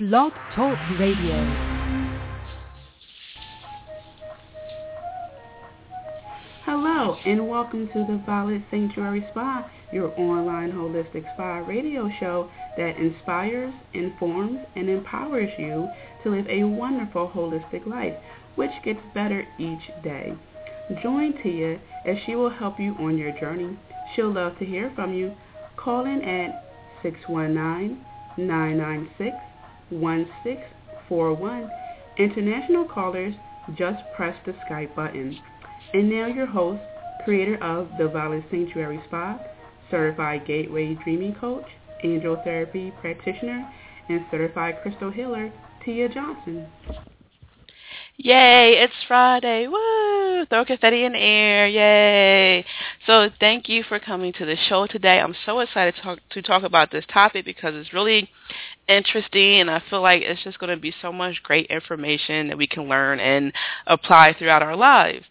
Blog 0.00 0.32
Talk 0.54 0.78
Radio. 0.98 1.36
Hello, 6.64 7.18
and 7.26 7.46
welcome 7.46 7.86
to 7.88 8.06
the 8.08 8.22
Violet 8.24 8.62
Sanctuary 8.70 9.26
Spa, 9.30 9.70
your 9.92 10.18
online 10.18 10.72
holistic 10.72 11.30
spa 11.34 11.58
radio 11.68 12.08
show 12.18 12.48
that 12.78 12.96
inspires, 12.96 13.74
informs, 13.92 14.60
and 14.74 14.88
empowers 14.88 15.50
you 15.58 15.86
to 16.22 16.30
live 16.30 16.46
a 16.48 16.64
wonderful 16.64 17.28
holistic 17.28 17.86
life, 17.86 18.14
which 18.54 18.70
gets 18.82 19.00
better 19.12 19.46
each 19.58 20.02
day. 20.02 20.32
Join 21.02 21.34
Tia 21.42 21.78
as 22.06 22.16
she 22.24 22.36
will 22.36 22.48
help 22.48 22.80
you 22.80 22.94
on 22.98 23.18
your 23.18 23.38
journey. 23.38 23.76
She'll 24.16 24.32
love 24.32 24.58
to 24.60 24.64
hear 24.64 24.90
from 24.94 25.12
you. 25.12 25.34
Call 25.76 26.06
in 26.06 26.22
at 26.22 26.64
619-996-1641. 29.92 31.68
International 32.18 32.84
callers, 32.84 33.34
just 33.76 34.02
press 34.16 34.36
the 34.46 34.52
Skype 34.68 34.94
button. 34.94 35.38
And 35.92 36.10
now 36.10 36.26
your 36.26 36.46
host, 36.46 36.82
creator 37.24 37.62
of 37.62 37.88
the 37.98 38.08
Violet 38.08 38.44
Sanctuary 38.50 39.00
Spa, 39.06 39.38
certified 39.90 40.46
Gateway 40.46 40.96
Dreaming 41.04 41.34
Coach, 41.34 41.66
Angel 42.04 42.36
Therapy 42.44 42.92
Practitioner, 43.00 43.68
and 44.08 44.24
certified 44.30 44.76
Crystal 44.82 45.10
Healer, 45.10 45.52
Tia 45.84 46.08
Johnson. 46.08 46.66
Yay, 48.22 48.74
it's 48.76 48.92
Friday. 49.08 49.66
Woo! 49.66 50.44
Throw 50.44 50.66
confetti 50.66 51.06
in 51.06 51.12
the 51.12 51.18
air. 51.18 51.66
Yay. 51.66 52.66
So 53.06 53.30
thank 53.40 53.66
you 53.66 53.82
for 53.82 53.98
coming 53.98 54.34
to 54.34 54.44
the 54.44 54.56
show 54.68 54.86
today. 54.86 55.18
I'm 55.18 55.34
so 55.46 55.60
excited 55.60 55.94
to 55.94 56.02
talk, 56.02 56.18
to 56.32 56.42
talk 56.42 56.62
about 56.62 56.90
this 56.90 57.06
topic 57.10 57.46
because 57.46 57.74
it's 57.74 57.94
really 57.94 58.28
interesting 58.86 59.60
and 59.60 59.70
I 59.70 59.82
feel 59.88 60.02
like 60.02 60.20
it's 60.20 60.44
just 60.44 60.58
going 60.58 60.68
to 60.68 60.76
be 60.76 60.92
so 61.00 61.10
much 61.10 61.42
great 61.42 61.68
information 61.68 62.48
that 62.48 62.58
we 62.58 62.66
can 62.66 62.90
learn 62.90 63.20
and 63.20 63.54
apply 63.86 64.34
throughout 64.38 64.62
our 64.62 64.76
lives. 64.76 65.24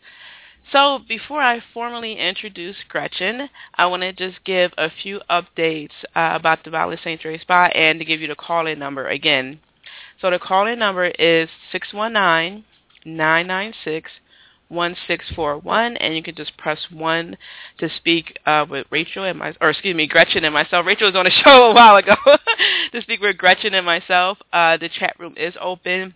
So 0.71 1.01
before 1.07 1.41
I 1.41 1.61
formally 1.71 2.17
introduce 2.17 2.77
Gretchen, 2.87 3.49
I 3.75 3.85
want 3.85 4.01
to 4.01 4.13
just 4.13 4.43
give 4.45 4.71
a 4.79 4.89
few 4.89 5.21
updates 5.29 5.93
uh, 6.15 6.31
about 6.33 6.63
the 6.63 6.71
Violet 6.71 7.01
Sanctuary 7.03 7.37
Spa 7.37 7.65
and 7.65 7.99
to 7.99 8.05
give 8.05 8.19
you 8.19 8.29
the 8.29 8.35
call-in 8.35 8.79
number 8.79 9.07
again. 9.07 9.59
So 10.19 10.31
the 10.31 10.39
call-in 10.39 10.79
number 10.79 11.05
is 11.05 11.49
619 11.71 12.65
996 13.05 14.11
1641 14.69 15.97
and 15.97 16.15
you 16.15 16.21
can 16.21 16.35
just 16.35 16.55
press 16.57 16.79
1 16.91 17.35
to 17.79 17.89
speak 17.97 18.37
uh, 18.45 18.65
with 18.69 18.85
Rachel 18.91 19.23
and 19.23 19.39
my 19.39 19.55
or 19.61 19.71
excuse 19.71 19.95
me 19.95 20.07
Gretchen 20.07 20.43
and 20.43 20.53
myself 20.53 20.85
Rachel 20.85 21.07
was 21.07 21.15
on 21.15 21.25
a 21.25 21.31
show 21.43 21.71
a 21.71 21.73
while 21.73 21.95
ago 21.95 22.15
to 22.91 23.01
speak 23.01 23.19
with 23.19 23.37
Gretchen 23.37 23.73
and 23.73 23.85
myself 23.85 24.37
uh, 24.53 24.77
the 24.77 24.89
chat 24.89 25.15
room 25.19 25.33
is 25.37 25.55
open 25.59 26.13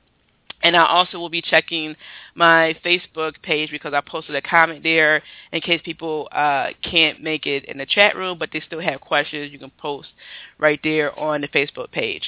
and 0.64 0.78
I 0.78 0.86
also 0.86 1.20
will 1.20 1.30
be 1.30 1.42
checking 1.42 1.96
my 2.36 2.76
Facebook 2.84 3.34
page 3.44 3.70
because 3.70 3.94
I 3.94 4.02
posted 4.02 4.36
a 4.36 4.42
comment 4.42 4.82
there 4.82 5.22
in 5.52 5.62
case 5.62 5.82
people 5.84 6.30
uh, 6.32 6.70
can't 6.82 7.22
make 7.22 7.46
it 7.46 7.66
in 7.66 7.78
the 7.78 7.86
chat 7.86 8.16
room, 8.16 8.40
but 8.40 8.50
they 8.54 8.62
still 8.62 8.80
have 8.80 9.02
questions. 9.02 9.52
You 9.52 9.60
can 9.60 9.72
post 9.78 10.08
right 10.58 10.80
there 10.82 11.18
on 11.20 11.42
the 11.42 11.50
Facebook 11.50 11.92
page. 11.92 12.24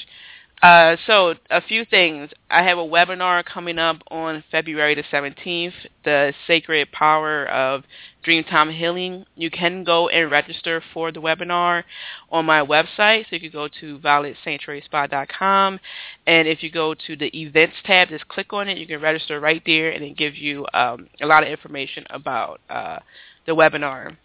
Uh, 0.61 0.95
so 1.05 1.35
a 1.49 1.61
few 1.61 1.85
things. 1.85 2.31
I 2.49 2.63
have 2.63 2.77
a 2.77 2.83
webinar 2.83 3.43
coming 3.45 3.77
up 3.77 3.97
on 4.09 4.43
February 4.49 4.95
the 4.95 5.03
17th, 5.03 5.73
the 6.03 6.33
Sacred 6.47 6.91
Power 6.91 7.45
of 7.47 7.83
Dreamtime 8.25 8.75
Healing. 8.75 9.25
You 9.35 9.51
can 9.51 9.83
go 9.83 10.07
and 10.09 10.31
register 10.31 10.81
for 10.93 11.11
the 11.11 11.21
webinar 11.21 11.83
on 12.31 12.45
my 12.45 12.61
website. 12.61 13.25
So 13.29 13.35
you 13.35 13.41
can 13.41 13.51
go 13.51 13.67
to 13.79 13.99
violetsanctuaryspa.com. 13.99 15.79
And 16.25 16.47
if 16.47 16.63
you 16.63 16.71
go 16.71 16.93
to 16.93 17.15
the 17.15 17.39
events 17.39 17.75
tab, 17.83 18.09
just 18.09 18.27
click 18.29 18.53
on 18.53 18.67
it. 18.67 18.77
You 18.77 18.87
can 18.87 19.01
register 19.01 19.39
right 19.39 19.61
there 19.65 19.91
and 19.91 20.03
it 20.03 20.17
gives 20.17 20.37
you 20.37 20.65
um, 20.73 21.09
a 21.21 21.27
lot 21.27 21.43
of 21.43 21.49
information 21.49 22.05
about 22.09 22.61
uh, 22.69 22.99
the 23.45 23.53
webinar. 23.53 24.15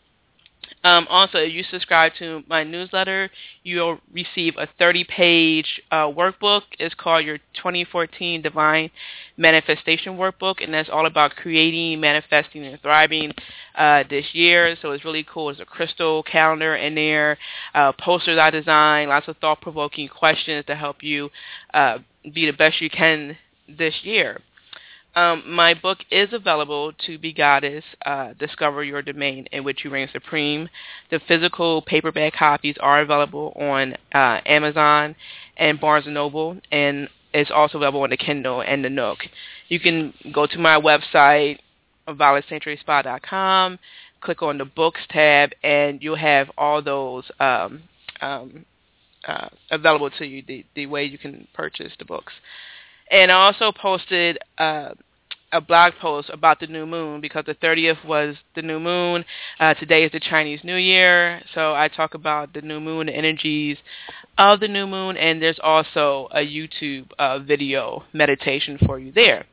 Um, 0.82 1.06
also, 1.10 1.38
if 1.38 1.52
you 1.52 1.62
subscribe 1.64 2.12
to 2.18 2.42
my 2.48 2.64
newsletter, 2.64 3.30
you'll 3.64 3.98
receive 4.12 4.54
a 4.56 4.66
30-page 4.80 5.82
uh, 5.90 6.06
workbook. 6.06 6.62
It's 6.78 6.94
called 6.94 7.26
your 7.26 7.36
2014 7.54 8.40
Divine 8.40 8.90
Manifestation 9.36 10.16
Workbook, 10.16 10.64
and 10.64 10.72
that's 10.72 10.88
all 10.88 11.04
about 11.04 11.36
creating, 11.36 12.00
manifesting, 12.00 12.64
and 12.64 12.80
thriving 12.80 13.32
uh, 13.76 14.04
this 14.08 14.24
year. 14.32 14.74
So 14.80 14.92
it's 14.92 15.04
really 15.04 15.26
cool. 15.30 15.46
There's 15.46 15.60
a 15.60 15.66
crystal 15.66 16.22
calendar 16.22 16.74
in 16.76 16.94
there, 16.94 17.36
uh, 17.74 17.92
posters 17.92 18.38
I 18.38 18.48
designed, 18.48 19.10
lots 19.10 19.28
of 19.28 19.36
thought-provoking 19.36 20.08
questions 20.08 20.64
to 20.66 20.74
help 20.74 21.02
you 21.02 21.28
uh, 21.74 21.98
be 22.32 22.46
the 22.46 22.56
best 22.56 22.80
you 22.80 22.88
can 22.88 23.36
this 23.68 23.94
year. 24.02 24.40
Um, 25.16 25.42
my 25.46 25.74
book 25.74 25.98
is 26.10 26.32
available 26.32 26.92
to 27.06 27.18
Be 27.18 27.32
Goddess, 27.32 27.84
uh, 28.06 28.32
Discover 28.38 28.84
Your 28.84 29.02
Domain 29.02 29.46
in 29.50 29.64
which 29.64 29.84
you 29.84 29.90
reign 29.90 30.08
supreme. 30.12 30.68
The 31.10 31.20
physical 31.26 31.82
paperback 31.82 32.34
copies 32.34 32.76
are 32.80 33.00
available 33.00 33.52
on 33.56 33.94
uh, 34.14 34.40
Amazon 34.46 35.16
and 35.56 35.80
Barnes 35.80 36.06
& 36.06 36.08
Noble, 36.08 36.58
and 36.70 37.08
it's 37.34 37.50
also 37.50 37.78
available 37.78 38.02
on 38.02 38.10
the 38.10 38.16
Kindle 38.16 38.62
and 38.62 38.84
the 38.84 38.90
Nook. 38.90 39.18
You 39.68 39.80
can 39.80 40.14
go 40.32 40.46
to 40.46 40.58
my 40.58 40.80
website, 40.80 41.58
violetsanctuaryspa.com, 42.08 43.78
click 44.20 44.42
on 44.42 44.58
the 44.58 44.64
Books 44.64 45.00
tab, 45.10 45.50
and 45.64 46.00
you'll 46.02 46.16
have 46.16 46.50
all 46.56 46.82
those 46.82 47.28
um, 47.40 47.82
um, 48.20 48.64
uh, 49.26 49.48
available 49.70 50.10
to 50.10 50.24
you, 50.24 50.42
the, 50.46 50.64
the 50.76 50.86
way 50.86 51.04
you 51.04 51.18
can 51.18 51.48
purchase 51.52 51.92
the 51.98 52.04
books. 52.04 52.32
And 53.10 53.32
I 53.32 53.34
also 53.34 53.72
posted 53.72 54.38
uh, 54.58 54.90
a 55.52 55.60
blog 55.60 55.94
post 56.00 56.30
about 56.32 56.60
the 56.60 56.68
new 56.68 56.86
moon 56.86 57.20
because 57.20 57.44
the 57.44 57.56
30th 57.56 58.04
was 58.04 58.36
the 58.54 58.62
new 58.62 58.78
moon. 58.78 59.24
Uh, 59.58 59.74
today 59.74 60.04
is 60.04 60.12
the 60.12 60.20
Chinese 60.20 60.60
New 60.62 60.76
Year, 60.76 61.42
so 61.54 61.74
I 61.74 61.88
talk 61.88 62.14
about 62.14 62.54
the 62.54 62.60
new 62.60 62.78
moon, 62.80 63.06
the 63.06 63.16
energies 63.16 63.78
of 64.38 64.60
the 64.60 64.68
new 64.68 64.86
moon, 64.86 65.16
and 65.16 65.42
there's 65.42 65.58
also 65.62 66.28
a 66.30 66.38
YouTube 66.38 67.08
uh, 67.18 67.40
video 67.40 68.04
meditation 68.12 68.78
for 68.86 68.98
you 68.98 69.10
there. 69.10 69.44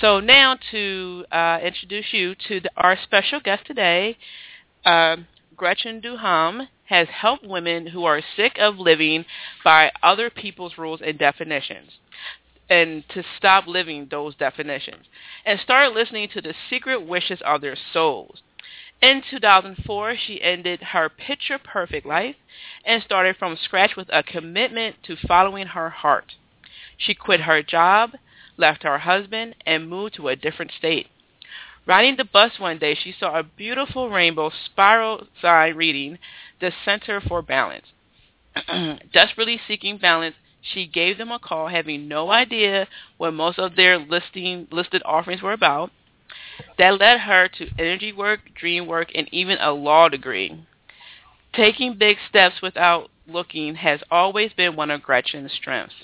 So 0.00 0.18
now 0.18 0.56
to 0.72 1.24
uh, 1.30 1.60
introduce 1.62 2.06
you 2.12 2.34
to 2.48 2.60
the, 2.60 2.70
our 2.76 2.98
special 3.02 3.40
guest 3.40 3.64
today, 3.66 4.16
uh, 4.84 5.16
Gretchen 5.56 6.00
Duhaime 6.00 6.68
has 6.86 7.06
helped 7.08 7.46
women 7.46 7.86
who 7.86 8.04
are 8.04 8.22
sick 8.36 8.56
of 8.58 8.78
living 8.78 9.24
by 9.64 9.90
other 10.02 10.30
people's 10.30 10.78
rules 10.78 11.00
and 11.04 11.18
definitions 11.18 11.90
and 12.68 13.04
to 13.08 13.22
stop 13.36 13.66
living 13.66 14.08
those 14.10 14.34
definitions 14.34 15.06
and 15.44 15.58
start 15.60 15.92
listening 15.92 16.28
to 16.28 16.40
the 16.40 16.54
secret 16.68 17.00
wishes 17.00 17.40
of 17.44 17.60
their 17.60 17.76
souls. 17.92 18.42
In 19.00 19.22
2004, 19.30 20.16
she 20.16 20.42
ended 20.42 20.82
her 20.82 21.08
picture 21.08 21.58
perfect 21.58 22.04
life 22.04 22.36
and 22.84 23.02
started 23.02 23.36
from 23.36 23.56
scratch 23.56 23.96
with 23.96 24.08
a 24.12 24.22
commitment 24.22 24.96
to 25.04 25.16
following 25.16 25.68
her 25.68 25.90
heart. 25.90 26.34
She 26.96 27.14
quit 27.14 27.42
her 27.42 27.62
job, 27.62 28.14
left 28.56 28.82
her 28.82 28.98
husband, 28.98 29.54
and 29.64 29.88
moved 29.88 30.16
to 30.16 30.28
a 30.28 30.36
different 30.36 30.72
state. 30.72 31.06
Riding 31.86 32.16
the 32.16 32.24
bus 32.24 32.58
one 32.58 32.78
day, 32.78 32.94
she 32.94 33.12
saw 33.18 33.38
a 33.38 33.44
beautiful 33.44 34.10
rainbow 34.10 34.50
spiral 34.66 35.26
sign 35.40 35.76
reading, 35.76 36.18
The 36.60 36.72
Center 36.84 37.20
for 37.20 37.40
Balance. 37.40 37.86
Desperately 39.12 39.60
seeking 39.66 39.96
balance, 39.96 40.34
she 40.60 40.86
gave 40.86 41.18
them 41.18 41.30
a 41.30 41.38
call 41.38 41.68
having 41.68 42.08
no 42.08 42.30
idea 42.30 42.88
what 43.16 43.34
most 43.34 43.58
of 43.58 43.76
their 43.76 43.98
listing 43.98 44.66
listed 44.70 45.02
offerings 45.04 45.42
were 45.42 45.52
about. 45.52 45.90
That 46.76 46.98
led 46.98 47.20
her 47.20 47.48
to 47.48 47.70
energy 47.78 48.12
work, 48.12 48.40
dream 48.54 48.86
work, 48.86 49.08
and 49.14 49.28
even 49.32 49.58
a 49.58 49.72
law 49.72 50.08
degree. 50.08 50.66
Taking 51.52 51.96
big 51.96 52.18
steps 52.28 52.60
without 52.60 53.10
looking 53.26 53.76
has 53.76 54.00
always 54.10 54.52
been 54.52 54.76
one 54.76 54.90
of 54.90 55.02
Gretchen's 55.02 55.52
strengths. 55.52 55.94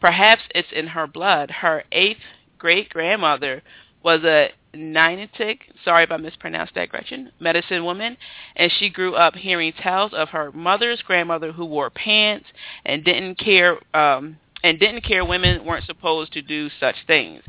Perhaps 0.00 0.42
it's 0.54 0.72
in 0.72 0.88
her 0.88 1.06
blood. 1.06 1.50
Her 1.50 1.84
eighth 1.90 2.20
great-grandmother 2.58 3.62
was 4.02 4.22
a 4.24 4.50
Niantic, 4.74 5.60
sorry 5.84 6.04
if 6.04 6.10
I 6.10 6.18
mispronounced 6.18 6.74
that, 6.74 6.90
Gretchen, 6.90 7.32
medicine 7.40 7.84
woman, 7.84 8.16
and 8.54 8.70
she 8.70 8.90
grew 8.90 9.14
up 9.14 9.34
hearing 9.34 9.72
tales 9.72 10.12
of 10.12 10.28
her 10.30 10.52
mother's 10.52 11.02
grandmother 11.02 11.52
who 11.52 11.64
wore 11.64 11.90
pants 11.90 12.46
and 12.84 13.04
didn't 13.04 13.36
care 13.38 13.78
um, 13.94 14.36
and 14.62 14.78
didn't 14.78 15.04
care 15.04 15.24
women 15.24 15.64
weren't 15.64 15.86
supposed 15.86 16.32
to 16.32 16.42
do 16.42 16.68
such 16.80 16.96
things. 17.06 17.42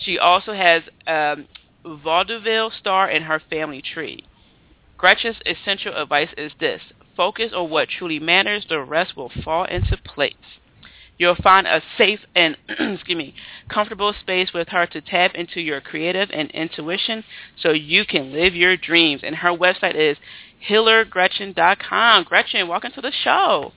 She 0.00 0.18
also 0.18 0.52
has 0.52 0.82
um, 1.06 1.46
vaudeville 1.84 2.70
star 2.70 3.08
in 3.08 3.22
her 3.22 3.40
family 3.50 3.82
tree. 3.82 4.24
Gretchen's 4.96 5.36
essential 5.46 5.94
advice 5.94 6.30
is 6.36 6.52
this: 6.58 6.80
focus 7.16 7.52
on 7.54 7.70
what 7.70 7.88
truly 7.88 8.18
matters. 8.18 8.66
The 8.68 8.80
rest 8.80 9.16
will 9.16 9.30
fall 9.44 9.64
into 9.64 9.96
place. 9.96 10.34
You'll 11.18 11.36
find 11.36 11.66
a 11.66 11.80
safe 11.96 12.20
and 12.34 12.56
excuse 12.68 13.16
me, 13.16 13.34
comfortable 13.68 14.14
space 14.20 14.52
with 14.52 14.68
her 14.68 14.86
to 14.86 15.00
tap 15.00 15.34
into 15.34 15.60
your 15.60 15.80
creative 15.80 16.28
and 16.32 16.50
intuition 16.50 17.24
so 17.60 17.70
you 17.70 18.04
can 18.04 18.32
live 18.32 18.54
your 18.54 18.76
dreams. 18.76 19.20
And 19.24 19.36
her 19.36 19.50
website 19.50 19.94
is 19.94 20.16
healergretchen.com. 20.68 22.24
Gretchen, 22.24 22.68
welcome 22.68 22.92
to 22.94 23.00
the 23.00 23.12
show. 23.22 23.72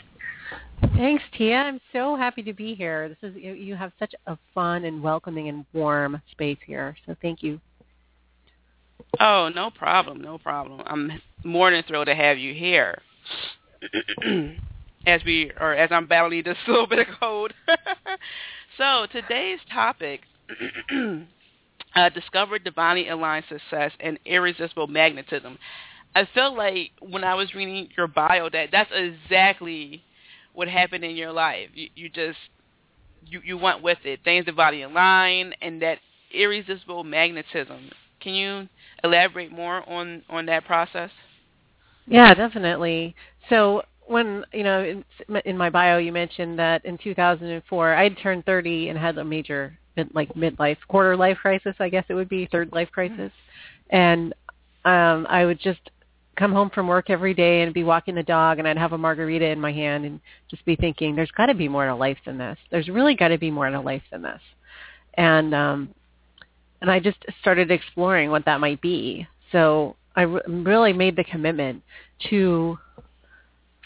Thanks, 0.96 1.24
Tia. 1.36 1.58
I'm 1.58 1.82
so 1.92 2.16
happy 2.16 2.44
to 2.44 2.54
be 2.54 2.76
here. 2.76 3.10
This 3.10 3.32
is 3.32 3.36
you 3.36 3.76
have 3.76 3.92
such 4.00 4.14
a 4.28 4.38
fun 4.54 4.86
and 4.86 5.02
welcoming 5.02 5.50
and 5.50 5.66
warm 5.74 6.22
space 6.32 6.60
here. 6.66 6.96
So 7.06 7.16
thank 7.22 7.42
you. 7.42 7.60
Oh, 9.20 9.50
no 9.54 9.72
problem, 9.72 10.22
no 10.22 10.38
problem. 10.38 10.82
I'm 10.86 11.22
more 11.44 11.72
than 11.72 11.84
thrilled 11.84 12.08
to 12.08 12.16
have 12.16 12.38
you 12.38 12.54
here. 12.54 13.02
as 15.06 15.22
we 15.26 15.52
or 15.60 15.74
as 15.74 15.90
I'm 15.92 16.08
battling 16.08 16.44
this 16.44 16.58
little 16.68 16.88
bit 16.88 17.00
of 17.00 17.08
cold. 17.20 17.54
so 18.78 19.08
today's 19.12 19.60
topic 19.72 20.22
uh, 21.96 22.10
discovered 22.10 22.64
divinely 22.64 23.10
aligned 23.10 23.46
success 23.50 23.92
and 24.00 24.20
irresistible 24.26 24.88
magnetism. 24.88 25.58
I 26.16 26.28
felt 26.34 26.58
like 26.58 26.92
when 27.00 27.24
I 27.24 27.36
was 27.36 27.54
reading 27.54 27.90
your 27.96 28.08
bio 28.08 28.50
that 28.50 28.70
that's 28.72 28.92
exactly 28.94 30.04
what 30.54 30.68
happened 30.68 31.04
in 31.04 31.16
your 31.16 31.32
life. 31.32 31.70
You, 31.74 31.90
you 31.96 32.10
just 32.10 32.40
you 33.26 33.42
you 33.44 33.58
went 33.58 33.84
with 33.84 34.00
it. 34.04 34.22
Things 34.24 34.46
divinely 34.46 34.82
aligned 34.84 35.56
and 35.62 35.82
that 35.82 36.00
irresistible 36.34 37.04
magnetism. 37.04 37.92
Can 38.20 38.34
you 38.34 38.68
elaborate 39.04 39.52
more 39.52 39.88
on 39.88 40.24
on 40.30 40.46
that 40.48 40.66
process? 40.66 41.12
Yeah, 42.08 42.34
definitely. 42.34 43.16
So 43.50 43.84
when 44.08 44.44
you 44.54 44.64
know 44.64 44.84
in, 44.84 45.04
in 45.46 45.58
my 45.58 45.70
bio 45.70 45.98
you 45.98 46.12
mentioned 46.12 46.58
that 46.60 46.84
in 46.86 46.98
2004 46.98 47.94
I 47.94 48.04
had 48.04 48.18
turned 48.18 48.46
30 48.46 48.90
and 48.90 48.98
had 48.98 49.18
a 49.18 49.24
major 49.24 49.78
mid, 49.96 50.14
like 50.14 50.34
midlife 50.34 50.78
quarter 50.88 51.16
life 51.16 51.38
crisis 51.42 51.76
I 51.80 51.90
guess 51.90 52.06
it 52.10 52.14
would 52.14 52.30
be 52.30 52.48
third 52.52 52.72
life 52.72 52.90
crisis. 52.92 53.32
And 53.90 54.34
um 54.86 55.28
I 55.30 55.46
would 55.46 55.60
just 55.60 55.80
come 56.38 56.54
home 56.54 56.70
from 56.70 56.88
work 56.88 57.10
every 57.10 57.34
day 57.34 57.62
and 57.64 57.74
be 57.74 57.84
walking 57.84 58.16
the 58.16 58.24
dog 58.24 58.60
and 58.60 58.68
I'd 58.68 58.78
have 58.78 58.94
a 58.94 58.98
margarita 58.98 59.46
in 59.46 59.60
my 59.60 59.72
hand 59.72 60.06
and 60.06 60.20
just 60.50 60.64
be 60.66 60.76
thinking 60.76 61.16
there's 61.16 61.32
got 61.32 61.48
to 61.48 61.56
be 61.56 61.68
more 61.68 61.88
to 61.88 61.96
life 61.96 62.18
than 62.26 62.38
this. 62.38 62.58
There's 62.70 62.90
really 62.90 63.16
got 63.16 63.30
to 63.30 63.38
be 63.38 63.52
more 63.52 63.70
to 63.70 63.80
life 63.80 64.04
than 64.12 64.22
this. 64.22 64.42
And 65.16 65.54
um 65.54 65.94
and 66.82 66.92
I 66.92 67.00
just 67.00 67.18
started 67.42 67.72
exploring 67.72 68.30
what 68.30 68.46
that 68.46 68.60
might 68.60 68.82
be. 68.82 69.28
So 69.52 69.96
I 70.16 70.24
re- 70.24 70.42
really 70.48 70.94
made 70.94 71.16
the 71.16 71.24
commitment 71.24 71.82
to 72.30 72.78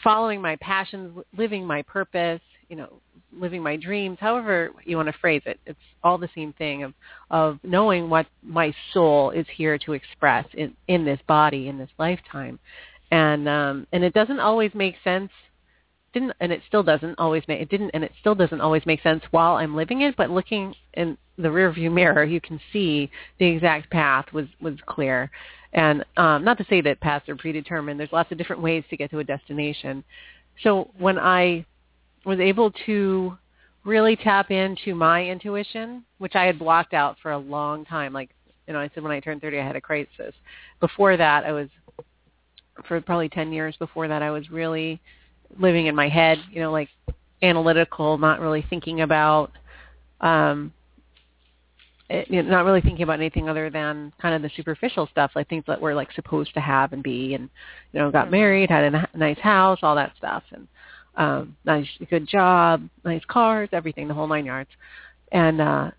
following 0.03 0.41
my 0.41 0.55
passions, 0.57 1.17
living 1.37 1.65
my 1.65 1.81
purpose, 1.83 2.41
you 2.69 2.75
know, 2.75 3.01
living 3.33 3.61
my 3.61 3.75
dreams, 3.77 4.17
however 4.19 4.71
you 4.83 4.97
want 4.97 5.07
to 5.07 5.17
phrase 5.19 5.41
it. 5.45 5.59
It's 5.65 5.79
all 6.03 6.17
the 6.17 6.29
same 6.35 6.53
thing 6.53 6.83
of, 6.83 6.93
of 7.29 7.59
knowing 7.63 8.09
what 8.09 8.27
my 8.43 8.73
soul 8.93 9.31
is 9.31 9.45
here 9.55 9.77
to 9.79 9.93
express 9.93 10.45
in, 10.53 10.75
in 10.87 11.05
this 11.05 11.19
body, 11.27 11.67
in 11.67 11.77
this 11.77 11.89
lifetime. 11.97 12.59
And, 13.11 13.47
um, 13.47 13.87
and 13.91 14.03
it 14.03 14.13
doesn't 14.13 14.39
always 14.39 14.71
make 14.73 14.95
sense 15.03 15.31
didn't 16.13 16.33
and 16.39 16.51
it 16.51 16.61
still 16.67 16.83
doesn't 16.83 17.17
always 17.17 17.43
make 17.47 17.61
it 17.61 17.69
didn't 17.69 17.91
and 17.93 18.03
it 18.03 18.11
still 18.19 18.35
doesn't 18.35 18.61
always 18.61 18.85
make 18.85 19.01
sense 19.01 19.23
while 19.31 19.55
I'm 19.55 19.75
living 19.75 20.01
it 20.01 20.15
but 20.17 20.29
looking 20.29 20.75
in 20.93 21.17
the 21.37 21.51
rear 21.51 21.71
view 21.71 21.89
mirror 21.89 22.23
you 22.23 22.41
can 22.41 22.59
see 22.73 23.09
the 23.39 23.45
exact 23.45 23.89
path 23.89 24.25
was 24.33 24.47
was 24.61 24.75
clear 24.85 25.31
and 25.73 26.03
um, 26.17 26.43
not 26.43 26.57
to 26.57 26.65
say 26.69 26.81
that 26.81 26.99
paths 26.99 27.29
are 27.29 27.35
predetermined. 27.35 27.99
There's 27.99 28.11
lots 28.11 28.31
of 28.31 28.37
different 28.37 28.61
ways 28.61 28.83
to 28.89 28.97
get 28.97 29.09
to 29.11 29.19
a 29.19 29.23
destination. 29.23 30.03
So 30.63 30.91
when 30.97 31.17
I 31.17 31.65
was 32.25 32.39
able 32.39 32.71
to 32.85 33.37
really 33.83 34.15
tap 34.15 34.51
into 34.51 34.93
my 34.93 35.25
intuition, 35.25 36.03
which 36.17 36.35
I 36.35 36.43
had 36.43 36.59
blocked 36.59 36.93
out 36.93 37.17
for 37.21 37.31
a 37.31 37.37
long 37.37 37.85
time, 37.85 38.13
like 38.13 38.31
you 38.67 38.73
know, 38.73 38.79
I 38.79 38.89
said 38.93 39.03
when 39.03 39.11
I 39.11 39.19
turned 39.19 39.41
30, 39.41 39.59
I 39.59 39.65
had 39.65 39.75
a 39.75 39.81
crisis. 39.81 40.33
Before 40.79 41.17
that, 41.17 41.45
I 41.45 41.51
was 41.51 41.67
for 42.87 43.01
probably 43.01 43.29
10 43.29 43.51
years 43.51 43.75
before 43.77 44.07
that, 44.07 44.21
I 44.21 44.31
was 44.31 44.49
really 44.49 45.01
living 45.59 45.87
in 45.87 45.95
my 45.95 46.09
head, 46.09 46.39
you 46.51 46.61
know, 46.61 46.71
like 46.71 46.89
analytical, 47.41 48.17
not 48.17 48.39
really 48.39 48.65
thinking 48.69 49.01
about 49.01 49.51
um 50.21 50.73
you 52.29 52.43
know, 52.43 52.49
not 52.49 52.65
really 52.65 52.81
thinking 52.81 53.03
about 53.03 53.19
anything 53.19 53.47
other 53.47 53.69
than 53.69 54.11
kind 54.21 54.35
of 54.35 54.41
the 54.41 54.51
superficial 54.55 55.07
stuff, 55.07 55.31
like 55.35 55.47
things 55.47 55.63
that 55.67 55.79
we're 55.79 55.93
like 55.93 56.11
supposed 56.11 56.53
to 56.53 56.59
have 56.59 56.93
and 56.93 57.03
be, 57.03 57.35
and 57.35 57.49
you 57.93 57.99
know, 57.99 58.11
got 58.11 58.29
married, 58.29 58.69
had 58.69 58.93
a 58.93 59.07
nice 59.15 59.39
house, 59.39 59.79
all 59.81 59.95
that 59.95 60.11
stuff, 60.17 60.43
and 60.51 60.67
um, 61.15 61.55
nice, 61.65 61.87
good 62.09 62.27
job, 62.27 62.87
nice 63.05 63.23
cars, 63.27 63.69
everything, 63.71 64.07
the 64.07 64.13
whole 64.13 64.27
nine 64.27 64.45
yards, 64.45 64.69
and 65.31 65.61
uh, 65.61 65.91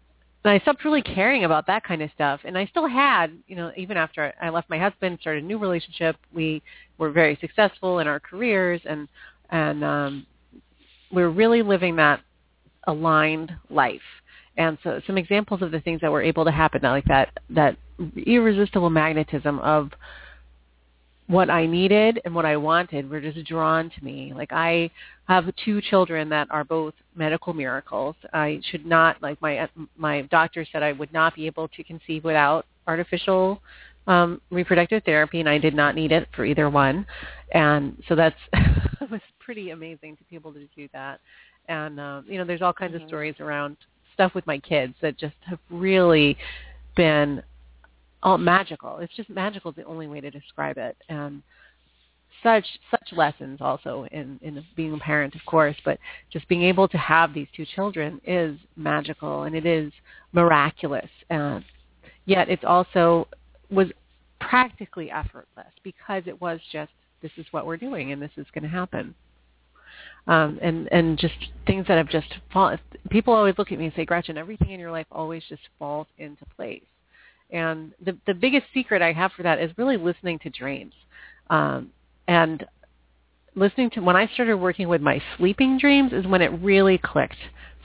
and 0.45 0.53
I 0.53 0.59
stopped 0.61 0.85
really 0.85 1.03
caring 1.03 1.45
about 1.45 1.67
that 1.69 1.85
kind 1.85 2.03
of 2.03 2.11
stuff. 2.15 2.41
And 2.45 2.59
I 2.59 2.67
still 2.67 2.89
had, 2.89 3.29
you 3.47 3.55
know, 3.55 3.71
even 3.77 3.97
after 3.97 4.33
I 4.41 4.49
left 4.49 4.69
my 4.69 4.79
husband, 4.79 5.19
started 5.21 5.45
a 5.45 5.47
new 5.47 5.59
relationship, 5.59 6.17
we 6.35 6.63
were 6.99 7.11
very 7.11 7.39
successful 7.41 8.01
in 8.01 8.09
our 8.09 8.19
careers, 8.19 8.81
and 8.85 9.09
and 9.53 9.85
um, 9.85 10.27
we 11.13 11.23
we're 11.23 11.31
really 11.31 11.63
living 11.63 11.97
that 11.97 12.21
aligned 12.89 13.53
life 13.71 14.01
and 14.57 14.77
so 14.85 15.01
some 15.07 15.17
examples 15.17 15.63
of 15.63 15.71
the 15.71 15.81
things 15.81 16.01
that 16.03 16.13
were 16.13 16.23
able 16.23 16.45
to 16.45 16.51
happen, 16.51 16.83
like 16.83 17.07
that, 17.07 17.31
that 17.51 17.77
irresistible 18.27 18.91
magnetism 18.91 19.59
of 19.61 19.91
what 21.27 21.49
I 21.49 21.65
needed 21.65 22.21
and 22.25 22.35
what 22.35 22.45
I 22.45 22.57
wanted 22.57 23.09
were 23.09 23.21
just 23.21 23.47
drawn 23.47 23.89
to 23.89 24.05
me. 24.05 24.33
Like 24.35 24.53
I 24.53 24.91
have 25.27 25.45
two 25.65 25.81
children 25.81 26.29
that 26.29 26.49
are 26.51 26.65
both 26.65 26.93
medical 27.15 27.55
miracles. 27.55 28.17
I 28.35 28.61
should 28.71 28.85
not, 28.85 29.23
like 29.23 29.41
my 29.41 29.69
my 29.97 30.23
doctor 30.23 30.67
said, 30.71 30.83
I 30.83 30.93
would 30.93 31.13
not 31.13 31.35
be 31.35 31.47
able 31.47 31.69
to 31.69 31.85
conceive 31.85 32.25
without 32.25 32.67
artificial 32.87 33.63
um, 34.07 34.43
reproductive 34.51 35.05
therapy, 35.05 35.41
and 35.41 35.49
I 35.49 35.59
did 35.59 35.75
not 35.75 35.95
need 35.95 36.13
it 36.13 36.29
for 36.35 36.45
either 36.45 36.69
one. 36.69 37.07
And 37.53 38.03
so 38.09 38.17
that's 38.17 38.37
it 39.03 39.11
was 39.11 39.21
pretty 39.41 39.71
amazing 39.71 40.17
to 40.17 40.25
be 40.25 40.37
able 40.37 40.53
to 40.53 40.67
do 40.77 40.89
that. 40.93 41.21
And 41.69 42.01
um, 42.01 42.25
you 42.29 42.39
know, 42.39 42.45
there's 42.45 42.63
all 42.63 42.73
kinds 42.73 42.95
mm-hmm. 42.95 43.05
of 43.05 43.09
stories 43.09 43.35
around 43.41 43.77
stuff 44.15 44.35
with 44.35 44.47
my 44.47 44.59
kids 44.59 44.95
that 45.01 45.19
just 45.19 45.37
have 45.47 45.59
really 45.71 46.37
been 46.97 47.43
all 48.23 48.39
magical. 48.39 48.99
It's 48.99 49.15
just 49.17 49.31
magical 49.31 49.71
is 49.71 49.77
the 49.77 49.85
only 49.85 50.07
way 50.07 50.21
to 50.21 50.31
describe 50.31 50.79
it. 50.79 50.97
And 51.09 51.43
such 52.43 52.67
such 52.91 53.13
lessons 53.13 53.59
also 53.61 54.07
in 54.11 54.39
in 54.43 54.65
being 54.77 54.95
a 54.95 54.99
parent, 54.99 55.35
of 55.35 55.45
course, 55.47 55.77
but 55.85 55.99
just 56.33 56.49
being 56.49 56.63
able 56.63 56.89
to 56.89 56.99
have 56.99 57.33
these 57.33 57.47
two 57.55 57.65
children 57.65 58.21
is 58.27 58.57
magical 58.77 59.45
and 59.45 59.55
it 59.55 59.67
is 59.67 59.93
miraculous. 60.33 61.11
And 61.31 61.65
yet 62.27 62.49
it's 62.49 62.65
also 62.65 63.29
was 63.71 63.89
practically 64.41 65.11
effortless 65.11 65.73
because 65.85 66.25
it 66.27 66.41
was 66.41 66.61
just 66.73 66.91
this 67.23 67.33
is 67.37 67.47
what 67.53 67.67
we're 67.67 67.77
doing 67.77 68.13
and 68.13 68.21
this 68.21 68.31
is 68.37 68.47
going 68.53 68.65
to 68.65 68.69
happen 68.69 69.15
um, 70.27 70.59
and 70.63 70.89
and 70.93 71.19
just 71.19 71.35
things 71.67 71.87
that 71.89 71.97
have 71.97 72.09
just 72.09 72.29
fallen. 72.53 72.79
People 73.11 73.35
always 73.35 73.55
look 73.59 73.73
at 73.73 73.79
me 73.79 73.87
and 73.87 73.95
say, 73.95 74.05
Gretchen, 74.05 74.39
everything 74.39 74.71
in 74.71 74.81
your 74.81 74.93
life 74.93 75.07
always 75.11 75.43
just 75.49 75.63
falls 75.79 76.07
into 76.19 76.45
place. 76.57 76.83
And 77.51 77.93
the 78.05 78.17
the 78.27 78.35
biggest 78.35 78.67
secret 78.73 79.03
I 79.03 79.13
have 79.13 79.33
for 79.33 79.43
that 79.43 79.61
is 79.61 79.71
really 79.77 79.97
listening 79.97 80.39
to 80.41 80.51
dreams, 80.51 80.95
um, 81.51 81.91
and 82.29 82.65
listening 83.55 83.91
to 83.91 84.01
when 84.01 84.17
I 84.17 84.29
started 84.29 84.57
working 84.57 84.89
with 84.89 85.03
my 85.03 85.21
sleeping 85.37 85.79
dreams 85.79 86.13
is 86.13 86.27
when 86.27 86.41
it 86.41 86.53
really 86.63 86.99
clicked 86.99 87.37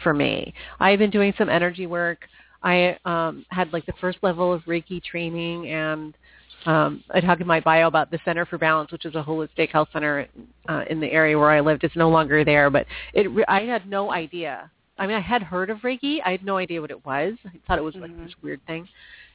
for 0.03 0.13
me. 0.13 0.53
I've 0.79 0.99
been 0.99 1.09
doing 1.09 1.33
some 1.37 1.49
energy 1.49 1.87
work. 1.87 2.19
I 2.63 2.97
um, 3.05 3.45
had 3.49 3.73
like 3.73 3.85
the 3.85 3.93
first 3.99 4.19
level 4.21 4.53
of 4.53 4.61
Reiki 4.63 5.03
training 5.03 5.67
and 5.69 6.15
um, 6.65 7.03
I 7.11 7.21
talk 7.21 7.39
in 7.39 7.47
my 7.47 7.59
bio 7.59 7.87
about 7.87 8.11
the 8.11 8.19
Center 8.25 8.45
for 8.45 8.57
Balance, 8.57 8.91
which 8.91 9.05
is 9.05 9.15
a 9.15 9.23
holistic 9.23 9.69
health 9.69 9.89
center 9.93 10.27
uh, 10.67 10.83
in 10.89 10.99
the 10.99 11.11
area 11.11 11.37
where 11.37 11.51
I 11.51 11.59
lived. 11.59 11.83
It's 11.83 11.95
no 11.95 12.09
longer 12.09 12.43
there, 12.43 12.69
but 12.69 12.85
it 13.13 13.27
I 13.47 13.61
had 13.61 13.87
no 13.89 14.11
idea. 14.11 14.69
I 14.97 15.05
mean, 15.05 15.15
I 15.15 15.21
had 15.21 15.43
heard 15.43 15.69
of 15.69 15.79
Reiki. 15.79 16.19
I 16.25 16.31
had 16.31 16.43
no 16.43 16.57
idea 16.57 16.81
what 16.81 16.89
it 16.89 17.05
was. 17.05 17.35
I 17.45 17.51
thought 17.67 17.77
it 17.77 17.83
was 17.83 17.95
like 17.95 18.11
mm-hmm. 18.11 18.25
this 18.25 18.33
weird 18.41 18.59
thing. 18.65 18.87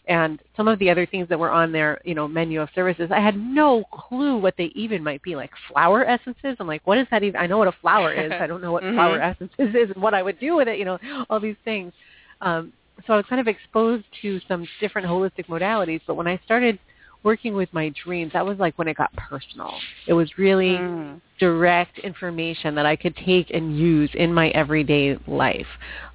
And 0.08 0.42
some 0.56 0.66
of 0.66 0.80
the 0.80 0.90
other 0.90 1.06
things 1.06 1.28
that 1.28 1.38
were 1.38 1.50
on 1.50 1.70
their, 1.70 2.00
you 2.04 2.16
know, 2.16 2.26
menu 2.26 2.60
of 2.60 2.68
services, 2.74 3.10
I 3.12 3.20
had 3.20 3.36
no 3.36 3.84
clue 3.92 4.36
what 4.36 4.54
they 4.58 4.72
even 4.74 5.04
might 5.04 5.22
be, 5.22 5.36
like 5.36 5.52
flower 5.70 6.04
essences. 6.04 6.56
I'm 6.58 6.66
like, 6.66 6.84
what 6.84 6.98
is 6.98 7.06
that 7.12 7.22
even? 7.22 7.40
I 7.40 7.46
know 7.46 7.58
what 7.58 7.68
a 7.68 7.76
flower 7.80 8.12
is. 8.12 8.32
I 8.40 8.48
don't 8.48 8.60
know 8.60 8.72
what 8.72 8.82
mm-hmm. 8.82 8.96
flower 8.96 9.20
essences 9.20 9.74
is 9.74 9.90
and 9.94 10.02
what 10.02 10.12
I 10.12 10.22
would 10.22 10.40
do 10.40 10.56
with 10.56 10.66
it, 10.66 10.78
you 10.78 10.84
know, 10.84 10.98
all 11.30 11.38
these 11.38 11.56
things. 11.64 11.92
Um, 12.40 12.72
so 13.06 13.12
I 13.12 13.16
was 13.16 13.26
kind 13.28 13.40
of 13.40 13.46
exposed 13.46 14.04
to 14.22 14.40
some 14.48 14.66
different 14.80 15.06
holistic 15.06 15.46
modalities. 15.46 16.00
But 16.06 16.16
when 16.16 16.26
I 16.26 16.38
started– 16.44 16.78
working 17.22 17.54
with 17.54 17.68
my 17.72 17.92
dreams, 18.04 18.32
that 18.32 18.44
was 18.44 18.58
like 18.58 18.78
when 18.78 18.88
it 18.88 18.96
got 18.96 19.12
personal. 19.14 19.74
It 20.06 20.12
was 20.12 20.38
really 20.38 20.76
mm. 20.76 21.20
direct 21.38 21.98
information 21.98 22.74
that 22.74 22.86
I 22.86 22.96
could 22.96 23.16
take 23.16 23.50
and 23.50 23.78
use 23.78 24.10
in 24.14 24.32
my 24.32 24.48
everyday 24.50 25.18
life. 25.26 25.66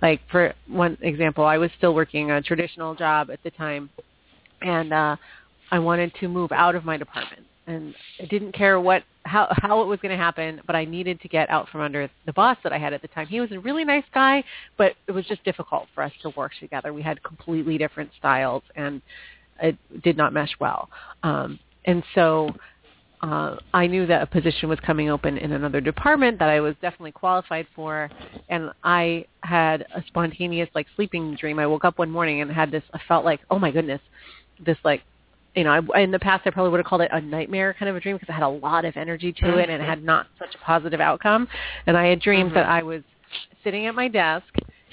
Like 0.02 0.22
for 0.30 0.54
one 0.68 0.98
example, 1.02 1.46
I 1.46 1.58
was 1.58 1.72
still 1.78 1.94
working 1.94 2.32
a 2.32 2.42
traditional 2.42 2.96
job 2.96 3.30
at 3.32 3.42
the 3.44 3.52
time 3.52 3.90
and 4.62 4.92
uh 4.92 5.16
I 5.70 5.80
wanted 5.80 6.14
to 6.22 6.30
move 6.30 6.52
out 6.52 6.76
of 6.76 6.86
my 6.86 6.98
department 6.98 7.46
and 7.68 7.94
I 8.22 8.26
didn't 8.26 8.54
care 8.54 8.80
what 8.80 9.04
how 9.26 9.48
how 9.52 9.82
it 9.82 9.88
was 9.88 10.00
going 10.00 10.18
to 10.18 10.18
happen, 10.18 10.62
but 10.66 10.76
I 10.76 10.86
needed 10.86 11.20
to 11.22 11.28
get 11.28 11.50
out 11.50 11.68
from 11.70 11.82
under 11.82 12.10
the 12.26 12.34
boss 12.34 12.58
that 12.64 12.72
I 12.72 12.78
had 12.78 12.94
at 12.94 13.02
the 13.02 13.10
time. 13.10 13.28
He 13.28 13.42
was 13.42 13.52
a 13.52 13.60
really 13.60 13.84
nice 13.84 14.06
guy, 14.14 14.44
but 14.78 14.94
it 15.08 15.12
was 15.12 15.26
just 15.26 15.44
difficult 15.44 15.88
for 15.94 16.02
us 16.02 16.14
to 16.22 16.30
work 16.30 16.54
together. 16.60 16.94
We 16.94 17.02
had 17.02 17.22
completely 17.24 17.78
different 17.78 18.10
styles 18.18 18.64
and 18.76 19.02
it 19.62 19.78
did 20.04 20.18
not 20.18 20.34
mesh 20.34 20.52
well. 20.60 20.90
Um, 21.24 21.60
and 21.86 22.04
so 22.16 22.54
uh, 23.22 23.56
I 23.74 23.88
knew 23.88 24.06
that 24.06 24.22
a 24.22 24.26
position 24.28 24.70
was 24.70 24.80
coming 24.82 25.10
open 25.10 25.38
in 25.38 25.54
another 25.54 25.82
department 25.82 26.38
that 26.40 26.50
I 26.50 26.60
was 26.60 26.76
definitely 26.82 27.14
qualified 27.14 27.66
for, 27.76 28.10
and 28.50 28.72
I 28.84 29.26
had 29.42 29.86
a 29.96 30.04
spontaneous 30.08 30.70
like 30.76 30.86
sleeping 30.96 31.36
dream. 31.36 31.58
I 31.58 31.66
woke 31.66 31.84
up 31.84 31.98
one 31.98 32.12
morning 32.12 32.42
and 32.42 32.52
had 32.52 32.70
this. 32.70 32.84
I 32.94 33.00
felt 33.08 33.26
like, 33.26 33.40
oh 33.50 33.58
my 33.58 33.72
goodness, 33.72 34.02
this 34.64 34.78
like, 34.84 35.02
you 35.56 35.64
know, 35.64 35.72
I, 35.72 36.02
in 36.02 36.12
the 36.12 36.20
past 36.20 36.46
I 36.46 36.52
probably 36.52 36.70
would 36.72 36.80
have 36.80 36.86
called 36.86 37.02
it 37.02 37.10
a 37.12 37.20
nightmare 37.20 37.76
kind 37.80 37.90
of 37.90 37.96
a 37.96 38.00
dream 38.00 38.18
because 38.18 38.30
I 38.30 38.34
had 38.34 38.44
a 38.44 38.48
lot 38.48 38.86
of 38.86 38.96
energy 38.96 39.34
to 39.34 39.58
it 39.58 39.70
and 39.70 39.82
it 39.82 39.86
had 39.86 40.04
not 40.04 40.28
such 40.38 40.54
a 40.54 40.58
positive 40.60 41.00
outcome. 41.00 41.48
And 41.88 41.98
I 41.98 42.06
had 42.06 42.22
dreamed 42.22 42.50
mm-hmm. 42.50 42.56
that 42.56 42.68
I 42.68 42.84
was 42.84 43.02
sitting 43.64 43.88
at 43.88 43.96
my 43.96 44.08
desk 44.08 44.46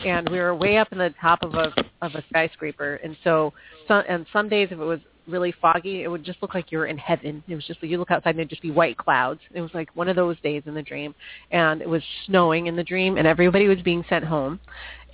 and 0.05 0.29
we 0.31 0.39
were 0.39 0.55
way 0.55 0.79
up 0.79 0.93
in 0.93 0.99
the 0.99 1.15
top 1.21 1.43
of 1.43 1.55
a 1.55 1.73
of 2.03 2.15
a 2.15 2.25
skyscraper 2.29 2.97
and 2.97 3.17
so 3.23 3.53
some 3.89 4.05
and 4.09 4.27
some 4.33 4.49
days 4.49 4.69
if 4.71 4.79
it 4.79 4.85
was 4.85 5.01
really 5.27 5.55
foggy, 5.61 6.03
it 6.03 6.09
would 6.09 6.25
just 6.25 6.41
look 6.43 6.55
like 6.55 6.71
you 6.71 6.79
were 6.79 6.87
in 6.87 6.99
heaven. 6.99 7.43
It 7.49 7.55
was 7.55 7.65
just 7.67 7.83
like 7.83 7.91
you 7.91 7.99
look 7.99 8.11
outside 8.11 8.31
and 8.31 8.41
it'd 8.41 8.51
just 8.51 8.63
be 8.63 8.71
white 8.71 8.97
clouds. 8.97 9.41
It 9.55 9.61
was 9.61 9.71
like 9.73 9.89
one 9.95 10.09
of 10.09 10.17
those 10.17 10.39
days 10.41 10.63
in 10.67 10.75
the 10.75 10.83
dream, 10.83 11.15
and 11.51 11.81
it 11.81 11.89
was 11.89 12.03
snowing 12.27 12.67
in 12.67 12.77
the 12.77 12.85
dream, 12.85 13.17
and 13.17 13.27
everybody 13.27 13.67
was 13.67 13.81
being 13.83 14.05
sent 14.09 14.25
home, 14.25 14.61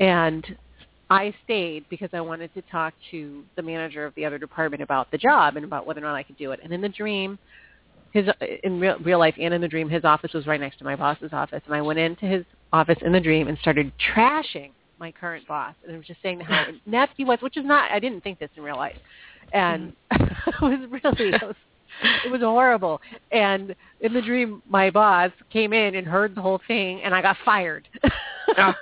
and 0.00 0.44
I 1.10 1.34
stayed 1.44 1.84
because 1.88 2.10
I 2.12 2.20
wanted 2.20 2.54
to 2.54 2.62
talk 2.62 2.94
to 3.10 3.42
the 3.56 3.62
manager 3.62 4.04
of 4.04 4.14
the 4.14 4.24
other 4.24 4.38
department 4.38 4.82
about 4.82 5.10
the 5.10 5.18
job 5.18 5.56
and 5.56 5.64
about 5.64 5.86
whether 5.86 6.00
or 6.00 6.04
not 6.04 6.14
I 6.14 6.22
could 6.22 6.38
do 6.38 6.52
it. 6.52 6.60
And 6.62 6.72
in 6.72 6.80
the 6.80 6.88
dream, 6.88 7.38
his 8.12 8.28
in 8.62 8.80
real, 8.80 8.96
real 8.98 9.18
life 9.18 9.34
and 9.40 9.52
in 9.52 9.60
the 9.60 9.68
dream, 9.68 9.88
his 9.88 10.04
office 10.04 10.32
was 10.32 10.46
right 10.46 10.60
next 10.60 10.78
to 10.78 10.84
my 10.84 10.96
boss's 10.96 11.32
office, 11.32 11.62
and 11.66 11.74
I 11.74 11.82
went 11.82 11.98
into 11.98 12.26
his 12.26 12.44
office 12.72 12.98
in 13.02 13.12
the 13.12 13.20
dream 13.20 13.48
and 13.48 13.58
started 13.58 13.92
trashing 14.14 14.70
my 15.00 15.10
current 15.10 15.48
boss, 15.48 15.74
and 15.82 15.94
I 15.94 15.96
was 15.96 16.06
just 16.06 16.22
saying 16.22 16.40
how 16.40 16.66
inept 16.86 17.14
he 17.16 17.24
was, 17.24 17.40
which 17.40 17.56
is 17.56 17.64
not. 17.64 17.90
I 17.90 17.98
didn't 17.98 18.20
think 18.22 18.38
this 18.38 18.50
in 18.56 18.62
real 18.62 18.76
life 18.76 18.96
and 19.52 19.92
mm-hmm. 20.12 20.64
it 20.64 20.80
was 20.80 21.00
really 21.04 21.30
it 21.34 21.42
was, 21.42 21.56
it 22.24 22.30
was 22.30 22.40
horrible. 22.40 23.00
And 23.32 23.74
in 24.00 24.12
the 24.12 24.22
dream, 24.22 24.62
my 24.68 24.90
boss 24.90 25.30
came 25.52 25.72
in 25.72 25.96
and 25.96 26.06
heard 26.06 26.34
the 26.34 26.42
whole 26.42 26.60
thing, 26.66 27.02
and 27.02 27.14
I 27.14 27.22
got 27.22 27.36
fired. 27.44 27.88
oh, 28.58 28.72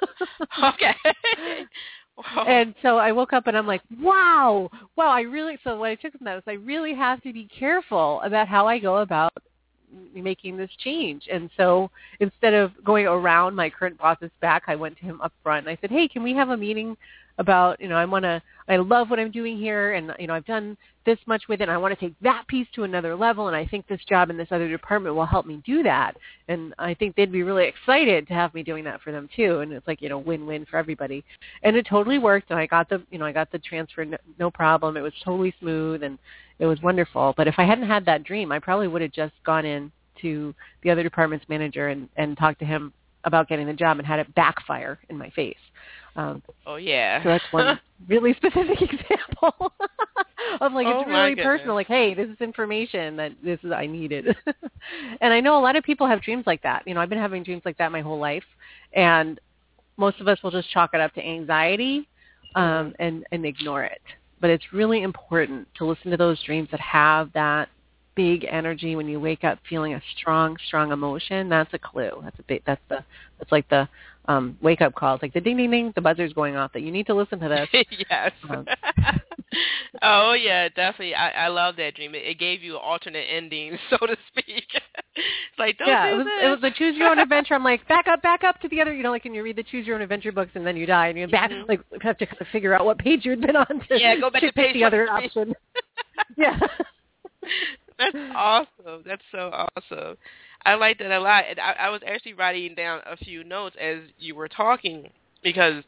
okay. 0.74 0.94
And 2.48 2.74
so 2.82 2.98
I 2.98 3.12
woke 3.12 3.32
up 3.32 3.46
and 3.46 3.56
I'm 3.56 3.66
like, 3.66 3.82
wow, 4.00 4.68
wow, 4.96 5.08
I 5.08 5.20
really, 5.20 5.56
so 5.62 5.78
what 5.78 5.90
I 5.90 5.94
took 5.94 6.12
from 6.12 6.24
that 6.24 6.34
was 6.34 6.42
I 6.48 6.54
really 6.54 6.92
have 6.92 7.22
to 7.22 7.32
be 7.32 7.48
careful 7.56 8.20
about 8.24 8.48
how 8.48 8.66
I 8.66 8.80
go 8.80 8.98
about 8.98 9.32
making 10.14 10.56
this 10.56 10.70
change. 10.78 11.28
And 11.30 11.50
so 11.56 11.90
instead 12.20 12.54
of 12.54 12.72
going 12.84 13.06
around 13.06 13.54
my 13.54 13.70
current 13.70 13.98
boss's 13.98 14.30
back, 14.40 14.64
I 14.66 14.76
went 14.76 14.96
to 14.98 15.04
him 15.04 15.20
up 15.20 15.32
front 15.42 15.66
and 15.66 15.76
I 15.76 15.80
said, 15.80 15.90
hey, 15.90 16.08
can 16.08 16.22
we 16.22 16.34
have 16.34 16.50
a 16.50 16.56
meeting 16.56 16.96
about, 17.38 17.80
you 17.80 17.88
know, 17.88 17.96
I 17.96 18.04
want 18.04 18.24
to, 18.24 18.42
I 18.68 18.76
love 18.76 19.10
what 19.10 19.20
I'm 19.20 19.30
doing 19.30 19.56
here 19.56 19.94
and, 19.94 20.12
you 20.18 20.26
know, 20.26 20.34
I've 20.34 20.44
done 20.44 20.76
this 21.06 21.18
much 21.26 21.44
with 21.48 21.60
it 21.60 21.64
and 21.64 21.70
I 21.70 21.78
want 21.78 21.98
to 21.98 22.00
take 22.00 22.14
that 22.20 22.46
piece 22.48 22.66
to 22.74 22.82
another 22.82 23.14
level 23.14 23.46
and 23.46 23.56
I 23.56 23.64
think 23.64 23.86
this 23.86 24.00
job 24.08 24.28
in 24.28 24.36
this 24.36 24.48
other 24.50 24.68
department 24.68 25.14
will 25.14 25.24
help 25.24 25.46
me 25.46 25.62
do 25.64 25.82
that. 25.84 26.16
And 26.48 26.74
I 26.78 26.94
think 26.94 27.14
they'd 27.14 27.32
be 27.32 27.44
really 27.44 27.66
excited 27.66 28.26
to 28.26 28.34
have 28.34 28.52
me 28.54 28.62
doing 28.62 28.84
that 28.84 29.00
for 29.00 29.12
them 29.12 29.28
too. 29.34 29.60
And 29.60 29.72
it's 29.72 29.86
like, 29.86 30.02
you 30.02 30.08
know, 30.08 30.18
win-win 30.18 30.66
for 30.66 30.76
everybody. 30.78 31.24
And 31.62 31.76
it 31.76 31.86
totally 31.88 32.18
worked 32.18 32.50
and 32.50 32.58
I 32.58 32.66
got 32.66 32.88
the, 32.88 33.02
you 33.10 33.18
know, 33.18 33.24
I 33.24 33.32
got 33.32 33.50
the 33.52 33.58
transfer 33.60 34.04
no, 34.04 34.18
no 34.38 34.50
problem. 34.50 34.96
It 34.96 35.02
was 35.02 35.14
totally 35.24 35.54
smooth 35.60 36.02
and 36.02 36.18
it 36.58 36.66
was 36.66 36.80
wonderful. 36.82 37.34
But 37.36 37.48
if 37.48 37.54
I 37.58 37.64
hadn't 37.64 37.86
had 37.86 38.04
that 38.06 38.24
dream, 38.24 38.52
I 38.52 38.58
probably 38.58 38.88
would 38.88 39.02
have 39.02 39.12
just 39.12 39.34
gone 39.44 39.64
in 39.64 39.92
to 40.22 40.54
the 40.82 40.90
other 40.90 41.02
department's 41.02 41.48
manager 41.48 41.88
and, 41.88 42.08
and 42.16 42.36
talked 42.36 42.58
to 42.60 42.64
him 42.64 42.92
about 43.24 43.48
getting 43.48 43.66
the 43.66 43.72
job 43.72 43.98
and 43.98 44.06
had 44.06 44.18
it 44.18 44.34
backfire 44.34 44.98
in 45.08 45.18
my 45.18 45.30
face. 45.30 45.56
Um, 46.16 46.42
oh 46.66 46.76
yeah. 46.76 47.22
So 47.22 47.28
that's 47.28 47.44
one 47.52 47.78
really 48.08 48.34
specific 48.34 48.82
example 48.82 49.72
of 50.60 50.72
like 50.72 50.86
oh, 50.86 51.00
it's 51.00 51.08
really 51.08 51.36
personal. 51.36 51.74
Like, 51.74 51.86
hey, 51.86 52.14
this 52.14 52.28
is 52.28 52.40
information 52.40 53.16
that 53.16 53.32
this 53.42 53.60
is 53.62 53.70
I 53.70 53.86
needed. 53.86 54.34
and 55.20 55.32
I 55.32 55.40
know 55.40 55.58
a 55.58 55.62
lot 55.62 55.76
of 55.76 55.84
people 55.84 56.06
have 56.06 56.22
dreams 56.22 56.44
like 56.46 56.62
that. 56.62 56.82
You 56.86 56.94
know, 56.94 57.00
I've 57.00 57.08
been 57.08 57.18
having 57.18 57.44
dreams 57.44 57.62
like 57.64 57.78
that 57.78 57.92
my 57.92 58.00
whole 58.00 58.18
life, 58.18 58.44
and 58.94 59.38
most 59.96 60.20
of 60.20 60.26
us 60.26 60.42
will 60.42 60.50
just 60.50 60.70
chalk 60.70 60.90
it 60.94 61.00
up 61.00 61.14
to 61.14 61.24
anxiety 61.24 62.08
um, 62.54 62.94
and 62.98 63.24
and 63.30 63.46
ignore 63.46 63.84
it. 63.84 64.02
But 64.40 64.50
it's 64.50 64.72
really 64.72 65.02
important 65.02 65.68
to 65.76 65.84
listen 65.84 66.10
to 66.10 66.16
those 66.16 66.42
dreams 66.44 66.68
that 66.70 66.80
have 66.80 67.32
that 67.32 67.68
big 68.14 68.44
energy 68.50 68.96
when 68.96 69.06
you 69.06 69.20
wake 69.20 69.44
up 69.44 69.60
feeling 69.68 69.94
a 69.94 70.02
strong 70.16 70.56
strong 70.66 70.90
emotion. 70.92 71.48
That's 71.48 71.72
a 71.72 71.78
clue. 71.78 72.20
That's 72.24 72.38
a 72.38 72.42
big 72.42 72.62
that's 72.66 72.80
the 72.88 73.04
that's 73.38 73.52
like 73.52 73.68
the 73.68 73.88
um 74.26 74.58
wake 74.60 74.80
up 74.80 74.94
call. 74.94 75.14
It's 75.14 75.22
like 75.22 75.32
the 75.34 75.40
ding 75.40 75.56
ding 75.56 75.70
ding 75.70 75.92
the 75.94 76.00
buzzer's 76.00 76.32
going 76.32 76.56
off 76.56 76.72
that 76.72 76.82
you 76.82 76.90
need 76.90 77.06
to 77.06 77.14
listen 77.14 77.38
to 77.40 77.48
this. 77.48 77.84
Yes. 78.10 78.32
Um, 78.48 78.66
oh 80.02 80.32
yeah 80.32 80.68
definitely 80.68 81.14
i 81.14 81.30
i 81.30 81.48
love 81.48 81.76
that 81.76 81.94
dream 81.94 82.14
it, 82.14 82.18
it 82.18 82.38
gave 82.38 82.62
you 82.62 82.74
an 82.74 82.82
alternate 82.84 83.24
ending 83.30 83.78
so 83.90 83.96
to 83.98 84.16
speak 84.28 84.66
it's 84.74 85.58
like 85.58 85.78
don't 85.78 85.88
yeah 85.88 86.10
do 86.10 86.14
it 86.14 86.16
was 86.18 86.26
this. 86.26 86.44
it 86.44 86.48
was 86.48 86.60
the 86.60 86.70
choose 86.76 86.96
your 86.96 87.08
own 87.08 87.18
adventure 87.18 87.54
i'm 87.54 87.64
like 87.64 87.86
back 87.88 88.06
up 88.08 88.20
back 88.22 88.44
up 88.44 88.60
to 88.60 88.68
the 88.68 88.80
other 88.80 88.92
you 88.92 89.02
know 89.02 89.10
like 89.10 89.24
when 89.24 89.34
you 89.34 89.42
read 89.42 89.56
the 89.56 89.62
choose 89.62 89.86
your 89.86 89.96
own 89.96 90.02
adventure 90.02 90.32
books 90.32 90.50
and 90.54 90.66
then 90.66 90.76
you 90.76 90.84
die 90.84 91.08
and 91.08 91.18
you 91.18 91.26
back 91.26 91.50
mm-hmm. 91.50 91.68
like 91.68 91.80
have 92.02 92.18
to 92.18 92.26
kind 92.26 92.40
of 92.40 92.46
figure 92.48 92.74
out 92.74 92.84
what 92.84 92.98
page 92.98 93.24
you'd 93.24 93.40
been 93.40 93.56
on 93.56 93.66
to 93.66 93.98
yeah 93.98 94.14
go 94.20 94.30
back 94.30 94.42
to 94.42 94.52
pick 94.52 94.74
the 94.74 94.84
other 94.84 95.10
option 95.10 95.54
yeah 96.36 96.58
that's 97.98 98.16
awesome. 98.34 99.02
That's 99.04 99.22
so 99.32 99.50
awesome. 99.52 100.16
I 100.64 100.74
like 100.74 100.98
that 100.98 101.10
a 101.10 101.20
lot. 101.20 101.44
And 101.48 101.58
I, 101.58 101.72
I 101.72 101.90
was 101.90 102.00
actually 102.06 102.34
writing 102.34 102.74
down 102.74 103.00
a 103.06 103.16
few 103.16 103.44
notes 103.44 103.76
as 103.80 103.98
you 104.18 104.34
were 104.34 104.48
talking 104.48 105.10
because 105.42 105.82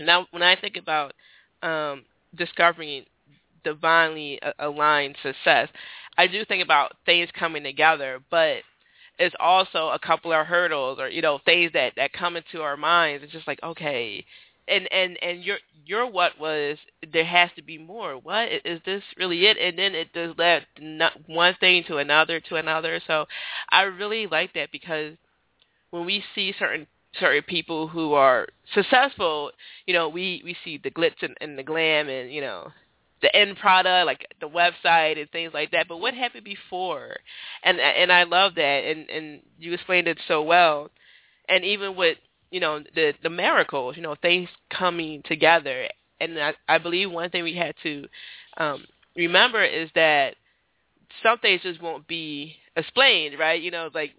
now 0.00 0.26
when 0.30 0.42
I 0.42 0.56
think 0.56 0.76
about 0.76 1.12
um, 1.62 2.04
discovering 2.36 3.04
divinely 3.64 4.40
aligned 4.58 5.16
success, 5.22 5.68
I 6.16 6.26
do 6.26 6.44
think 6.44 6.62
about 6.62 6.92
things 7.06 7.28
coming 7.38 7.64
together, 7.64 8.20
but 8.30 8.58
it's 9.18 9.34
also 9.40 9.88
a 9.88 9.98
couple 9.98 10.32
of 10.32 10.46
hurdles 10.46 10.98
or 10.98 11.08
you 11.08 11.22
know 11.22 11.38
things 11.44 11.72
that 11.72 11.94
that 11.96 12.12
come 12.12 12.36
into 12.36 12.62
our 12.62 12.76
minds. 12.76 13.24
It's 13.24 13.32
just 13.32 13.46
like 13.46 13.62
okay, 13.62 14.24
and 14.68 14.90
and 14.92 15.18
and 15.22 15.42
your 15.44 15.58
your 15.86 16.10
what 16.10 16.38
was 16.38 16.78
there 17.12 17.24
has 17.24 17.50
to 17.56 17.62
be 17.62 17.78
more. 17.78 18.14
What 18.16 18.48
is 18.64 18.80
this 18.84 19.02
really 19.16 19.46
it? 19.46 19.56
And 19.56 19.78
then 19.78 19.94
it 19.94 20.12
does 20.12 20.34
led 20.38 20.66
one 21.26 21.54
thing 21.60 21.84
to 21.88 21.98
another 21.98 22.40
to 22.40 22.56
another. 22.56 23.00
So 23.06 23.26
I 23.70 23.82
really 23.82 24.26
like 24.26 24.54
that 24.54 24.72
because 24.72 25.14
when 25.90 26.06
we 26.06 26.24
see 26.34 26.54
certain 26.58 26.86
certain 27.20 27.42
people 27.42 27.88
who 27.88 28.14
are 28.14 28.48
successful, 28.74 29.50
you 29.86 29.94
know, 29.94 30.08
we 30.08 30.42
we 30.44 30.56
see 30.64 30.78
the 30.78 30.90
glitz 30.90 31.22
and, 31.22 31.36
and 31.40 31.58
the 31.58 31.62
glam 31.62 32.08
and 32.08 32.32
you 32.32 32.40
know 32.40 32.72
the 33.22 33.34
end 33.34 33.56
product, 33.56 34.06
like 34.06 34.26
the 34.40 34.48
website 34.48 35.18
and 35.18 35.30
things 35.30 35.52
like 35.54 35.70
that. 35.70 35.88
But 35.88 35.96
what 35.96 36.14
happened 36.14 36.44
before? 36.44 37.16
And 37.62 37.80
and 37.80 38.12
I 38.12 38.24
love 38.24 38.54
that, 38.56 38.84
and 38.84 39.08
and 39.08 39.40
you 39.58 39.72
explained 39.72 40.08
it 40.08 40.20
so 40.28 40.42
well. 40.42 40.90
And 41.48 41.64
even 41.64 41.96
with 41.96 42.18
you 42.50 42.60
know 42.60 42.80
the 42.94 43.14
the 43.22 43.30
miracles, 43.30 43.96
you 43.96 44.02
know 44.02 44.14
things 44.20 44.48
coming 44.70 45.22
together. 45.24 45.88
And 46.20 46.38
I, 46.38 46.54
I 46.68 46.78
believe 46.78 47.10
one 47.10 47.30
thing 47.30 47.42
we 47.42 47.56
had 47.56 47.74
to 47.82 48.06
um, 48.56 48.84
remember 49.16 49.64
is 49.64 49.90
that 49.94 50.36
some 51.22 51.38
things 51.38 51.62
just 51.62 51.82
won't 51.82 52.06
be 52.06 52.56
explained, 52.76 53.38
right? 53.38 53.60
You 53.60 53.70
know, 53.70 53.90
like 53.92 54.12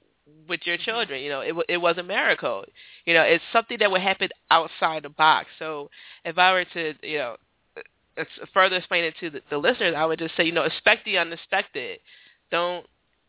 with 0.47 0.61
your 0.65 0.77
children, 0.77 1.21
you 1.21 1.29
know, 1.29 1.41
it 1.41 1.55
it 1.69 1.77
was 1.77 1.97
a 1.97 2.03
miracle. 2.03 2.63
You 3.05 3.13
know, 3.13 3.21
it's 3.21 3.43
something 3.53 3.77
that 3.79 3.91
would 3.91 4.01
happen 4.01 4.29
outside 4.49 5.03
the 5.03 5.09
box. 5.09 5.47
So 5.59 5.89
if 6.23 6.37
I 6.37 6.51
were 6.53 6.65
to, 6.65 6.93
you 7.03 7.17
know, 7.17 7.35
further 8.53 8.77
explain 8.77 9.03
it 9.03 9.15
to 9.19 9.29
the, 9.29 9.41
the 9.49 9.57
listeners, 9.57 9.93
I 9.97 10.05
would 10.05 10.19
just 10.19 10.35
say, 10.35 10.43
you 10.43 10.51
know, 10.51 10.63
expect 10.63 11.05
the 11.05 11.17
unexpected. 11.17 11.99
Don't 12.51 12.85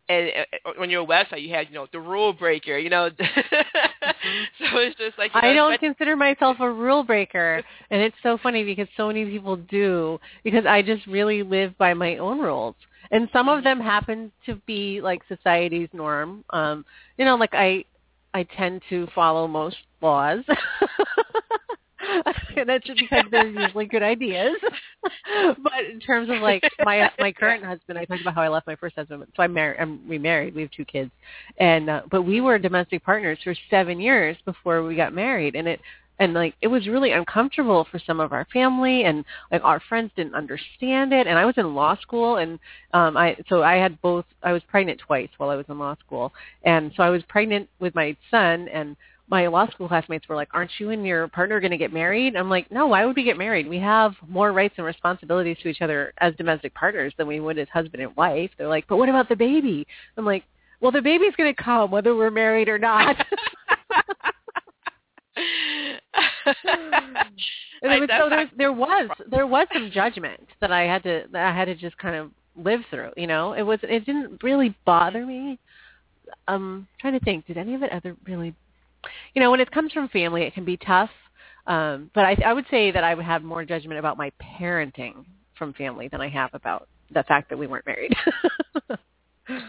and 0.08 0.30
uh, 0.64 0.80
on 0.80 0.90
your 0.90 1.06
website 1.06 1.42
you 1.42 1.52
had 1.52 1.68
you 1.68 1.74
know 1.74 1.86
the 1.92 1.98
rule 1.98 2.32
breaker 2.32 2.78
you 2.78 2.88
know 2.88 3.10
mm-hmm. 3.10 4.64
so 4.64 4.78
it's 4.78 4.96
just 4.96 5.18
like 5.18 5.32
you 5.34 5.42
know, 5.42 5.48
I 5.48 5.52
don't 5.52 5.80
consider 5.80 6.16
myself 6.16 6.58
a 6.60 6.70
rule 6.70 7.02
breaker 7.02 7.62
and 7.90 8.02
it's 8.02 8.16
so 8.22 8.38
funny 8.40 8.64
because 8.64 8.88
so 8.96 9.08
many 9.08 9.24
people 9.24 9.56
do 9.56 10.20
because 10.44 10.64
I 10.66 10.82
just 10.82 11.06
really 11.06 11.42
live 11.42 11.76
by 11.78 11.94
my 11.94 12.18
own 12.18 12.38
rules 12.38 12.76
and 13.10 13.28
some 13.32 13.48
of 13.48 13.64
them 13.64 13.80
happen 13.80 14.30
to 14.44 14.56
be 14.66 15.00
like 15.00 15.22
society's 15.28 15.88
norm 15.92 16.44
um 16.50 16.84
you 17.18 17.24
know 17.24 17.36
like 17.36 17.54
I 17.54 17.84
I 18.34 18.42
tend 18.42 18.82
to 18.90 19.06
follow 19.14 19.46
most 19.48 19.76
laws 20.00 20.44
and 22.56 22.68
that's 22.68 22.84
just 22.84 22.98
because 22.98 23.24
they're 23.30 23.46
usually 23.46 23.86
good 23.86 24.02
ideas. 24.02 24.56
but 25.02 25.84
in 25.90 26.00
terms 26.00 26.28
of 26.30 26.40
like 26.40 26.62
my 26.84 27.10
my 27.18 27.32
current 27.32 27.64
husband, 27.64 27.98
I 27.98 28.04
talked 28.04 28.20
about 28.20 28.34
how 28.34 28.42
I 28.42 28.48
left 28.48 28.66
my 28.66 28.76
first 28.76 28.96
husband. 28.96 29.24
So 29.36 29.42
I'm 29.42 29.52
married. 29.52 29.78
I'm 29.80 30.06
remarried. 30.08 30.54
We 30.54 30.62
have 30.62 30.70
two 30.70 30.84
kids, 30.84 31.10
and 31.58 31.88
uh, 31.90 32.02
but 32.10 32.22
we 32.22 32.40
were 32.40 32.58
domestic 32.58 33.04
partners 33.04 33.38
for 33.42 33.54
seven 33.70 34.00
years 34.00 34.36
before 34.44 34.82
we 34.82 34.96
got 34.96 35.14
married, 35.14 35.54
and 35.54 35.68
it 35.68 35.80
and 36.18 36.34
like 36.34 36.54
it 36.62 36.68
was 36.68 36.86
really 36.86 37.12
uncomfortable 37.12 37.86
for 37.90 37.98
some 37.98 38.20
of 38.20 38.32
our 38.32 38.46
family 38.52 39.04
and 39.04 39.24
like 39.50 39.62
our 39.64 39.80
friends 39.88 40.10
didn't 40.16 40.34
understand 40.34 41.12
it 41.12 41.26
and 41.26 41.38
i 41.38 41.44
was 41.44 41.54
in 41.56 41.74
law 41.74 41.96
school 42.00 42.36
and 42.36 42.58
um 42.92 43.16
i 43.16 43.36
so 43.48 43.62
i 43.62 43.74
had 43.74 44.00
both 44.02 44.24
i 44.42 44.52
was 44.52 44.62
pregnant 44.68 44.98
twice 44.98 45.28
while 45.36 45.50
i 45.50 45.56
was 45.56 45.66
in 45.68 45.78
law 45.78 45.94
school 46.04 46.32
and 46.64 46.92
so 46.96 47.02
i 47.02 47.10
was 47.10 47.22
pregnant 47.28 47.68
with 47.80 47.94
my 47.94 48.16
son 48.30 48.68
and 48.68 48.96
my 49.28 49.48
law 49.48 49.68
school 49.70 49.88
classmates 49.88 50.28
were 50.28 50.36
like, 50.36 50.46
"Aren't 50.54 50.70
you 50.78 50.90
and 50.90 51.04
your 51.04 51.26
partner 51.26 51.58
going 51.58 51.72
to 51.72 51.76
get 51.76 51.92
married?" 51.92 52.36
I'm 52.36 52.48
like, 52.48 52.70
"No, 52.70 52.86
why 52.86 53.04
would 53.04 53.16
we 53.16 53.24
get 53.24 53.36
married? 53.36 53.68
We 53.68 53.80
have 53.80 54.14
more 54.28 54.52
rights 54.52 54.74
and 54.76 54.86
responsibilities 54.86 55.56
to 55.64 55.68
each 55.68 55.82
other 55.82 56.12
as 56.18 56.36
domestic 56.36 56.72
partners 56.74 57.12
than 57.18 57.26
we 57.26 57.40
would 57.40 57.58
as 57.58 57.68
husband 57.68 58.04
and 58.04 58.14
wife." 58.14 58.52
They're 58.56 58.68
like, 58.68 58.86
"But 58.86 58.98
what 58.98 59.08
about 59.08 59.28
the 59.28 59.34
baby?" 59.34 59.84
I'm 60.16 60.24
like, 60.24 60.44
"Well, 60.80 60.92
the 60.92 61.02
baby's 61.02 61.34
going 61.34 61.52
to 61.52 61.60
come 61.60 61.90
whether 61.90 62.14
we're 62.14 62.30
married 62.30 62.68
or 62.68 62.78
not." 62.78 63.16
and 67.82 67.92
it 67.92 68.00
was, 68.00 68.10
so 68.18 68.28
there, 68.28 68.50
there 68.56 68.72
was 68.72 69.08
there 69.30 69.46
was 69.46 69.66
some 69.72 69.90
judgment 69.92 70.46
that 70.60 70.72
I 70.72 70.82
had 70.82 71.02
to 71.04 71.24
that 71.32 71.46
I 71.46 71.56
had 71.56 71.66
to 71.66 71.74
just 71.74 71.98
kind 71.98 72.16
of 72.16 72.30
live 72.56 72.80
through. 72.90 73.10
You 73.16 73.26
know, 73.26 73.52
it 73.52 73.62
was 73.62 73.78
it 73.82 74.04
didn't 74.06 74.42
really 74.42 74.74
bother 74.84 75.24
me. 75.24 75.58
Um, 76.48 76.88
trying 77.00 77.18
to 77.18 77.24
think, 77.24 77.46
did 77.46 77.56
any 77.56 77.74
of 77.74 77.82
it 77.82 77.90
ever 77.92 78.16
really? 78.26 78.54
You 79.34 79.42
know, 79.42 79.50
when 79.50 79.60
it 79.60 79.70
comes 79.70 79.92
from 79.92 80.08
family, 80.08 80.42
it 80.42 80.54
can 80.54 80.64
be 80.64 80.76
tough. 80.76 81.10
Um, 81.66 82.10
but 82.14 82.24
I, 82.24 82.36
I 82.44 82.52
would 82.52 82.66
say 82.70 82.90
that 82.90 83.04
I 83.04 83.14
would 83.14 83.24
have 83.24 83.42
more 83.42 83.64
judgment 83.64 83.98
about 83.98 84.16
my 84.16 84.30
parenting 84.40 85.24
from 85.56 85.72
family 85.74 86.08
than 86.08 86.20
I 86.20 86.28
have 86.28 86.50
about 86.54 86.88
the 87.12 87.22
fact 87.24 87.50
that 87.50 87.58
we 87.58 87.66
weren't 87.66 87.86
married. 87.86 88.14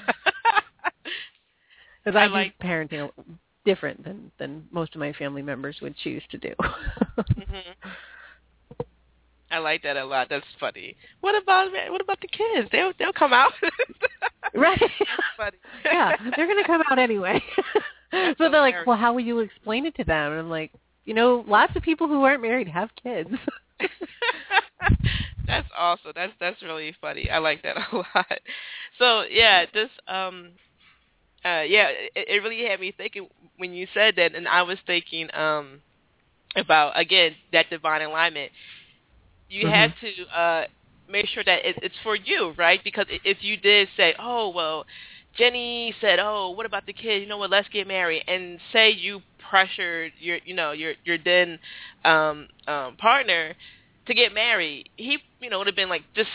Because 2.03 2.19
I, 2.19 2.23
I 2.23 2.27
like 2.27 2.57
parenting 2.59 3.11
different 3.67 4.01
than 4.05 4.31
than 4.39 4.63
most 4.71 4.95
of 4.95 4.99
my 4.99 5.11
family 5.11 5.41
members 5.41 5.77
would 5.81 5.95
choose 5.97 6.23
to 6.31 6.37
do. 6.37 6.53
mm-hmm. 7.19 7.89
I 9.51 9.57
like 9.59 9.83
that 9.83 9.97
a 9.97 10.05
lot. 10.05 10.27
That's 10.29 10.45
funny. 10.57 10.95
What 11.19 11.35
about 11.41 11.69
what 11.89 11.99
about 11.99 12.21
the 12.21 12.29
kids? 12.29 12.69
They'll 12.71 12.93
they'll 12.97 13.11
come 13.11 13.33
out. 13.33 13.51
right. 14.55 14.81
yeah, 15.85 16.13
they're 16.35 16.47
gonna 16.47 16.65
come 16.65 16.81
out 16.89 16.97
anyway. 16.97 17.43
so 18.37 18.49
they're 18.49 18.61
like, 18.61 18.87
well, 18.87 18.97
how 18.97 19.11
will 19.13 19.19
you 19.19 19.39
explain 19.39 19.85
it 19.85 19.95
to 19.95 20.05
them? 20.05 20.31
And 20.31 20.39
I'm 20.39 20.49
like, 20.49 20.71
you 21.03 21.13
know, 21.13 21.43
lots 21.45 21.75
of 21.75 21.83
people 21.83 22.07
who 22.07 22.23
aren't 22.23 22.41
married 22.41 22.69
have 22.69 22.89
kids. 23.03 23.29
that's 25.45 25.67
awesome. 25.77 26.13
That's 26.15 26.33
that's 26.39 26.61
really 26.63 26.95
funny. 27.01 27.29
I 27.29 27.39
like 27.39 27.63
that 27.63 27.75
a 27.91 27.97
lot. 27.97 28.39
So 28.97 29.23
yeah, 29.29 29.65
just 29.65 29.91
um 30.07 30.51
uh, 31.45 31.61
yeah, 31.61 31.87
it, 31.89 32.11
it 32.15 32.43
really 32.43 32.65
had 32.65 32.79
me 32.79 32.93
thinking 32.95 33.27
when 33.57 33.73
you 33.73 33.87
said 33.93 34.15
that, 34.17 34.35
and 34.35 34.47
I 34.47 34.63
was 34.63 34.77
thinking 34.85 35.29
um, 35.33 35.81
about 36.55 36.99
again 36.99 37.35
that 37.53 37.69
divine 37.69 38.01
alignment. 38.01 38.51
You 39.49 39.65
mm-hmm. 39.65 39.73
have 39.73 39.91
to 40.01 40.39
uh, 40.39 40.65
make 41.09 41.27
sure 41.27 41.43
that 41.43 41.65
it, 41.65 41.77
it's 41.81 41.95
for 42.03 42.15
you, 42.15 42.53
right? 42.57 42.83
Because 42.83 43.05
if 43.09 43.37
you 43.41 43.57
did 43.57 43.87
say, 43.95 44.13
"Oh, 44.19 44.49
well," 44.49 44.85
Jenny 45.37 45.93
said, 46.01 46.19
"Oh, 46.19 46.51
what 46.51 46.65
about 46.65 46.85
the 46.85 46.93
kid? 46.93 47.21
You 47.21 47.27
know 47.27 47.37
what? 47.37 47.49
Let's 47.49 47.69
get 47.69 47.87
married." 47.87 48.23
And 48.27 48.59
say 48.73 48.91
you 48.91 49.21
pressured 49.49 50.11
your, 50.19 50.39
you 50.43 50.53
know, 50.53 50.71
your 50.71 50.93
your 51.05 51.17
then 51.17 51.59
um, 52.03 52.47
um, 52.67 52.97
partner 52.97 53.55
to 54.07 54.13
get 54.13 54.33
married, 54.33 54.89
he, 54.95 55.19
you 55.41 55.49
know, 55.49 55.59
would 55.59 55.67
have 55.67 55.75
been 55.75 55.89
like, 55.89 56.03
just 56.15 56.29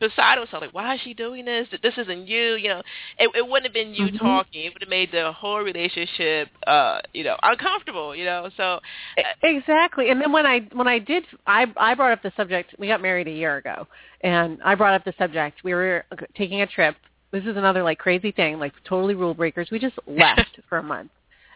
beside 0.00 0.38
himself, 0.38 0.62
like, 0.62 0.74
why 0.74 0.94
is 0.94 1.00
she 1.02 1.14
doing 1.14 1.44
this? 1.44 1.68
This 1.82 1.94
isn't 1.96 2.26
you. 2.26 2.54
You 2.54 2.68
know, 2.68 2.82
it, 3.18 3.30
it 3.34 3.46
wouldn't 3.46 3.64
have 3.64 3.72
been 3.72 3.94
you 3.94 4.06
mm-hmm. 4.06 4.16
talking. 4.16 4.64
It 4.64 4.72
would 4.74 4.82
have 4.82 4.88
made 4.88 5.10
the 5.12 5.32
whole 5.32 5.60
relationship, 5.60 6.48
uh, 6.66 7.00
you 7.12 7.24
know, 7.24 7.36
uncomfortable. 7.42 8.14
You 8.14 8.24
know, 8.24 8.50
so 8.56 8.80
uh, 9.18 9.22
exactly. 9.42 10.10
And 10.10 10.20
then 10.20 10.32
when 10.32 10.46
I 10.46 10.60
when 10.72 10.88
I 10.88 10.98
did, 10.98 11.24
I 11.46 11.66
I 11.76 11.94
brought 11.94 12.12
up 12.12 12.22
the 12.22 12.32
subject. 12.36 12.74
We 12.78 12.88
got 12.88 13.02
married 13.02 13.28
a 13.28 13.32
year 13.32 13.56
ago, 13.56 13.86
and 14.22 14.58
I 14.64 14.74
brought 14.74 14.94
up 14.94 15.04
the 15.04 15.14
subject. 15.18 15.64
We 15.64 15.74
were 15.74 16.04
taking 16.36 16.62
a 16.62 16.66
trip. 16.66 16.96
This 17.30 17.44
is 17.44 17.56
another 17.56 17.82
like 17.82 17.98
crazy 17.98 18.32
thing, 18.32 18.58
like 18.58 18.72
totally 18.88 19.14
rule 19.14 19.34
breakers. 19.34 19.68
We 19.70 19.78
just 19.78 19.98
left 20.06 20.58
for 20.68 20.78
a 20.78 20.82
month 20.82 21.10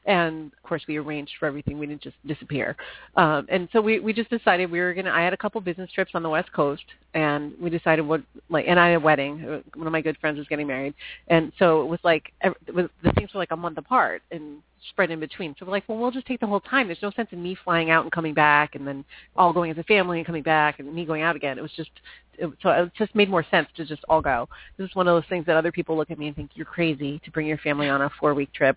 and 0.06 0.52
of 0.52 0.62
course 0.62 0.82
we 0.88 0.96
arranged 0.96 1.32
for 1.38 1.46
everything. 1.46 1.78
We 1.78 1.86
didn't 1.86 2.02
just 2.02 2.16
disappear. 2.26 2.76
Um 3.16 3.46
and 3.48 3.68
so 3.72 3.80
we 3.80 4.00
we 4.00 4.12
just 4.12 4.30
decided 4.30 4.70
we 4.70 4.80
were 4.80 4.94
going 4.94 5.06
to 5.06 5.12
i 5.12 5.22
had 5.22 5.32
a 5.32 5.36
couple 5.36 5.60
business 5.60 5.90
trips 5.92 6.12
on 6.14 6.22
the 6.22 6.28
west 6.28 6.52
coast 6.52 6.84
and 7.14 7.52
we 7.60 7.70
decided 7.70 8.02
what 8.02 8.22
like 8.48 8.66
and 8.68 8.78
i 8.78 8.88
had 8.88 8.96
a 8.96 9.00
wedding. 9.00 9.44
Uh, 9.44 9.60
one 9.74 9.86
of 9.86 9.92
my 9.92 10.00
good 10.00 10.16
friends 10.18 10.38
was 10.38 10.48
getting 10.48 10.66
married. 10.66 10.94
And 11.28 11.52
so 11.58 11.82
it 11.82 11.86
was 11.86 12.00
like 12.02 12.32
it 12.42 12.74
was, 12.74 12.86
the 13.02 13.12
things 13.12 13.32
were 13.34 13.40
like 13.40 13.50
a 13.50 13.56
month 13.56 13.78
apart. 13.78 14.22
And 14.30 14.62
spread 14.88 15.10
in 15.10 15.20
between. 15.20 15.54
So 15.58 15.66
we're 15.66 15.72
like, 15.72 15.88
well, 15.88 15.98
we'll 15.98 16.10
just 16.10 16.26
take 16.26 16.40
the 16.40 16.46
whole 16.46 16.60
time. 16.60 16.86
There's 16.86 17.02
no 17.02 17.10
sense 17.12 17.28
in 17.32 17.42
me 17.42 17.56
flying 17.64 17.90
out 17.90 18.04
and 18.04 18.12
coming 18.12 18.34
back, 18.34 18.74
and 18.74 18.86
then 18.86 19.04
all 19.36 19.52
going 19.52 19.70
as 19.70 19.78
a 19.78 19.82
family 19.84 20.18
and 20.18 20.26
coming 20.26 20.42
back, 20.42 20.78
and 20.78 20.92
me 20.94 21.04
going 21.04 21.22
out 21.22 21.36
again. 21.36 21.58
It 21.58 21.62
was 21.62 21.72
just, 21.76 21.90
it, 22.38 22.50
so 22.62 22.70
it 22.70 22.92
just 22.96 23.14
made 23.14 23.30
more 23.30 23.44
sense 23.50 23.68
to 23.76 23.84
just 23.84 24.02
all 24.08 24.20
go. 24.20 24.48
This 24.76 24.88
is 24.88 24.96
one 24.96 25.08
of 25.08 25.14
those 25.14 25.28
things 25.28 25.46
that 25.46 25.56
other 25.56 25.72
people 25.72 25.96
look 25.96 26.10
at 26.10 26.18
me 26.18 26.28
and 26.28 26.36
think 26.36 26.50
you're 26.54 26.66
crazy 26.66 27.20
to 27.24 27.30
bring 27.30 27.46
your 27.46 27.58
family 27.58 27.88
on 27.88 28.02
a 28.02 28.10
four 28.20 28.34
week 28.34 28.52
trip, 28.52 28.76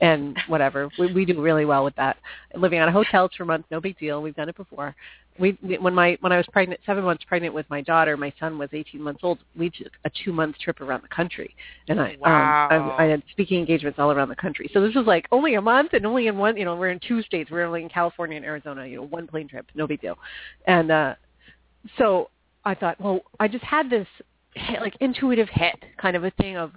and 0.00 0.38
whatever. 0.48 0.88
We, 0.98 1.12
we 1.12 1.24
do 1.24 1.40
really 1.40 1.64
well 1.64 1.84
with 1.84 1.96
that. 1.96 2.16
Living 2.54 2.78
out 2.78 2.88
of 2.88 2.94
hotels 2.94 3.30
for 3.36 3.44
months, 3.44 3.68
no 3.70 3.80
big 3.80 3.98
deal. 3.98 4.22
We've 4.22 4.36
done 4.36 4.48
it 4.48 4.56
before 4.56 4.94
we 5.38 5.58
when 5.80 5.94
my 5.94 6.16
when 6.20 6.32
I 6.32 6.36
was 6.36 6.46
pregnant, 6.52 6.80
seven 6.86 7.04
months 7.04 7.24
pregnant 7.24 7.54
with 7.54 7.68
my 7.70 7.80
daughter, 7.80 8.16
my 8.16 8.32
son 8.38 8.58
was 8.58 8.68
18 8.72 9.00
months 9.00 9.20
old. 9.22 9.38
We 9.56 9.70
took 9.70 9.92
a 10.04 10.10
two 10.24 10.32
month 10.32 10.58
trip 10.58 10.80
around 10.80 11.02
the 11.02 11.08
country, 11.08 11.54
and 11.88 12.00
I 12.00 12.16
wow. 12.20 12.68
um 12.70 12.90
I, 12.98 13.04
I 13.04 13.06
had 13.08 13.22
speaking 13.30 13.58
engagements 13.58 13.98
all 13.98 14.12
around 14.12 14.28
the 14.28 14.36
country. 14.36 14.70
So 14.72 14.80
this 14.80 14.94
was 14.94 15.06
like 15.06 15.26
only 15.32 15.54
a 15.54 15.60
month, 15.60 15.92
and 15.92 16.06
only 16.06 16.26
in 16.26 16.36
one. 16.38 16.56
You 16.56 16.64
know, 16.64 16.76
we're 16.76 16.90
in 16.90 17.00
two 17.06 17.22
states. 17.22 17.50
We're 17.50 17.64
only 17.64 17.82
in 17.82 17.88
California 17.88 18.36
and 18.36 18.46
Arizona. 18.46 18.86
You 18.86 18.96
know, 18.96 19.06
one 19.06 19.26
plane 19.26 19.48
trip, 19.48 19.66
no 19.74 19.86
big 19.86 20.00
deal. 20.00 20.18
And 20.66 20.90
uh 20.90 21.14
so 21.98 22.30
I 22.64 22.74
thought, 22.74 23.00
well, 23.00 23.20
I 23.38 23.48
just 23.48 23.64
had 23.64 23.88
this 23.90 24.08
like 24.80 24.96
intuitive 25.00 25.48
hit 25.50 25.76
kind 25.98 26.16
of 26.16 26.24
a 26.24 26.30
thing 26.32 26.56
of 26.56 26.72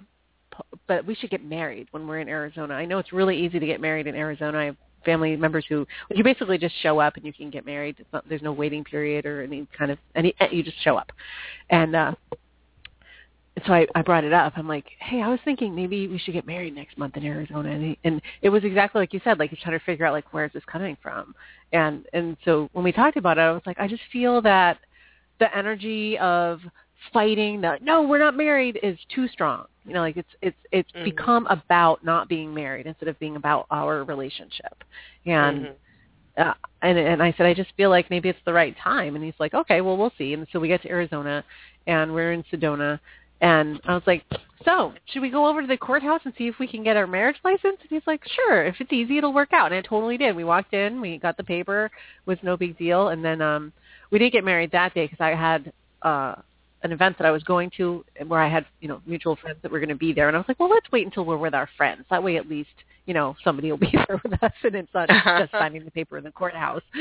but 0.86 1.06
we 1.06 1.14
should 1.14 1.30
get 1.30 1.44
married 1.44 1.88
when 1.90 2.06
we're 2.06 2.18
in 2.18 2.28
Arizona. 2.28 2.74
I 2.74 2.84
know 2.84 2.98
it's 2.98 3.12
really 3.12 3.36
easy 3.36 3.58
to 3.58 3.66
get 3.66 3.80
married 3.80 4.06
in 4.06 4.14
Arizona. 4.14 4.58
I 4.58 4.64
have 4.66 4.76
family 5.04 5.36
members 5.36 5.64
who 5.68 5.86
you 6.10 6.24
basically 6.24 6.58
just 6.58 6.74
show 6.82 6.98
up 6.98 7.16
and 7.16 7.24
you 7.24 7.32
can 7.32 7.50
get 7.50 7.64
married. 7.66 8.04
Not, 8.12 8.28
there's 8.28 8.42
no 8.42 8.52
waiting 8.52 8.84
period 8.84 9.26
or 9.26 9.42
any 9.42 9.66
kind 9.76 9.90
of 9.90 9.98
any. 10.14 10.34
You 10.50 10.62
just 10.62 10.82
show 10.82 10.96
up, 10.96 11.12
and 11.70 11.94
uh, 11.94 12.14
so 13.66 13.72
I, 13.72 13.86
I 13.94 14.02
brought 14.02 14.24
it 14.24 14.32
up. 14.32 14.54
I'm 14.56 14.68
like, 14.68 14.86
hey, 15.00 15.20
I 15.20 15.28
was 15.28 15.40
thinking 15.44 15.74
maybe 15.74 16.08
we 16.08 16.18
should 16.18 16.34
get 16.34 16.46
married 16.46 16.74
next 16.74 16.96
month 16.96 17.16
in 17.16 17.24
Arizona, 17.24 17.70
and, 17.70 17.82
he, 17.82 17.98
and 18.04 18.22
it 18.42 18.48
was 18.48 18.64
exactly 18.64 19.00
like 19.00 19.12
you 19.12 19.20
said. 19.24 19.38
Like 19.38 19.50
he's 19.50 19.60
trying 19.60 19.78
to 19.78 19.84
figure 19.84 20.06
out 20.06 20.12
like 20.12 20.32
where 20.32 20.44
is 20.44 20.52
this 20.52 20.64
coming 20.66 20.96
from, 21.02 21.34
and 21.72 22.06
and 22.12 22.36
so 22.44 22.68
when 22.72 22.84
we 22.84 22.92
talked 22.92 23.16
about 23.16 23.38
it, 23.38 23.42
I 23.42 23.52
was 23.52 23.62
like, 23.66 23.78
I 23.78 23.88
just 23.88 24.02
feel 24.12 24.40
that 24.42 24.78
the 25.40 25.56
energy 25.56 26.18
of 26.18 26.60
fighting 27.12 27.60
that 27.62 27.82
no 27.82 28.02
we're 28.02 28.18
not 28.18 28.36
married 28.36 28.78
is 28.82 28.98
too 29.14 29.28
strong. 29.28 29.66
You 29.84 29.94
know 29.94 30.00
like 30.00 30.16
it's 30.16 30.28
it's 30.42 30.56
it's 30.72 30.90
mm-hmm. 30.92 31.04
become 31.04 31.46
about 31.46 32.04
not 32.04 32.28
being 32.28 32.52
married 32.52 32.86
instead 32.86 33.08
of 33.08 33.18
being 33.18 33.36
about 33.36 33.66
our 33.70 34.04
relationship. 34.04 34.84
And 35.26 35.66
mm-hmm. 35.66 36.42
uh, 36.42 36.54
and 36.82 36.98
and 36.98 37.22
I 37.22 37.32
said 37.36 37.46
I 37.46 37.54
just 37.54 37.72
feel 37.76 37.90
like 37.90 38.10
maybe 38.10 38.28
it's 38.28 38.38
the 38.44 38.52
right 38.52 38.76
time. 38.82 39.16
And 39.16 39.24
he's 39.24 39.34
like 39.38 39.54
okay 39.54 39.80
well 39.80 39.96
we'll 39.96 40.12
see. 40.18 40.34
And 40.34 40.46
so 40.52 40.60
we 40.60 40.68
get 40.68 40.82
to 40.82 40.88
Arizona 40.88 41.44
and 41.86 42.12
we're 42.12 42.32
in 42.32 42.44
Sedona. 42.52 43.00
And 43.40 43.80
I 43.84 43.94
was 43.94 44.02
like 44.06 44.24
so 44.64 44.92
should 45.06 45.22
we 45.22 45.30
go 45.30 45.46
over 45.46 45.62
to 45.62 45.66
the 45.66 45.78
courthouse 45.78 46.20
and 46.24 46.34
see 46.36 46.46
if 46.46 46.58
we 46.58 46.66
can 46.66 46.84
get 46.84 46.96
our 46.96 47.06
marriage 47.06 47.38
license? 47.42 47.78
And 47.80 47.88
he's 47.88 48.06
like 48.06 48.22
sure 48.28 48.64
if 48.66 48.76
it's 48.80 48.92
easy 48.92 49.18
it'll 49.18 49.32
work 49.32 49.52
out. 49.52 49.72
And 49.72 49.78
it 49.78 49.88
totally 49.88 50.18
did. 50.18 50.36
We 50.36 50.44
walked 50.44 50.74
in 50.74 51.00
we 51.00 51.18
got 51.18 51.36
the 51.36 51.44
paper 51.44 51.90
was 52.26 52.38
no 52.42 52.56
big 52.56 52.76
deal. 52.76 53.08
And 53.08 53.24
then 53.24 53.40
um 53.40 53.72
we 54.10 54.18
didn't 54.18 54.34
get 54.34 54.44
married 54.44 54.72
that 54.72 54.92
day 54.94 55.06
because 55.06 55.20
I 55.20 55.30
had 55.30 55.72
uh 56.02 56.34
an 56.82 56.92
event 56.92 57.18
that 57.18 57.26
I 57.26 57.30
was 57.30 57.42
going 57.42 57.70
to 57.76 58.04
where 58.26 58.40
I 58.40 58.48
had, 58.48 58.64
you 58.80 58.88
know, 58.88 59.02
mutual 59.06 59.36
friends 59.36 59.58
that 59.62 59.70
were 59.70 59.80
going 59.80 59.90
to 59.90 59.94
be 59.94 60.12
there. 60.12 60.28
And 60.28 60.36
I 60.36 60.40
was 60.40 60.48
like, 60.48 60.58
well, 60.58 60.70
let's 60.70 60.90
wait 60.90 61.04
until 61.04 61.24
we're 61.24 61.36
with 61.36 61.54
our 61.54 61.68
friends. 61.76 62.04
That 62.10 62.22
way 62.22 62.36
at 62.36 62.48
least, 62.48 62.70
you 63.06 63.14
know, 63.14 63.36
somebody 63.44 63.70
will 63.70 63.78
be 63.78 63.92
there 64.08 64.20
with 64.22 64.42
us 64.42 64.52
and 64.62 64.74
it's 64.74 64.94
not 64.94 65.08
just 65.08 65.52
signing 65.52 65.84
the 65.84 65.90
paper 65.90 66.16
in 66.16 66.24
the 66.24 66.30
courthouse. 66.30 66.82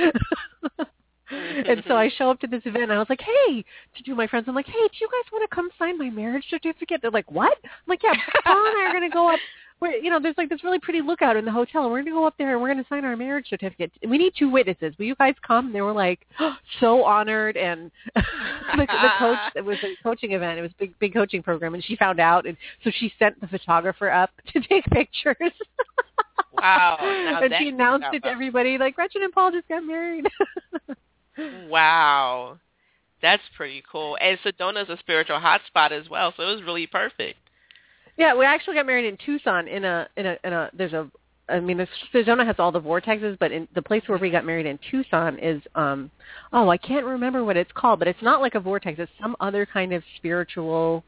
and 1.32 1.84
so 1.88 1.96
I 1.96 2.10
show 2.18 2.30
up 2.30 2.40
to 2.42 2.48
this 2.48 2.62
event 2.66 2.86
and 2.86 2.94
I 2.94 3.00
was 3.00 3.10
like, 3.10 3.22
hey, 3.22 3.64
to 3.96 4.04
do 4.04 4.16
my 4.16 4.28
friends, 4.28 4.46
I'm 4.48 4.56
like, 4.56 4.66
hey, 4.66 4.74
do 4.74 4.98
you 5.00 5.08
guys 5.08 5.32
want 5.32 5.50
to 5.50 5.56
come 5.56 5.70
sign 5.80 5.98
my 5.98 6.10
marriage 6.10 6.46
certificate? 6.50 7.02
They're 7.02 7.12
like, 7.12 7.32
what? 7.32 7.58
I'm 7.64 7.70
like, 7.88 8.04
yeah, 8.04 8.14
Paul 8.44 8.66
and 8.66 8.78
I 8.78 8.90
are 8.90 8.92
going 8.92 9.10
to 9.10 9.14
go 9.14 9.32
up 9.32 9.40
we're 9.82 9.96
you 9.96 10.10
know 10.10 10.20
there's 10.20 10.38
like 10.38 10.50
this 10.50 10.64
really 10.64 10.80
pretty 10.80 11.02
lookout 11.02 11.38
in 11.38 11.46
the 11.46 11.52
hotel 11.52 11.84
and 11.84 11.92
we're 11.92 12.00
gonna 12.00 12.12
go 12.12 12.26
up 12.26 12.36
there 12.38 12.54
and 12.54 12.62
we're 12.62 12.68
gonna 12.68 12.86
sign 12.90 13.06
our 13.06 13.16
marriage 13.16 13.48
certificate. 13.50 13.92
We 14.08 14.18
need 14.18 14.34
two 14.38 14.50
witnesses. 14.50 14.94
Will 14.98 15.06
you 15.06 15.16
guys 15.16 15.36
come? 15.46 15.68
And 15.68 15.76
they 15.76 15.82
were 15.82 15.94
like 15.94 16.26
oh, 16.40 16.56
so 16.80 17.04
honored 17.04 17.58
and 17.58 17.92
the, 18.16 18.22
the 18.78 19.10
coach 19.18 19.38
it 19.56 19.66
was 19.66 19.78
a 19.84 19.96
coaching 20.04 20.34
event. 20.34 20.60
It 20.60 20.64
was 20.64 20.72
a 20.72 20.80
big 20.80 21.00
big 21.00 21.14
coaching 21.14 21.42
program 21.42 21.74
and 21.74 21.84
she 21.84 21.96
found 21.96 22.20
out 22.20 22.46
and 22.46 22.58
so 22.84 22.92
she 22.94 23.12
sent 23.20 23.40
the 23.40 23.48
photographer 23.48 24.10
up 24.10 24.32
to 24.54 24.62
take 24.62 24.86
pictures. 24.86 25.36
Wow. 26.54 26.98
And 27.42 27.54
she 27.58 27.70
announced 27.70 28.08
it 28.12 28.24
to 28.24 28.30
everybody 28.30 28.78
like 28.78 28.96
gretchen 28.96 29.24
and 29.24 29.32
paul 29.32 29.52
just 29.52 29.68
got 29.70 29.84
married. 29.84 30.28
Wow. 31.70 32.58
That's 33.22 33.44
pretty 33.56 33.82
cool. 33.90 34.18
And 34.20 34.38
sedona's 34.44 34.90
a 34.90 34.98
spiritual 34.98 35.40
hotspot 35.40 35.92
as 35.92 36.10
well 36.10 36.34
so 36.36 36.44
it 36.44 36.54
was 36.54 36.64
really 36.64 36.86
perfect 36.86 37.40
yeah, 38.20 38.36
we 38.36 38.46
actually 38.46 38.76
got 38.76 38.86
married 38.86 39.06
in 39.06 39.18
Tucson 39.26 39.68
in 39.68 39.86
a 39.86 40.08
in 40.18 40.26
a 40.26 40.38
in 40.44 40.54
a 40.54 40.70
there's 40.74 40.94
a 40.94 41.10
I 41.48 41.60
mean, 41.60 41.88
Sedona 42.14 42.46
has 42.46 42.58
all 42.60 42.72
the 42.72 42.82
vortexes, 42.82 43.36
but 43.40 43.52
in 43.52 43.68
the 43.74 43.82
place 43.82 44.04
where 44.06 44.20
we 44.20 44.30
got 44.30 44.46
married 44.46 44.68
in 44.68 44.78
Tucson 44.92 45.40
is, 45.40 45.60
um, 45.74 46.12
oh, 46.54 46.70
I 46.70 46.78
can't 46.78 47.08
remember 47.08 47.44
what 47.44 47.58
it's 47.58 47.72
called, 47.74 47.98
but 47.98 48.08
it's 48.08 48.22
not 48.22 48.40
like 48.40 48.54
a 48.54 48.60
vortex. 48.60 49.00
It's 49.00 49.12
some 49.20 49.36
other 49.40 49.66
kind 49.66 49.92
of 49.92 50.04
spiritual 50.18 51.04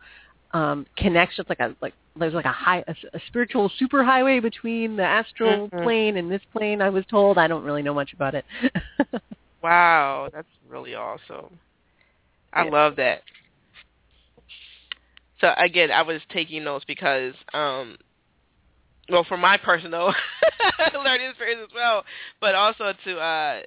um, 0.54 0.88
connection. 0.97 1.41
It's 1.41 1.50
like 1.50 1.60
a 1.60 1.76
like 1.82 1.93
there's 2.17 2.34
like 2.34 2.45
a 2.45 2.52
high 2.52 2.84
a, 2.88 2.95
a 3.13 3.19
spiritual 3.28 3.69
superhighway 3.80 4.41
between 4.41 4.95
the 4.95 5.04
astral 5.04 5.69
Mhm. 5.69 5.84
plane 5.84 6.17
and 6.17 6.32
this 6.32 6.41
plane. 6.54 6.82
I 6.82 6.89
was 6.89 7.06
told. 7.06 7.38
I 7.38 7.47
don't 7.47 7.63
really 7.63 7.84
know 7.84 7.93
much 7.93 8.13
about 8.13 8.34
it. 8.34 8.45
Wow, 9.62 10.28
that's 10.34 10.47
really 10.67 10.95
awesome. 10.95 11.60
I 12.54 12.63
Yeah. 12.63 12.71
love 12.71 12.95
that. 12.95 13.21
So 15.41 15.54
again, 15.58 15.91
I 15.91 16.04
was 16.04 16.21
taking 16.32 16.63
notes 16.63 16.86
because, 16.88 17.36
um, 17.54 17.97
well, 19.10 19.25
for 19.25 19.38
my 19.38 19.58
personal 19.58 20.13
learning 21.04 21.30
experience 21.30 21.62
as 21.69 21.73
well, 21.75 22.04
but 22.41 22.56
also 22.56 22.93
to 23.06 23.19
uh, 23.19 23.62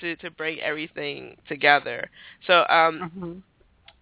to 0.00 0.16
to 0.16 0.30
bring 0.30 0.60
everything 0.60 1.36
together. 1.48 2.10
So 2.46 2.64
um, 2.68 3.04
Mhm. 3.04 3.42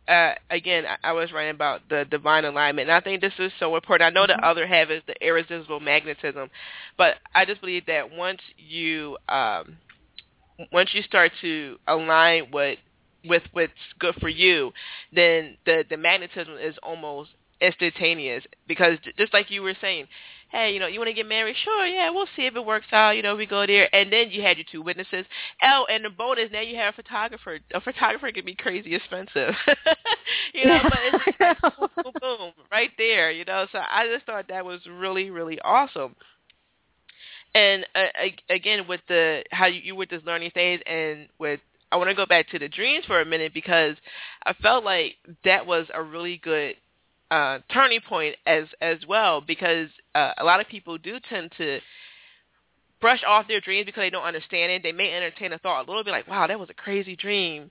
uh, 0.08 0.32
again, 0.50 0.84
I, 0.86 1.10
I 1.10 1.12
was 1.12 1.32
writing 1.32 1.54
about 1.54 1.88
the 1.88 2.04
divine 2.10 2.44
alignment, 2.44 2.88
and 2.88 2.96
I 2.96 3.00
think 3.00 3.20
this 3.20 3.32
is 3.38 3.52
so 3.58 3.74
important. 3.76 4.06
I 4.06 4.10
know 4.10 4.26
the 4.26 4.44
other 4.44 4.66
half 4.66 4.90
is 4.90 5.02
the 5.06 5.14
irresistible 5.24 5.80
magnetism, 5.80 6.50
but 6.98 7.16
I 7.34 7.44
just 7.44 7.60
believe 7.60 7.86
that 7.86 8.10
once 8.12 8.40
you 8.56 9.16
um, 9.28 9.78
once 10.72 10.90
you 10.94 11.02
start 11.02 11.32
to 11.42 11.78
align 11.86 12.50
with 12.52 12.78
with 13.24 13.42
what's 13.52 13.72
good 13.98 14.14
for 14.16 14.28
you, 14.28 14.72
then 15.12 15.56
the 15.66 15.84
the 15.88 15.96
magnetism 15.96 16.54
is 16.60 16.76
almost 16.82 17.30
instantaneous 17.60 18.44
because 18.66 18.98
just 19.16 19.32
like 19.32 19.50
you 19.50 19.62
were 19.62 19.74
saying, 19.80 20.06
hey, 20.50 20.72
you 20.72 20.78
know, 20.78 20.86
you 20.86 20.98
want 20.98 21.08
to 21.08 21.14
get 21.14 21.26
married? 21.26 21.56
Sure, 21.64 21.86
yeah, 21.86 22.10
we'll 22.10 22.26
see 22.36 22.42
if 22.46 22.54
it 22.54 22.64
works 22.64 22.86
out. 22.92 23.12
You 23.12 23.22
know, 23.22 23.34
we 23.34 23.46
go 23.46 23.66
there, 23.66 23.92
and 23.94 24.12
then 24.12 24.30
you 24.30 24.42
had 24.42 24.58
your 24.58 24.66
two 24.70 24.82
witnesses. 24.82 25.24
Oh, 25.62 25.86
and 25.90 26.04
the 26.04 26.10
bonus 26.10 26.50
now 26.52 26.60
you 26.60 26.76
have 26.76 26.94
a 26.94 26.96
photographer. 26.96 27.58
A 27.72 27.80
photographer 27.80 28.30
can 28.32 28.44
be 28.44 28.54
crazy 28.54 28.94
expensive, 28.94 29.54
you 30.54 30.66
know, 30.66 30.80
but 30.82 30.98
it's 31.04 31.24
just 31.24 31.40
like 31.40 31.60
boom, 31.62 31.88
boom, 32.02 32.12
boom, 32.20 32.52
right 32.70 32.90
there, 32.98 33.30
you 33.30 33.44
know. 33.44 33.66
So 33.72 33.78
I 33.78 34.06
just 34.12 34.26
thought 34.26 34.48
that 34.48 34.64
was 34.64 34.80
really, 34.86 35.30
really 35.30 35.58
awesome. 35.60 36.14
And 37.54 37.86
uh, 37.94 38.06
again, 38.50 38.86
with 38.88 39.00
the 39.08 39.42
how 39.50 39.66
you, 39.66 39.80
you 39.82 39.96
were 39.96 40.06
just 40.06 40.26
learning 40.26 40.50
things, 40.52 40.80
and 40.86 41.28
with 41.38 41.60
I 41.92 41.96
want 41.96 42.08
to 42.08 42.16
go 42.16 42.24
back 42.24 42.48
to 42.48 42.58
the 42.58 42.68
dreams 42.68 43.04
for 43.04 43.20
a 43.20 43.26
minute 43.26 43.52
because 43.52 43.96
I 44.46 44.54
felt 44.54 44.82
like 44.82 45.16
that 45.44 45.66
was 45.66 45.86
a 45.92 46.02
really 46.02 46.38
good 46.42 46.76
uh, 47.30 47.58
turning 47.72 48.00
point 48.00 48.36
as 48.46 48.64
as 48.80 48.98
well 49.06 49.40
because 49.40 49.88
uh, 50.14 50.32
a 50.38 50.44
lot 50.44 50.60
of 50.60 50.68
people 50.68 50.96
do 50.96 51.18
tend 51.28 51.52
to 51.58 51.80
brush 53.00 53.22
off 53.26 53.46
their 53.46 53.60
dreams 53.60 53.84
because 53.86 54.00
they 54.00 54.10
don't 54.10 54.24
understand 54.24 54.72
it. 54.72 54.82
They 54.82 54.92
may 54.92 55.14
entertain 55.14 55.52
a 55.52 55.58
thought 55.58 55.86
a 55.86 55.88
little 55.88 56.02
bit 56.02 56.12
like, 56.12 56.26
"Wow, 56.26 56.46
that 56.46 56.58
was 56.58 56.70
a 56.70 56.74
crazy 56.74 57.14
dream," 57.14 57.70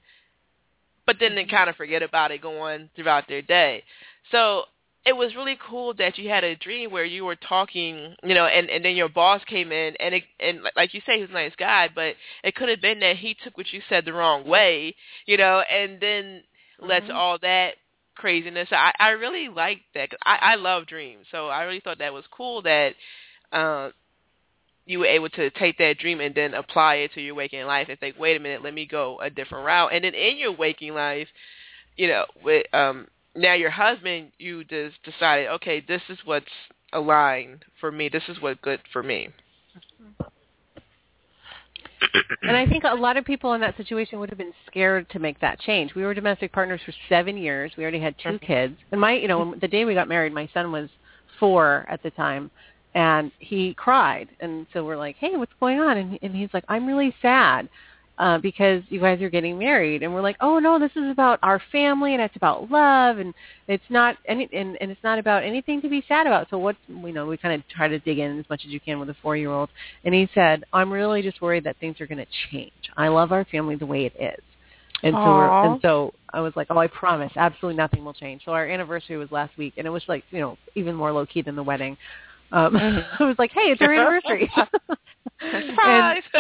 but 1.08 1.18
then 1.20 1.34
they 1.34 1.46
kind 1.46 1.70
of 1.70 1.76
forget 1.76 2.04
about 2.04 2.32
it 2.32 2.42
going 2.44 2.90
throughout 2.96 3.28
their 3.28 3.42
day. 3.42 3.84
So 4.32 4.66
it 5.06 5.14
was 5.14 5.36
really 5.36 5.58
cool 5.68 5.94
that 5.96 6.18
you 6.18 6.30
had 6.30 6.44
a 6.44 6.56
dream 6.56 6.92
where 6.92 7.06
you 7.06 7.26
were 7.26 7.36
talking, 7.36 8.16
you 8.24 8.36
know, 8.36 8.46
and 8.46 8.70
and 8.70 8.86
then 8.86 8.96
your 8.96 9.10
boss 9.10 9.44
came 9.46 9.72
in 9.72 9.96
and 10.00 10.16
it, 10.16 10.24
and 10.40 10.62
like 10.76 10.94
you 10.94 11.02
say, 11.06 11.20
he's 11.20 11.30
a 11.30 11.34
nice 11.34 11.56
guy, 11.58 11.90
but 11.94 12.16
it 12.44 12.56
could 12.56 12.70
have 12.70 12.82
been 12.82 13.00
that 13.00 13.18
he 13.18 13.36
took 13.44 13.58
what 13.58 13.72
you 13.74 13.82
said 13.90 14.06
the 14.06 14.14
wrong 14.14 14.46
way, 14.48 14.96
you 15.26 15.38
know, 15.38 15.62
and 15.62 16.00
then 16.00 16.44
led 16.80 17.06
to 17.08 17.12
Mhm. 17.12 17.16
all 17.16 17.38
that 17.40 17.76
craziness. 18.16 18.70
I 18.72 18.94
I 19.00 19.10
really 19.12 19.50
liked 19.50 19.84
that. 19.96 20.10
'cause 20.12 20.20
I 20.24 20.38
I 20.42 20.56
love 20.56 20.86
dreams, 20.86 21.28
so 21.32 21.48
I 21.50 21.64
really 21.64 21.80
thought 21.80 21.98
that 22.00 22.14
was 22.14 22.28
cool 22.28 22.62
that. 22.64 22.96
Uh, 23.52 23.92
you 24.86 25.00
were 25.00 25.06
able 25.06 25.30
to 25.30 25.50
take 25.52 25.78
that 25.78 25.98
dream 26.00 26.20
and 26.22 26.34
then 26.36 26.54
apply 26.54 26.96
it 26.96 27.14
to 27.14 27.22
your 27.22 27.36
waking 27.36 27.64
life 27.66 27.88
and 27.90 28.00
think, 28.00 28.18
wait 28.20 28.36
a 28.36 28.40
minute, 28.40 28.64
let 28.64 28.74
me 28.74 28.86
go 28.86 29.20
a 29.22 29.30
different 29.30 29.66
route. 29.66 29.92
And 29.94 30.04
then 30.04 30.14
in 30.16 30.38
your 30.38 30.52
waking 30.52 30.94
life, 30.96 31.28
you 31.98 32.08
know, 32.08 32.26
with 32.44 32.66
um 32.74 33.08
now 33.36 33.54
your 33.54 33.70
husband, 33.70 34.32
you 34.38 34.63
just 34.63 35.02
decided, 35.04 35.48
okay, 35.48 35.84
this 35.88 36.02
is 36.10 36.17
what's 36.26 36.46
aligned 36.94 37.63
for 37.80 37.91
me. 37.91 38.10
This 38.10 38.24
is 38.28 38.41
what's 38.41 38.60
good 38.62 38.82
for 38.91 39.04
me. 39.04 39.30
and 42.44 42.58
I 42.58 42.67
think 42.67 42.84
a 42.84 42.94
lot 42.94 43.17
of 43.17 43.26
people 43.26 43.54
in 43.54 43.62
that 43.62 43.78
situation 43.78 44.20
would 44.20 44.30
have 44.30 44.38
been 44.38 44.54
scared 44.67 45.10
to 45.12 45.20
make 45.20 45.39
that 45.39 45.60
change. 45.60 45.96
We 45.96 46.04
were 46.04 46.13
domestic 46.13 46.52
partners 46.52 46.82
for 46.86 46.94
seven 47.08 47.38
years. 47.38 47.72
We 47.78 47.84
already 47.84 48.00
had 48.00 48.17
2 48.17 48.30
Mhm. 48.30 48.41
kids, 48.41 48.78
and 48.91 49.00
my, 49.00 49.13
you 49.13 49.28
know, 49.28 49.56
the 49.56 49.67
day 49.67 49.86
we 49.86 49.94
got 49.94 50.10
married, 50.10 50.34
my 50.34 50.50
son 50.54 50.72
was 50.72 50.89
four 51.39 51.86
at 51.88 52.04
the 52.04 52.12
time, 52.12 52.52
and 52.94 53.32
he 53.39 53.74
cried, 53.76 54.28
and 54.41 54.67
so 54.74 54.84
we're 54.84 54.98
like, 54.98 55.15
"Hey, 55.15 55.38
what's 55.38 55.54
going 55.60 55.80
on?" 55.80 55.98
And, 55.98 56.20
and 56.22 56.36
he's 56.36 56.54
like, 56.54 56.65
"I'm 56.67 56.86
really 56.86 57.15
sad." 57.22 57.70
Uh, 58.22 58.38
because 58.38 58.84
you 58.90 59.00
guys 59.00 59.20
are 59.20 59.32
getting 59.32 59.58
married, 59.58 60.04
and 60.04 60.14
we're 60.14 60.22
like, 60.22 60.38
oh 60.42 60.60
no, 60.60 60.78
this 60.78 60.92
is 60.96 61.10
about 61.10 61.40
our 61.42 61.60
family, 61.72 62.14
and 62.14 62.22
it's 62.22 62.36
about 62.36 62.70
love, 62.70 63.18
and 63.18 63.34
it's 63.68 63.90
not 63.90 64.16
any, 64.28 64.48
and, 64.54 64.78
and 64.80 64.92
it's 64.92 65.04
not 65.04 65.18
about 65.18 65.42
anything 65.44 65.82
to 65.82 65.90
be 65.90 66.04
sad 66.08 66.28
about. 66.28 66.48
So 66.52 66.60
what's, 66.60 66.78
you 66.88 67.14
know, 67.14 67.26
we 67.26 67.36
kind 67.38 67.56
of 67.56 67.68
try 67.68 67.88
to 67.88 67.98
dig 67.98 68.20
in 68.20 68.38
as 68.38 68.46
much 68.48 68.62
as 68.64 68.72
you 68.72 68.80
can 68.80 69.00
with 69.00 69.10
a 69.10 69.16
four-year-old, 69.24 69.70
and 70.04 70.14
he 70.14 70.30
said, 70.36 70.64
I'm 70.72 70.94
really 70.94 71.24
just 71.24 71.42
worried 71.42 71.64
that 71.64 71.78
things 71.80 72.00
are 72.00 72.06
going 72.06 72.24
to 72.24 72.32
change. 72.52 72.72
I 72.96 73.08
love 73.08 73.32
our 73.32 73.44
family 73.46 73.76
the 73.76 73.88
way 73.88 74.06
it 74.06 74.14
is. 74.20 74.44
And 75.02 75.16
so, 75.16 75.26
we're, 75.26 75.66
and 75.66 75.82
so 75.82 76.14
I 76.32 76.42
was 76.42 76.54
like, 76.56 76.68
oh, 76.70 76.78
I 76.78 76.86
promise, 76.86 77.32
absolutely 77.36 77.78
nothing 77.78 78.06
will 78.06 78.14
change. 78.14 78.44
So 78.46 78.52
our 78.52 78.68
anniversary 78.68 79.18
was 79.18 79.32
last 79.32 79.58
week, 79.58 79.74
and 79.78 79.88
it 79.88 79.90
was 79.90 80.04
like, 80.08 80.24
you 80.30 80.42
know, 80.42 80.60
even 80.76 80.94
more 80.94 81.12
low 81.12 81.26
key 81.26 81.42
than 81.42 81.56
the 81.56 81.64
wedding. 81.64 81.98
Um, 82.52 82.74
Mhm. 82.74 83.06
I 83.20 83.24
was 83.24 83.36
like, 83.40 83.52
hey, 83.52 83.72
it's 83.72 83.82
our 83.82 83.94
anniversary. 83.94 84.52
Surprise! 85.70 86.24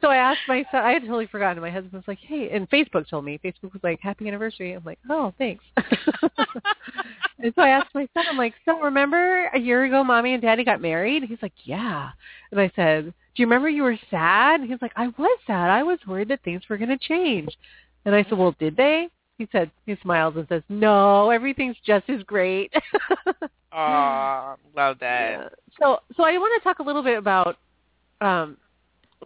So 0.00 0.08
I 0.08 0.16
asked 0.16 0.40
my 0.48 0.64
son, 0.72 0.82
I 0.82 0.90
had 0.92 1.02
totally 1.02 1.26
forgotten. 1.28 1.62
My 1.62 1.70
husband 1.70 1.92
was 1.92 2.02
like, 2.08 2.18
hey, 2.18 2.50
and 2.50 2.68
Facebook 2.68 3.08
told 3.08 3.24
me. 3.24 3.38
Facebook 3.44 3.72
was 3.72 3.82
like, 3.84 4.00
happy 4.00 4.26
anniversary. 4.26 4.72
I'm 4.72 4.82
like, 4.84 4.98
oh, 5.08 5.32
thanks. 5.38 5.62
and 7.38 7.52
so 7.54 7.62
I 7.62 7.68
asked 7.68 7.94
my 7.94 8.08
son, 8.12 8.24
I'm 8.28 8.36
like, 8.36 8.54
so 8.64 8.80
remember 8.80 9.44
a 9.54 9.58
year 9.58 9.84
ago 9.84 10.02
mommy 10.02 10.32
and 10.32 10.42
daddy 10.42 10.64
got 10.64 10.80
married? 10.80 11.22
He's 11.24 11.38
like, 11.42 11.52
yeah. 11.64 12.10
And 12.50 12.60
I 12.60 12.72
said, 12.74 13.04
do 13.04 13.12
you 13.42 13.46
remember 13.46 13.68
you 13.68 13.84
were 13.84 13.98
sad? 14.10 14.60
And 14.60 14.70
he's 14.70 14.82
like, 14.82 14.92
I 14.96 15.08
was 15.16 15.38
sad. 15.46 15.70
I 15.70 15.82
was 15.84 15.98
worried 16.06 16.28
that 16.28 16.42
things 16.42 16.62
were 16.68 16.76
going 16.78 16.90
to 16.90 16.98
change. 16.98 17.56
And 18.04 18.14
I 18.14 18.24
said, 18.24 18.36
well, 18.36 18.54
did 18.58 18.76
they? 18.76 19.08
He 19.38 19.48
said, 19.50 19.70
he 19.84 19.96
smiles 20.02 20.34
and 20.36 20.46
says, 20.48 20.62
no, 20.68 21.30
everything's 21.30 21.76
just 21.84 22.08
as 22.08 22.22
great. 22.22 22.72
Aw, 23.72 24.56
love 24.76 24.98
that. 25.00 25.30
Yeah. 25.30 25.48
So, 25.80 25.98
so 26.16 26.22
I 26.22 26.38
want 26.38 26.60
to 26.60 26.64
talk 26.64 26.78
a 26.78 26.82
little 26.82 27.02
bit 27.02 27.18
about, 27.18 27.56
um, 28.20 28.56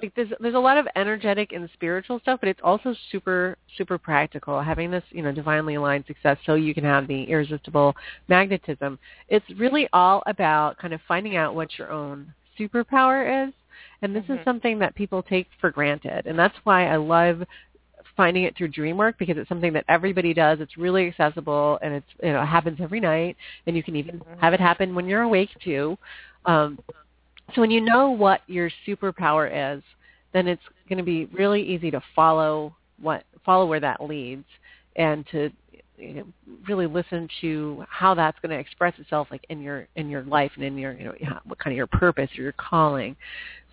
like 0.00 0.14
there's 0.14 0.28
there's 0.40 0.54
a 0.54 0.58
lot 0.58 0.78
of 0.78 0.86
energetic 0.96 1.52
and 1.52 1.68
spiritual 1.74 2.20
stuff, 2.20 2.38
but 2.40 2.48
it's 2.48 2.60
also 2.62 2.94
super 3.10 3.56
super 3.76 3.98
practical. 3.98 4.62
Having 4.62 4.92
this, 4.92 5.02
you 5.10 5.22
know, 5.22 5.32
divinely 5.32 5.74
aligned 5.74 6.04
success, 6.06 6.38
so 6.46 6.54
you 6.54 6.72
can 6.72 6.84
have 6.84 7.08
the 7.08 7.24
irresistible 7.24 7.96
magnetism. 8.28 8.98
It's 9.28 9.44
really 9.56 9.88
all 9.92 10.22
about 10.26 10.78
kind 10.78 10.94
of 10.94 11.00
finding 11.08 11.36
out 11.36 11.54
what 11.54 11.76
your 11.78 11.90
own 11.90 12.32
superpower 12.58 13.48
is, 13.48 13.52
and 14.02 14.14
this 14.14 14.24
Mhm. 14.24 14.38
is 14.38 14.44
something 14.44 14.78
that 14.78 14.94
people 14.94 15.22
take 15.22 15.48
for 15.60 15.70
granted, 15.70 16.26
and 16.26 16.38
that's 16.38 16.56
why 16.64 16.86
I 16.88 16.96
love 16.96 17.42
finding 18.18 18.42
it 18.42 18.56
through 18.56 18.66
dream 18.68 18.96
work 18.96 19.16
because 19.16 19.38
it's 19.38 19.48
something 19.48 19.72
that 19.72 19.84
everybody 19.88 20.34
does. 20.34 20.58
It's 20.60 20.76
really 20.76 21.06
accessible 21.06 21.78
and 21.80 21.94
it's 21.94 22.06
you 22.20 22.32
know 22.32 22.42
it 22.42 22.46
happens 22.46 22.78
every 22.82 23.00
night 23.00 23.36
and 23.66 23.76
you 23.76 23.82
can 23.82 23.94
even 23.94 24.20
have 24.40 24.52
it 24.52 24.60
happen 24.60 24.94
when 24.94 25.06
you're 25.06 25.22
awake 25.22 25.50
too. 25.64 25.96
Um, 26.44 26.80
so 27.54 27.60
when 27.60 27.70
you 27.70 27.80
know 27.80 28.10
what 28.10 28.40
your 28.48 28.70
superpower 28.86 29.76
is, 29.76 29.82
then 30.32 30.48
it's 30.48 30.62
going 30.88 30.98
to 30.98 31.04
be 31.04 31.26
really 31.26 31.62
easy 31.62 31.92
to 31.92 32.02
follow 32.14 32.74
what 33.00 33.22
follow 33.46 33.66
where 33.66 33.80
that 33.80 34.02
leads 34.02 34.44
and 34.96 35.24
to 35.30 35.50
you 35.96 36.14
know, 36.14 36.24
really 36.68 36.86
listen 36.86 37.28
to 37.40 37.84
how 37.88 38.14
that's 38.14 38.38
going 38.40 38.50
to 38.50 38.58
express 38.58 38.94
itself 38.98 39.28
like 39.30 39.44
in 39.48 39.60
your 39.60 39.86
in 39.94 40.10
your 40.10 40.22
life 40.24 40.50
and 40.56 40.64
in 40.64 40.76
your 40.76 40.92
you 40.94 41.04
know 41.04 41.38
what 41.44 41.58
kind 41.60 41.72
of 41.72 41.76
your 41.76 41.86
purpose 41.86 42.30
or 42.36 42.42
your 42.42 42.52
calling. 42.52 43.16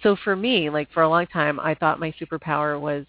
So 0.03 0.15
for 0.23 0.35
me, 0.35 0.69
like 0.69 0.91
for 0.91 1.01
a 1.01 1.09
long 1.09 1.25
time, 1.27 1.59
I 1.59 1.73
thought 1.73 1.99
my 1.99 2.13
superpower 2.21 2.79
was 2.79 3.05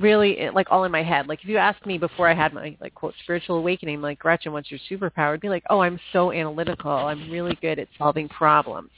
really 0.00 0.48
like 0.54 0.66
all 0.70 0.84
in 0.84 0.92
my 0.92 1.02
head. 1.02 1.26
Like 1.28 1.42
if 1.42 1.48
you 1.48 1.58
asked 1.58 1.84
me 1.86 1.98
before 1.98 2.28
I 2.28 2.34
had 2.34 2.52
my 2.52 2.76
like 2.80 2.94
quote 2.94 3.14
spiritual 3.22 3.58
awakening, 3.58 4.00
like 4.00 4.18
Gretchen, 4.18 4.52
what's 4.52 4.70
your 4.70 4.80
superpower? 4.90 5.34
I'd 5.34 5.40
be 5.40 5.48
like, 5.48 5.64
oh, 5.70 5.80
I'm 5.80 5.98
so 6.12 6.32
analytical. 6.32 6.90
I'm 6.90 7.30
really 7.30 7.56
good 7.60 7.78
at 7.78 7.88
solving 7.98 8.28
problems. 8.28 8.90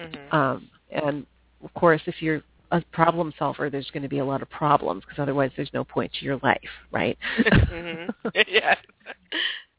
Mhm. 0.00 0.32
Um, 0.32 0.70
and 0.90 1.26
of 1.62 1.72
course, 1.74 2.02
if 2.06 2.20
you're 2.22 2.42
a 2.70 2.82
problem 2.92 3.32
solver, 3.38 3.70
there's 3.70 3.90
going 3.90 4.02
to 4.02 4.08
be 4.08 4.18
a 4.18 4.24
lot 4.24 4.42
of 4.42 4.50
problems 4.50 5.02
because 5.04 5.20
otherwise 5.20 5.50
there's 5.56 5.72
no 5.72 5.84
point 5.84 6.12
to 6.14 6.24
your 6.24 6.38
life, 6.42 6.60
right? 6.90 7.18
Mhm. 7.44 8.14
yeah. 8.48 8.76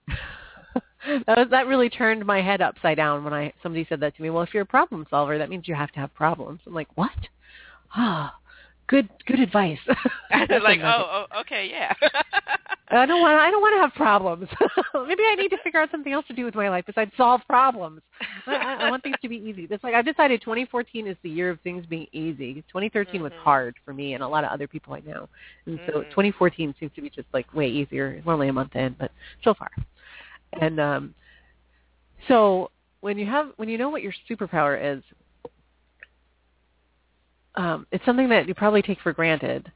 that 1.28 1.38
was, 1.38 1.48
that 1.52 1.68
really 1.68 1.90
turned 1.90 2.26
my 2.26 2.42
head 2.42 2.62
upside 2.62 2.98
down 2.98 3.24
when 3.24 3.34
I 3.34 3.54
somebody 3.64 3.86
said 3.88 4.00
that 4.02 4.16
to 4.16 4.22
me. 4.22 4.30
Well, 4.30 4.44
if 4.44 4.54
you're 4.54 4.64
a 4.64 4.68
problem 4.68 5.06
solver, 5.10 5.38
that 5.38 5.50
means 5.50 5.68
you 5.68 5.76
have 5.76 5.92
to 5.92 6.00
have 6.00 6.14
problems. 6.14 6.62
I'm 6.66 6.74
like, 6.74 6.90
what? 6.96 7.12
Ah, 7.96 8.36
good 8.88 9.10
good 9.26 9.40
advice. 9.40 9.80
like, 9.88 10.80
oh, 10.84 11.26
oh, 11.32 11.40
okay, 11.42 11.68
yeah. 11.70 11.94
I 12.90 13.06
don't 13.06 13.22
want 13.22 13.40
I 13.40 13.50
don't 13.52 13.62
want 13.62 13.76
to 13.76 13.82
have 13.82 13.94
problems. 13.94 14.48
Maybe 14.94 15.24
I 15.28 15.36
need 15.36 15.50
to 15.50 15.58
figure 15.64 15.82
out 15.82 15.90
something 15.92 16.14
else 16.14 16.26
to 16.28 16.34
do 16.34 16.46
with 16.46 16.56
my 16.56 16.70
life 16.70 16.86
besides 16.86 17.12
solve 17.18 17.42
problems. 17.50 18.02
I, 18.46 18.56
I 18.56 18.74
I 18.84 18.86
want 18.86 19.04
things 19.04 19.18
to 19.22 19.30
be 19.30 19.38
easy. 19.38 19.68
It's 19.70 19.84
like 19.84 19.96
I've 19.96 20.06
decided 20.06 20.42
2014 20.42 21.08
is 21.08 21.18
the 21.24 21.30
year 21.30 21.50
of 21.50 21.60
things 21.62 21.86
being 21.86 22.08
easy. 22.12 22.64
2013 22.72 23.22
was 23.22 23.32
Mhm. 23.32 23.38
hard 23.38 23.76
for 23.84 23.94
me 23.94 24.14
and 24.14 24.24
a 24.24 24.28
lot 24.28 24.44
of 24.44 24.52
other 24.52 24.68
people 24.68 24.94
I 24.94 25.00
know, 25.02 25.28
and 25.66 25.80
so 25.86 26.04
Mhm. 26.04 26.10
2014 26.10 26.76
seems 26.80 26.92
to 26.96 27.02
be 27.02 27.10
just 27.10 27.28
like 27.34 27.52
way 27.54 27.68
easier. 27.68 28.22
We're 28.26 28.34
only 28.34 28.50
a 28.50 28.54
month 28.54 28.76
in, 28.76 28.96
but 29.00 29.12
so 29.44 29.54
far. 29.54 29.70
And 30.62 30.80
um 30.80 31.16
So 32.28 32.72
when 33.02 33.18
you 33.18 33.26
have 33.26 33.50
when 33.58 33.70
you 33.70 33.78
know 33.78 33.90
what 33.90 34.02
your 34.02 34.14
superpower 34.30 34.78
is, 34.98 35.04
um, 37.56 37.88
it's 37.92 38.06
something 38.06 38.30
that 38.30 38.48
you 38.48 38.54
probably 38.54 38.82
take 38.82 39.00
for 39.02 39.14
granted. 39.14 39.72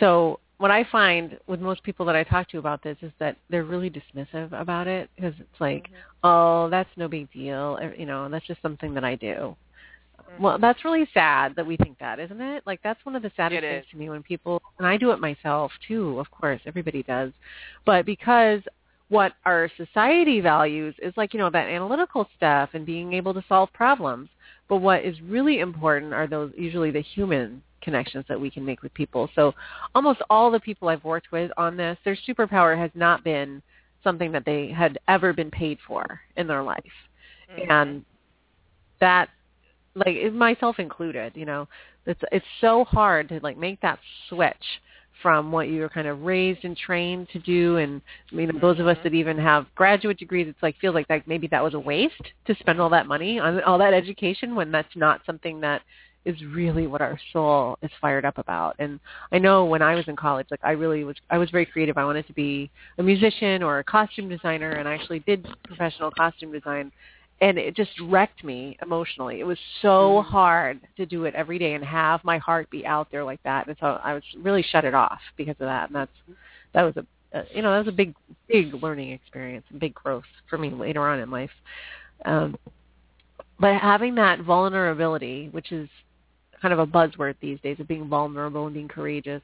So 0.00 0.40
what 0.58 0.70
I 0.70 0.84
find 0.90 1.38
with 1.46 1.60
most 1.60 1.82
people 1.82 2.04
that 2.06 2.16
I 2.16 2.24
talk 2.24 2.48
to 2.50 2.58
about 2.58 2.82
this 2.82 2.96
is 3.02 3.12
that 3.20 3.36
they're 3.48 3.64
really 3.64 3.90
dismissive 3.90 4.52
about 4.52 4.86
it 4.86 5.08
because 5.14 5.34
it's 5.38 5.60
like, 5.60 5.84
mm-hmm. 5.84 5.94
oh, 6.24 6.68
that's 6.70 6.90
no 6.96 7.08
big 7.08 7.32
deal, 7.32 7.78
or, 7.80 7.94
you 7.94 8.06
know, 8.06 8.28
that's 8.28 8.46
just 8.46 8.60
something 8.60 8.92
that 8.94 9.04
I 9.04 9.14
do. 9.14 9.56
Mm-hmm. 10.20 10.42
Well, 10.42 10.58
that's 10.58 10.84
really 10.84 11.08
sad 11.14 11.54
that 11.56 11.66
we 11.66 11.76
think 11.76 11.98
that, 12.00 12.18
isn't 12.18 12.40
it? 12.40 12.64
Like 12.66 12.80
that's 12.82 13.04
one 13.04 13.14
of 13.14 13.22
the 13.22 13.30
saddest 13.36 13.62
things 13.62 13.84
to 13.92 13.96
me 13.96 14.10
when 14.10 14.22
people, 14.22 14.60
and 14.78 14.86
I 14.86 14.96
do 14.96 15.12
it 15.12 15.20
myself 15.20 15.70
too. 15.86 16.18
Of 16.18 16.30
course, 16.30 16.60
everybody 16.66 17.04
does, 17.04 17.32
but 17.86 18.04
because 18.04 18.60
what 19.08 19.32
our 19.46 19.70
society 19.76 20.40
values 20.40 20.94
is 21.00 21.14
like 21.16 21.32
you 21.32 21.40
know 21.40 21.50
that 21.50 21.68
analytical 21.68 22.28
stuff 22.36 22.70
and 22.74 22.84
being 22.84 23.12
able 23.12 23.32
to 23.34 23.44
solve 23.48 23.72
problems. 23.72 24.28
But 24.68 24.76
what 24.76 25.04
is 25.04 25.20
really 25.22 25.60
important 25.60 26.12
are 26.12 26.26
those 26.26 26.52
usually 26.56 26.90
the 26.90 27.00
human 27.00 27.62
connections 27.80 28.24
that 28.28 28.40
we 28.40 28.50
can 28.50 28.64
make 28.64 28.82
with 28.82 28.92
people. 28.94 29.30
So 29.34 29.54
almost 29.94 30.20
all 30.28 30.50
the 30.50 30.60
people 30.60 30.88
I've 30.88 31.04
worked 31.04 31.32
with 31.32 31.50
on 31.56 31.76
this, 31.76 31.96
their 32.04 32.18
superpower 32.28 32.76
has 32.76 32.90
not 32.94 33.24
been 33.24 33.62
something 34.04 34.30
that 34.32 34.44
they 34.44 34.68
had 34.68 34.98
ever 35.08 35.32
been 35.32 35.50
paid 35.50 35.78
for 35.86 36.20
in 36.36 36.46
their 36.46 36.62
life. 36.62 36.82
Mm-hmm. 37.50 37.70
And 37.70 38.04
that 39.00 39.28
like 39.94 40.32
myself 40.32 40.78
included, 40.78 41.32
you 41.34 41.46
know, 41.46 41.66
it's 42.06 42.20
it's 42.32 42.46
so 42.60 42.84
hard 42.84 43.28
to 43.30 43.40
like 43.42 43.56
make 43.56 43.80
that 43.80 43.98
switch 44.28 44.54
from 45.22 45.50
what 45.50 45.68
you 45.68 45.80
were 45.80 45.88
kind 45.88 46.06
of 46.06 46.22
raised 46.22 46.64
and 46.64 46.76
trained 46.76 47.28
to 47.30 47.38
do 47.40 47.76
and 47.78 48.00
you 48.30 48.46
know 48.46 48.58
those 48.60 48.78
of 48.78 48.86
us 48.86 48.96
that 49.02 49.14
even 49.14 49.36
have 49.36 49.66
graduate 49.74 50.18
degrees 50.18 50.46
it's 50.48 50.62
like 50.62 50.76
feels 50.78 50.94
like 50.94 51.08
that 51.08 51.26
maybe 51.26 51.46
that 51.48 51.62
was 51.62 51.74
a 51.74 51.78
waste 51.78 52.14
to 52.46 52.54
spend 52.56 52.80
all 52.80 52.88
that 52.88 53.06
money 53.06 53.38
on 53.38 53.60
all 53.62 53.78
that 53.78 53.94
education 53.94 54.54
when 54.54 54.70
that's 54.70 54.94
not 54.96 55.20
something 55.26 55.60
that 55.60 55.82
is 56.28 56.36
really 56.52 56.86
what 56.86 57.00
our 57.00 57.18
soul 57.32 57.78
is 57.82 57.90
fired 58.00 58.26
up 58.26 58.36
about. 58.36 58.76
And 58.78 59.00
I 59.32 59.38
know 59.38 59.64
when 59.64 59.80
I 59.80 59.94
was 59.94 60.06
in 60.08 60.16
college, 60.16 60.46
like 60.50 60.60
I 60.62 60.72
really 60.72 61.02
was, 61.02 61.16
I 61.30 61.38
was 61.38 61.50
very 61.50 61.64
creative. 61.64 61.96
I 61.96 62.04
wanted 62.04 62.26
to 62.26 62.34
be 62.34 62.70
a 62.98 63.02
musician 63.02 63.62
or 63.62 63.78
a 63.78 63.84
costume 63.84 64.28
designer, 64.28 64.72
and 64.72 64.86
I 64.86 64.94
actually 64.94 65.20
did 65.20 65.46
professional 65.64 66.10
costume 66.10 66.52
design. 66.52 66.92
And 67.40 67.56
it 67.56 67.76
just 67.76 67.90
wrecked 68.02 68.42
me 68.42 68.76
emotionally. 68.82 69.38
It 69.38 69.44
was 69.44 69.58
so 69.80 69.88
mm-hmm. 69.88 70.30
hard 70.30 70.80
to 70.96 71.06
do 71.06 71.24
it 71.24 71.34
every 71.34 71.58
day 71.58 71.74
and 71.74 71.84
have 71.84 72.24
my 72.24 72.38
heart 72.38 72.68
be 72.70 72.84
out 72.84 73.08
there 73.12 73.22
like 73.24 73.42
that. 73.44 73.68
And 73.68 73.76
so 73.78 74.00
I 74.02 74.14
was 74.14 74.24
really 74.38 74.62
shut 74.62 74.84
it 74.84 74.94
off 74.94 75.20
because 75.36 75.54
of 75.60 75.66
that. 75.66 75.88
And 75.88 75.96
that's 75.96 76.10
that 76.74 76.82
was 76.82 76.96
a, 76.96 77.38
a 77.38 77.44
you 77.54 77.62
know 77.62 77.72
that 77.72 77.78
was 77.78 77.88
a 77.88 77.96
big 77.96 78.14
big 78.48 78.74
learning 78.82 79.12
experience 79.12 79.64
and 79.70 79.78
big 79.78 79.94
growth 79.94 80.24
for 80.50 80.58
me 80.58 80.70
later 80.70 81.06
on 81.06 81.20
in 81.20 81.30
life. 81.30 81.50
Um, 82.24 82.56
but 83.60 83.76
having 83.80 84.16
that 84.16 84.40
vulnerability, 84.40 85.48
which 85.52 85.72
is 85.72 85.88
kind 86.60 86.72
of 86.72 86.80
a 86.80 86.86
buzzword 86.86 87.34
these 87.40 87.60
days 87.60 87.78
of 87.80 87.88
being 87.88 88.08
vulnerable 88.08 88.66
and 88.66 88.74
being 88.74 88.88
courageous. 88.88 89.42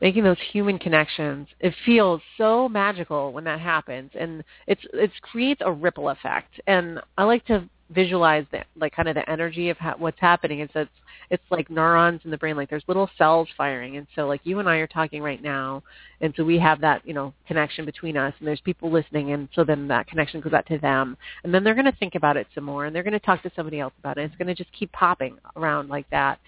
Making 0.00 0.24
those 0.24 0.38
human 0.52 0.78
connections, 0.78 1.48
it 1.58 1.74
feels 1.84 2.20
so 2.36 2.68
magical 2.68 3.32
when 3.32 3.44
that 3.44 3.60
happens, 3.60 4.10
and 4.18 4.44
it's 4.68 4.82
it 4.92 5.10
creates 5.22 5.60
a 5.64 5.72
ripple 5.72 6.10
effect. 6.10 6.60
And 6.68 7.00
I 7.16 7.24
like 7.24 7.44
to 7.46 7.68
visualize 7.90 8.44
that, 8.52 8.66
like 8.76 8.94
kind 8.94 9.08
of 9.08 9.14
the 9.14 9.28
energy 9.28 9.70
of 9.70 9.78
ha- 9.78 9.96
what's 9.98 10.20
happening. 10.20 10.60
It's 10.60 10.72
it's 10.76 10.90
it's 11.30 11.42
like 11.50 11.68
neurons 11.68 12.20
in 12.24 12.30
the 12.30 12.38
brain, 12.38 12.56
like 12.56 12.70
there's 12.70 12.84
little 12.86 13.10
cells 13.18 13.48
firing. 13.56 13.96
And 13.96 14.06
so 14.14 14.26
like 14.26 14.40
you 14.44 14.60
and 14.60 14.68
I 14.68 14.76
are 14.76 14.86
talking 14.86 15.22
right 15.22 15.42
now, 15.42 15.82
and 16.20 16.32
so 16.36 16.44
we 16.44 16.58
have 16.58 16.80
that 16.80 17.06
you 17.06 17.14
know 17.14 17.34
connection 17.46 17.84
between 17.84 18.16
us, 18.16 18.34
and 18.38 18.46
there's 18.46 18.60
people 18.60 18.90
listening, 18.90 19.32
and 19.32 19.48
so 19.54 19.64
then 19.64 19.88
that 19.88 20.06
connection 20.06 20.40
goes 20.40 20.52
out 20.52 20.66
to 20.66 20.78
them, 20.78 21.16
and 21.44 21.52
then 21.52 21.64
they're 21.64 21.74
going 21.74 21.84
to 21.86 21.98
think 21.98 22.14
about 22.14 22.36
it 22.36 22.46
some 22.54 22.64
more, 22.64 22.86
and 22.86 22.94
they're 22.94 23.02
going 23.02 23.12
to 23.12 23.20
talk 23.20 23.42
to 23.42 23.50
somebody 23.56 23.80
else 23.80 23.94
about 23.98 24.18
it. 24.18 24.22
It's 24.22 24.36
going 24.36 24.48
to 24.48 24.54
just 24.54 24.72
keep 24.72 24.92
popping 24.92 25.38
around 25.56 25.88
like 25.88 26.08
that. 26.10 26.38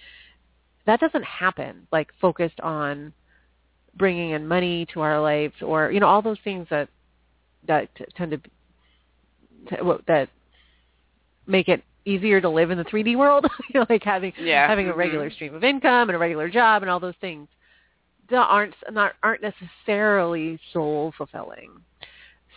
That 0.87 1.01
doesn't 1.01 1.25
happen 1.25 1.87
like 1.93 2.09
focused 2.21 2.61
on 2.61 3.13
bringing 3.96 4.31
in 4.31 4.46
money 4.46 4.87
to 4.92 5.00
our 5.00 5.20
lives 5.20 5.55
or 5.62 5.90
you 5.90 6.00
know 6.00 6.07
all 6.07 6.22
those 6.22 6.38
things 6.44 6.66
that 6.70 6.88
that 7.66 7.88
tend 8.16 8.31
to, 9.70 10.00
that 10.07 10.29
make 11.46 11.68
it 11.68 11.83
easier 12.05 12.40
to 12.40 12.48
live 12.48 12.70
in 12.70 12.79
the 12.79 12.85
3D 12.85 13.16
world, 13.16 13.46
you 13.72 13.81
know, 13.81 13.87
like 13.90 14.03
having 14.03 14.33
yeah. 14.40 14.66
having 14.66 14.88
a 14.88 14.94
regular 14.94 15.26
mm-hmm. 15.26 15.35
stream 15.35 15.55
of 15.55 15.64
income 15.64 16.09
and 16.09 16.16
a 16.16 16.18
regular 16.18 16.48
job 16.48 16.83
and 16.83 16.90
all 16.90 17.00
those 17.00 17.14
things 17.20 17.48
that 18.31 18.37
aren't 18.37 18.74
not 18.90 19.12
aren't 19.22 19.42
necessarily 19.42 20.59
soul 20.72 21.12
fulfilling. 21.16 21.70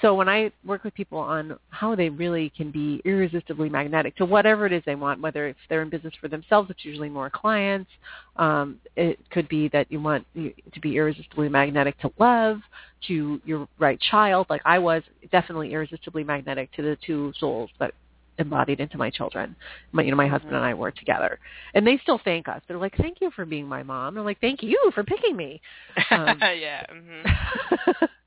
So 0.01 0.15
when 0.15 0.27
I 0.27 0.51
work 0.65 0.84
with 0.84 0.93
people 0.93 1.19
on 1.19 1.58
how 1.69 1.95
they 1.95 2.10
really 2.10 2.51
can 2.58 2.71
be 2.71 3.01
irresistibly 3.06 3.69
magnetic 3.69 4.15
to 4.17 4.25
whatever 4.25 4.65
it 4.65 4.73
is 4.73 4.84
they 4.86 4.95
want, 4.95 5.21
whether 5.21 5.47
if 5.47 5.56
they're 5.69 5.82
in 5.82 5.89
business 5.89 6.13
for 6.19 6.27
themselves, 6.27 6.69
it's 6.69 6.84
usually 6.84 7.10
more 7.10 7.29
clients. 7.29 7.89
Um, 8.36 8.79
it 8.95 9.19
could 9.29 9.47
be 9.47 9.69
that 9.69 9.91
you 9.91 10.01
want 10.01 10.25
to 10.36 10.79
be 10.82 10.97
irresistibly 10.97 11.47
magnetic 11.47 11.99
to 11.99 12.12
love, 12.19 12.60
to 13.08 13.39
your 13.45 13.67
right 13.79 13.99
child. 14.12 14.47
Like 14.49 14.62
I 14.65 14.79
was 14.79 15.03
definitely 15.32 15.73
irresistibly 15.73 16.23
magnetic 16.23 16.71
to 16.73 16.82
the 16.82 16.97
two 17.06 17.32
souls 17.39 17.69
that 17.79 17.93
embodied 18.39 18.79
into 18.79 18.97
my 18.97 19.10
children. 19.10 19.56
My, 19.91 20.03
you 20.03 20.12
know, 20.12 20.17
my 20.17 20.27
husband 20.27 20.56
and 20.56 20.65
I 20.65 20.73
were 20.73 20.91
together, 20.91 21.39
and 21.75 21.86
they 21.86 21.99
still 22.01 22.19
thank 22.23 22.47
us. 22.47 22.62
They're 22.67 22.77
like, 22.77 22.95
"Thank 22.97 23.21
you 23.21 23.29
for 23.32 23.45
being 23.45 23.67
my 23.67 23.84
mom." 23.84 24.17
I'm 24.17 24.25
like, 24.25 24.41
"Thank 24.41 24.63
you 24.63 24.91
for 24.93 25.03
picking 25.03 25.36
me." 25.36 25.62
Um, 26.12 26.39
yeah. 26.41 26.84
Mm-hmm. 26.91 28.06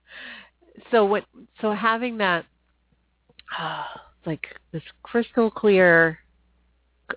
so 0.90 1.04
what? 1.04 1.24
So 1.60 1.72
having 1.72 2.18
that, 2.18 2.44
uh, 3.58 3.84
like 4.24 4.46
this 4.72 4.82
crystal 5.02 5.50
clear 5.50 6.18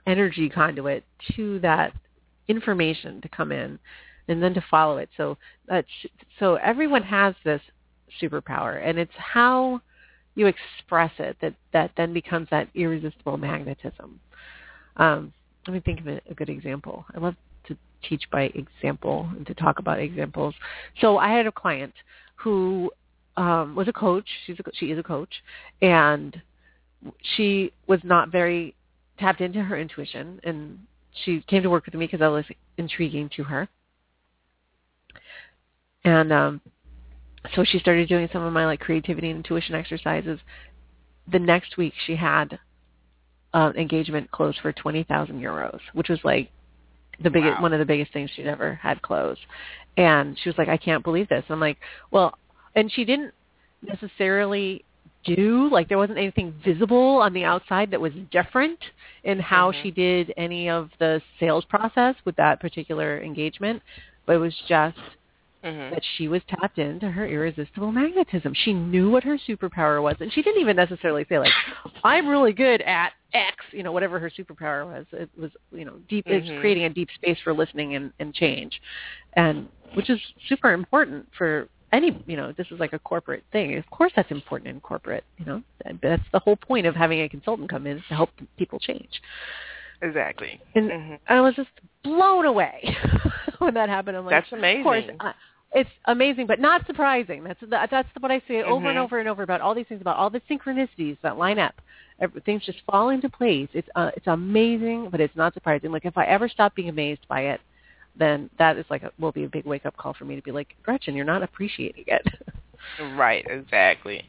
energy 0.06 0.50
conduit 0.50 1.04
to 1.36 1.60
that 1.60 1.94
information 2.48 3.22
to 3.22 3.30
come 3.30 3.52
in, 3.52 3.80
and 4.28 4.42
then 4.42 4.54
to 4.54 4.64
follow 4.70 4.98
it. 4.98 5.10
So 5.18 5.38
that's 5.68 5.88
so 6.40 6.56
everyone 6.56 7.04
has 7.04 7.36
this 7.44 7.62
superpower, 8.22 8.82
and 8.84 8.98
it's 8.98 9.12
how 9.16 9.82
you 10.36 10.48
express 10.48 11.12
it 11.20 11.38
that 11.42 11.54
that 11.74 11.92
then 11.98 12.14
becomes 12.14 12.48
that 12.52 12.70
irresistible 12.76 13.38
magnetism. 13.38 14.20
Um, 14.98 15.34
let 15.68 15.74
me 15.74 15.80
think 15.82 16.00
of 16.00 16.08
a, 16.08 16.22
a 16.30 16.34
good 16.34 16.50
example. 16.50 17.06
I 17.14 17.20
love 17.20 17.36
to 17.68 17.78
teach 18.08 18.24
by 18.32 18.44
example 18.56 19.30
and 19.36 19.46
to 19.48 19.54
talk 19.54 19.80
about 19.80 20.00
examples. 20.00 20.56
So 21.02 21.18
I 21.18 21.30
had 21.30 21.46
a 21.46 21.52
client 21.52 21.94
who 22.36 22.92
um, 23.40 23.74
was 23.74 23.88
a 23.88 23.94
coach. 23.94 24.28
She's 24.46 24.60
a, 24.60 24.64
she 24.74 24.92
is 24.92 25.00
a 25.00 25.04
coach, 25.04 25.34
and 25.82 26.40
she 27.36 27.72
was 27.88 28.02
not 28.04 28.32
very 28.32 28.76
tapped 29.18 29.40
into 29.40 29.64
her 29.64 29.80
intuition, 29.80 30.42
and 30.44 30.78
she 31.24 31.42
came 31.48 31.64
to 31.64 31.70
work 31.70 31.86
with 31.86 31.96
me 31.96 32.06
because 32.06 32.22
I 32.22 32.28
was 32.28 32.44
intriguing 32.78 33.30
to 33.38 33.44
her. 33.46 33.70
And 36.04 36.34
um, 36.34 36.62
so 37.56 37.64
she 37.64 37.80
started 37.80 38.10
doing 38.10 38.28
some 38.34 38.44
of 38.44 38.52
my 38.52 38.66
like 38.66 38.82
creativity 38.82 39.30
and 39.30 39.38
intuition 39.38 39.74
exercises. 39.74 40.40
The 41.32 41.40
next 41.40 41.78
week 41.78 41.94
she 42.06 42.18
had 42.18 42.60
uh, 43.54 43.72
engagement 43.78 44.30
closed 44.32 44.60
for 44.62 44.74
twenty 44.74 45.04
thousand 45.04 45.40
euros, 45.40 45.80
which 45.94 46.10
was 46.10 46.20
like 46.26 46.52
the 47.24 47.30
biggest 47.30 47.56
wow. 47.56 47.62
one 47.62 47.74
of 47.74 47.80
the 47.80 47.86
biggest 47.86 48.12
things 48.12 48.30
she'd 48.36 48.48
ever 48.48 48.76
had 48.76 49.02
closed. 49.02 49.42
And 49.96 50.38
she 50.42 50.50
was 50.50 50.58
like, 50.58 50.68
I 50.68 50.78
can't 50.78 51.04
believe 51.04 51.30
this. 51.30 51.44
And 51.48 51.54
I'm 51.54 51.60
like, 51.62 51.78
well, 52.12 52.38
and 52.76 52.92
she 52.92 53.06
didn't 53.06 53.34
necessarily 53.82 54.84
do 55.26 55.70
like 55.72 55.90
there 55.90 55.98
wasn't 55.98 56.18
anything 56.18 56.54
visible 56.64 57.18
on 57.22 57.34
the 57.34 57.44
outside 57.44 57.92
that 57.92 58.00
was 58.00 58.14
different 58.32 58.80
in 59.24 59.40
how 59.40 59.72
mm-hmm. 59.72 59.82
she 59.84 59.92
did 59.92 60.34
any 60.38 60.70
of 60.70 60.90
the 61.00 61.22
sales 61.40 61.66
process 61.66 62.16
with 62.26 62.36
that 62.38 62.60
particular 62.60 63.22
engagement 63.22 63.82
but 64.26 64.36
it 64.36 64.40
was 64.40 64.56
just 64.68 64.98
Mm-hmm. 65.62 65.94
that 65.94 66.02
she 66.16 66.30
was 66.30 66.42
tapped 66.48 66.78
into 66.78 67.12
her 67.12 67.28
irresistible 67.28 67.92
magnetism. 67.92 68.54
She 68.64 68.72
knew 68.72 69.10
what 69.10 69.26
her 69.26 69.38
superpower 69.46 70.02
was, 70.02 70.16
and 70.22 70.32
she 70.32 70.42
didn't 70.42 70.62
even 70.62 70.78
necessarily 70.78 71.26
say 71.28 71.38
like, 71.38 71.52
"I'm 72.02 72.30
really 72.30 72.54
good 72.54 72.82
at 72.84 73.12
X," 73.34 73.58
you 73.74 73.84
know, 73.84 73.92
whatever 73.92 74.20
her 74.20 74.30
superpower 74.30 74.86
was. 74.86 75.06
It 75.12 75.30
was, 75.38 75.52
you 75.74 75.84
know, 75.84 75.96
deep. 76.08 76.28
Mm-hmm. 76.28 76.50
It's 76.50 76.62
creating 76.62 76.86
a 76.86 76.90
deep 76.90 77.10
space 77.14 77.38
for 77.44 77.54
listening 77.54 77.96
and, 77.96 78.14
and 78.22 78.34
change, 78.34 78.80
and 79.34 79.68
which 79.96 80.10
is 80.10 80.18
super 80.48 80.72
important 80.72 81.28
for 81.38 81.68
any. 81.92 82.24
You 82.28 82.38
know, 82.38 82.54
this 82.58 82.68
is 82.72 82.80
like 82.80 82.94
a 82.94 83.00
corporate 83.00 83.44
thing. 83.52 83.78
Of 83.78 83.90
course, 83.90 84.12
that's 84.16 84.32
important 84.32 84.70
in 84.70 84.80
corporate. 84.80 85.24
You 85.38 85.46
know, 85.46 85.64
that's 86.02 86.24
the 86.32 86.40
whole 86.40 86.56
point 86.56 86.86
of 86.86 86.96
having 86.96 87.22
a 87.22 87.30
consultant 87.30 87.70
come 87.70 87.88
in 87.88 87.98
is 87.98 88.04
to 88.10 88.16
help 88.16 88.30
people 88.58 88.80
change. 88.80 89.22
Exactly. 90.02 90.62
And 90.76 90.90
mm-hmm. 90.90 91.16
I 91.28 91.42
was 91.42 91.56
just 91.56 91.70
blown 92.04 92.46
away 92.46 92.96
when 93.60 93.74
that 93.74 93.90
happened. 93.90 94.18
I'm 94.18 94.26
like, 94.26 94.32
that's 94.32 94.52
amazing. 94.52 94.80
Of 94.80 94.84
course, 94.84 95.04
I, 95.20 95.34
it's 95.74 95.90
amazing, 96.06 96.48
but 96.48 96.60
not 96.60 96.86
surprising. 96.88 97.44
That's 97.44 97.60
that's 97.70 98.08
what 98.20 98.32
I 98.32 98.40
say 98.48 98.56
mm-hmm. 98.56 98.72
over 98.72 98.88
and 98.88 98.96
mm-hmm. 98.96 99.04
over 99.04 99.20
and 99.20 99.30
over 99.30 99.44
about 99.44 99.62
all 99.62 99.76
these 99.76 99.86
things, 99.88 100.02
about 100.02 100.18
all 100.18 100.30
the 100.30 100.42
synchronicities 100.50 101.18
that 101.22 101.38
line 101.38 101.60
up. 101.60 101.76
things 102.46 102.64
just 102.66 102.80
fall 102.90 103.10
into 103.10 103.30
place. 103.30 103.70
It's 103.74 103.88
uh, 103.96 104.12
it's 104.16 104.28
amazing, 104.28 105.10
but 105.12 105.20
it's 105.20 105.36
not 105.36 105.54
surprising. 105.54 105.92
Like 105.92 106.06
if 106.06 106.18
I 106.18 106.26
ever 106.26 106.50
stop 106.50 106.76
being 106.76 106.90
amazed 106.90 107.28
by 107.28 107.42
it, 107.42 107.62
then 108.20 108.50
that 108.60 108.78
is 108.78 108.86
like 108.90 109.04
a, 109.04 109.12
will 109.18 109.32
be 109.32 109.46
a 109.46 109.50
big 109.50 109.66
wake 109.66 109.86
up 109.86 109.98
call 109.98 110.14
for 110.14 110.26
me 110.26 110.36
to 110.36 110.42
be 110.42 110.52
like, 110.52 110.76
Gretchen, 110.84 111.16
you're 111.16 111.26
not 111.26 111.42
appreciating 111.42 112.04
it. 112.08 112.28
right, 113.16 113.46
exactly. 113.50 114.24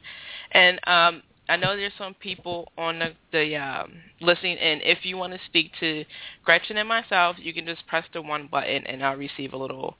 And 0.53 0.81
um, 0.87 1.23
I 1.49 1.57
know 1.57 1.77
there's 1.77 1.93
some 1.99 2.15
people 2.15 2.71
on 2.79 3.01
the, 3.01 3.13
the 3.33 3.57
um, 3.57 3.93
listening, 4.21 4.59
and 4.59 4.81
if 4.83 5.05
you 5.05 5.17
want 5.17 5.33
to 5.33 5.41
speak 5.47 5.73
to 5.81 6.05
Gretchen 6.45 6.77
and 6.77 6.89
myself, 6.89 7.37
you 7.39 7.53
can 7.53 7.67
just 7.67 7.87
press 7.87 8.05
the 8.13 8.23
one 8.23 8.49
button, 8.51 8.87
and 8.87 9.05
I'll 9.05 9.17
receive 9.17 9.53
a 9.53 9.57
little 9.57 9.97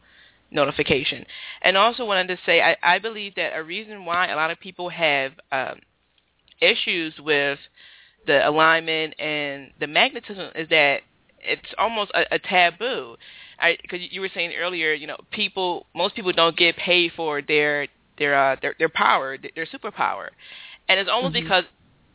notification. 0.53 1.27
And 1.63 1.77
also 1.77 2.05
wanted 2.05 2.29
to 2.29 2.39
say, 2.47 2.61
I, 2.63 2.77
I 2.83 2.99
believe 2.99 3.35
that 3.35 3.57
a 3.57 3.63
reason 3.63 4.05
why 4.05 4.29
a 4.29 4.37
lot 4.37 4.51
of 4.51 4.61
people 4.61 4.89
have 4.89 5.33
um, 5.53 5.81
issues 6.61 7.15
with 7.19 7.59
the 8.27 8.47
alignment 8.47 9.19
and 9.19 9.71
the 9.81 9.87
magnetism 9.87 10.51
is 10.55 10.69
that 10.69 11.01
it's 11.43 11.75
almost 11.79 12.11
a, 12.15 12.35
a 12.35 12.39
taboo. 12.39 13.17
Because 13.83 14.01
you 14.11 14.21
were 14.21 14.31
saying 14.33 14.53
earlier, 14.59 14.93
you 14.93 15.07
know, 15.07 15.19
people, 15.31 15.87
most 15.95 16.15
people 16.15 16.33
don't 16.33 16.57
get 16.57 16.77
paid 16.77 17.13
for 17.15 17.43
their 17.43 17.89
their 18.19 18.35
uh, 18.35 18.57
their 18.61 18.75
their 18.79 18.89
power, 18.89 19.37
their 19.39 19.67
superpower, 19.67 20.29
and 20.89 20.99
it's 20.99 21.11
almost 21.11 21.35
mm-hmm. 21.35 21.45
because 21.45 21.65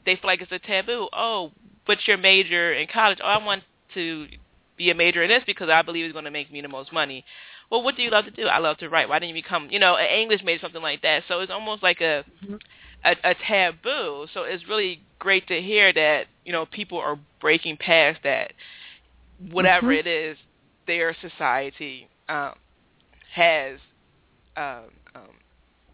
they 0.06 0.16
feel 0.16 0.26
like 0.26 0.42
it's 0.42 0.52
a 0.52 0.60
taboo. 0.60 1.08
Oh, 1.14 1.52
what's 1.86 2.08
your 2.08 2.18
major 2.18 2.74
in 2.74 2.88
college? 2.88 3.20
Oh, 3.24 3.28
I 3.28 3.44
want 3.44 3.64
to 3.94 4.28
be 4.76 4.90
a 4.90 4.96
major 4.96 5.24
in 5.24 5.30
this 5.30 5.44
because 5.46 5.70
I 5.70 5.84
believe 5.84 6.06
it's 6.06 6.14
going 6.14 6.26
to 6.26 6.32
make 6.32 6.52
me 6.52 6.62
the 6.62 6.68
most 6.68 6.92
money 6.92 7.24
well, 7.70 7.84
what 7.84 7.96
do 7.96 8.04
you 8.04 8.10
love 8.10 8.26
to 8.26 8.32
do? 8.32 8.48
I 8.48 8.60
love 8.60 8.78
to 8.80 8.90
write. 8.90 9.10
Why 9.10 9.20
didn't 9.20 9.36
you 9.36 9.42
become, 9.42 9.70
you 9.72 9.80
know, 9.80 9.96
an 9.96 10.08
English 10.08 10.44
major, 10.44 10.62
something 10.62 10.82
like 10.82 11.02
that? 11.02 11.24
So 11.28 11.40
it's 11.40 11.52
almost 11.52 11.82
like 11.82 12.02
a, 12.02 12.24
mm-hmm. 12.44 12.56
a 13.04 13.16
a 13.24 13.36
taboo. 13.48 14.28
So 14.34 14.44
it's 14.44 14.68
really 14.68 15.02
great 15.20 15.48
to 15.48 15.62
hear 15.62 15.92
that 15.94 16.26
you 16.46 16.52
know 16.52 16.66
people 16.66 17.00
are 17.00 17.18
breaking 17.42 17.78
past 17.78 18.20
that. 18.24 18.54
Whatever 19.52 19.88
mm-hmm. 19.88 20.08
it 20.08 20.08
is, 20.08 20.38
their 20.88 21.16
society 21.22 22.10
um, 22.30 22.54
has. 23.34 23.80
Um, 24.58 24.86
um, 25.16 25.22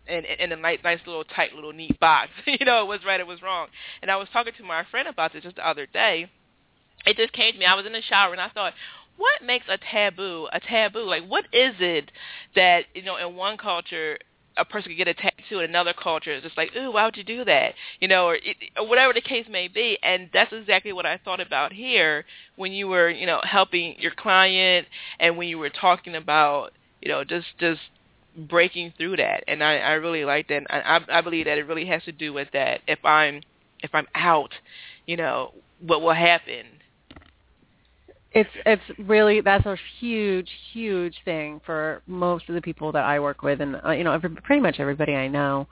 in, 0.08 0.26
in 0.26 0.52
a 0.52 0.56
nice, 0.56 0.80
nice 0.84 1.00
little 1.06 1.24
tight 1.24 1.54
little 1.54 1.74
neat 1.74 2.00
box. 2.00 2.30
you 2.46 2.66
know, 2.66 2.84
it 2.84 2.88
was 2.88 3.00
right, 3.06 3.20
it 3.20 3.28
was 3.28 3.42
wrong. 3.42 3.68
And 4.02 4.12
I 4.12 4.18
was 4.18 4.28
talking 4.34 4.54
to 4.58 4.64
my 4.64 4.84
friend 4.92 5.08
about 5.08 5.34
this 5.34 5.44
just 5.44 5.56
the 5.56 5.68
other 5.68 5.86
day. 5.86 6.30
It 7.06 7.18
just 7.18 7.34
came 7.34 7.54
to 7.54 7.60
me. 7.60 7.66
I 7.66 7.76
was 7.76 7.86
in 7.86 7.94
the 7.94 8.02
shower 8.02 8.32
and 8.32 8.42
I 8.42 8.50
thought, 8.50 8.74
what 9.18 9.44
makes 9.46 9.66
a 9.70 9.78
taboo 9.78 10.48
a 10.52 10.60
taboo? 10.60 11.04
Like, 11.04 11.26
what 11.28 11.46
is 11.54 11.76
it 11.80 12.12
that 12.56 12.86
you 12.94 13.04
know 13.04 13.18
in 13.18 13.36
one 13.36 13.58
culture 13.58 14.18
a 14.62 14.66
person 14.66 14.92
could 14.92 14.98
get 14.98 15.08
a 15.08 15.14
tattoo 15.14 15.60
in 15.60 15.70
another 15.70 15.94
culture 15.94 16.32
is 16.32 16.44
just 16.44 16.58
like, 16.58 16.76
ooh, 16.76 16.92
why 16.92 17.06
would 17.06 17.18
you 17.18 17.24
do 17.24 17.44
that? 17.46 17.74
You 18.00 18.08
know, 18.08 18.28
or, 18.28 18.36
it, 18.36 18.58
or 18.78 18.88
whatever 18.88 19.14
the 19.14 19.22
case 19.22 19.48
may 19.50 19.68
be. 19.68 19.98
And 20.04 20.30
that's 20.34 20.54
exactly 20.54 20.94
what 20.94 21.06
I 21.06 21.18
thought 21.18 21.40
about 21.40 21.74
here 21.74 22.26
when 22.56 22.72
you 22.72 22.88
were, 22.88 23.10
you 23.10 23.26
know, 23.26 23.42
helping 23.44 23.96
your 24.00 24.12
client 24.12 24.88
and 25.20 25.38
when 25.38 25.48
you 25.48 25.58
were 25.58 25.70
talking 25.70 26.16
about, 26.16 26.72
you 27.02 27.10
know, 27.10 27.24
just 27.24 27.48
just 27.60 27.82
breaking 28.38 28.94
through 28.98 29.18
that. 29.18 29.44
And 29.48 29.64
I, 29.64 29.78
I 29.78 29.92
really 29.94 30.24
like 30.24 30.48
that. 30.50 30.58
And 30.58 30.68
I, 30.70 31.00
I 31.10 31.22
believe 31.22 31.46
that 31.46 31.58
it 31.58 31.68
really 31.68 31.86
has 31.88 32.04
to 32.04 32.12
do 32.12 32.32
with 32.32 32.50
that. 32.54 32.82
If 32.88 33.04
I'm 33.04 33.42
if 33.80 33.94
I'm 33.94 34.08
out, 34.14 34.54
you 35.08 35.18
know, 35.18 35.54
what 35.82 36.02
will 36.02 36.14
happen 36.14 36.66
it's 38.34 38.50
it's 38.66 38.82
really 39.00 39.42
that's 39.42 39.66
a 39.66 39.78
huge 40.00 40.50
huge 40.72 41.16
thing 41.26 41.60
for 41.66 42.02
most 42.08 42.48
of 42.48 42.56
the 42.56 42.62
people 42.62 42.92
that 42.92 43.04
I 43.04 43.20
work 43.20 43.42
with 43.42 43.62
and 43.62 43.80
uh, 43.86 43.92
you 43.92 44.04
know 44.04 44.14
every, 44.14 44.30
pretty 44.30 44.62
much 44.62 44.80
everybody 44.80 45.16
I 45.16 45.28
know 45.28 45.68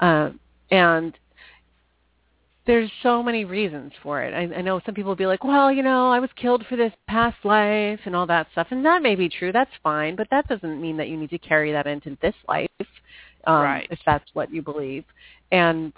uh, 0.00 0.30
and 0.70 1.16
there's 2.66 2.90
so 3.02 3.22
many 3.22 3.44
reasons 3.44 3.92
for 4.02 4.22
it. 4.22 4.32
I, 4.32 4.58
I 4.58 4.62
know 4.62 4.80
some 4.86 4.94
people 4.94 5.10
will 5.10 5.16
be 5.16 5.26
like, 5.26 5.42
well, 5.42 5.72
you 5.72 5.82
know, 5.82 6.10
I 6.10 6.20
was 6.20 6.30
killed 6.36 6.64
for 6.68 6.76
this 6.76 6.92
past 7.08 7.36
life 7.44 7.98
and 8.04 8.14
all 8.14 8.26
that 8.26 8.46
stuff, 8.52 8.68
and 8.70 8.84
that 8.84 9.02
may 9.02 9.16
be 9.16 9.28
true. 9.28 9.50
That's 9.50 9.70
fine, 9.82 10.14
but 10.14 10.28
that 10.30 10.46
doesn't 10.46 10.80
mean 10.80 10.96
that 10.98 11.08
you 11.08 11.16
need 11.16 11.30
to 11.30 11.38
carry 11.38 11.72
that 11.72 11.88
into 11.88 12.16
this 12.22 12.34
life, 12.48 12.70
um, 13.46 13.62
right. 13.62 13.88
if 13.90 13.98
that's 14.06 14.28
what 14.34 14.52
you 14.52 14.62
believe. 14.62 15.04
And 15.50 15.92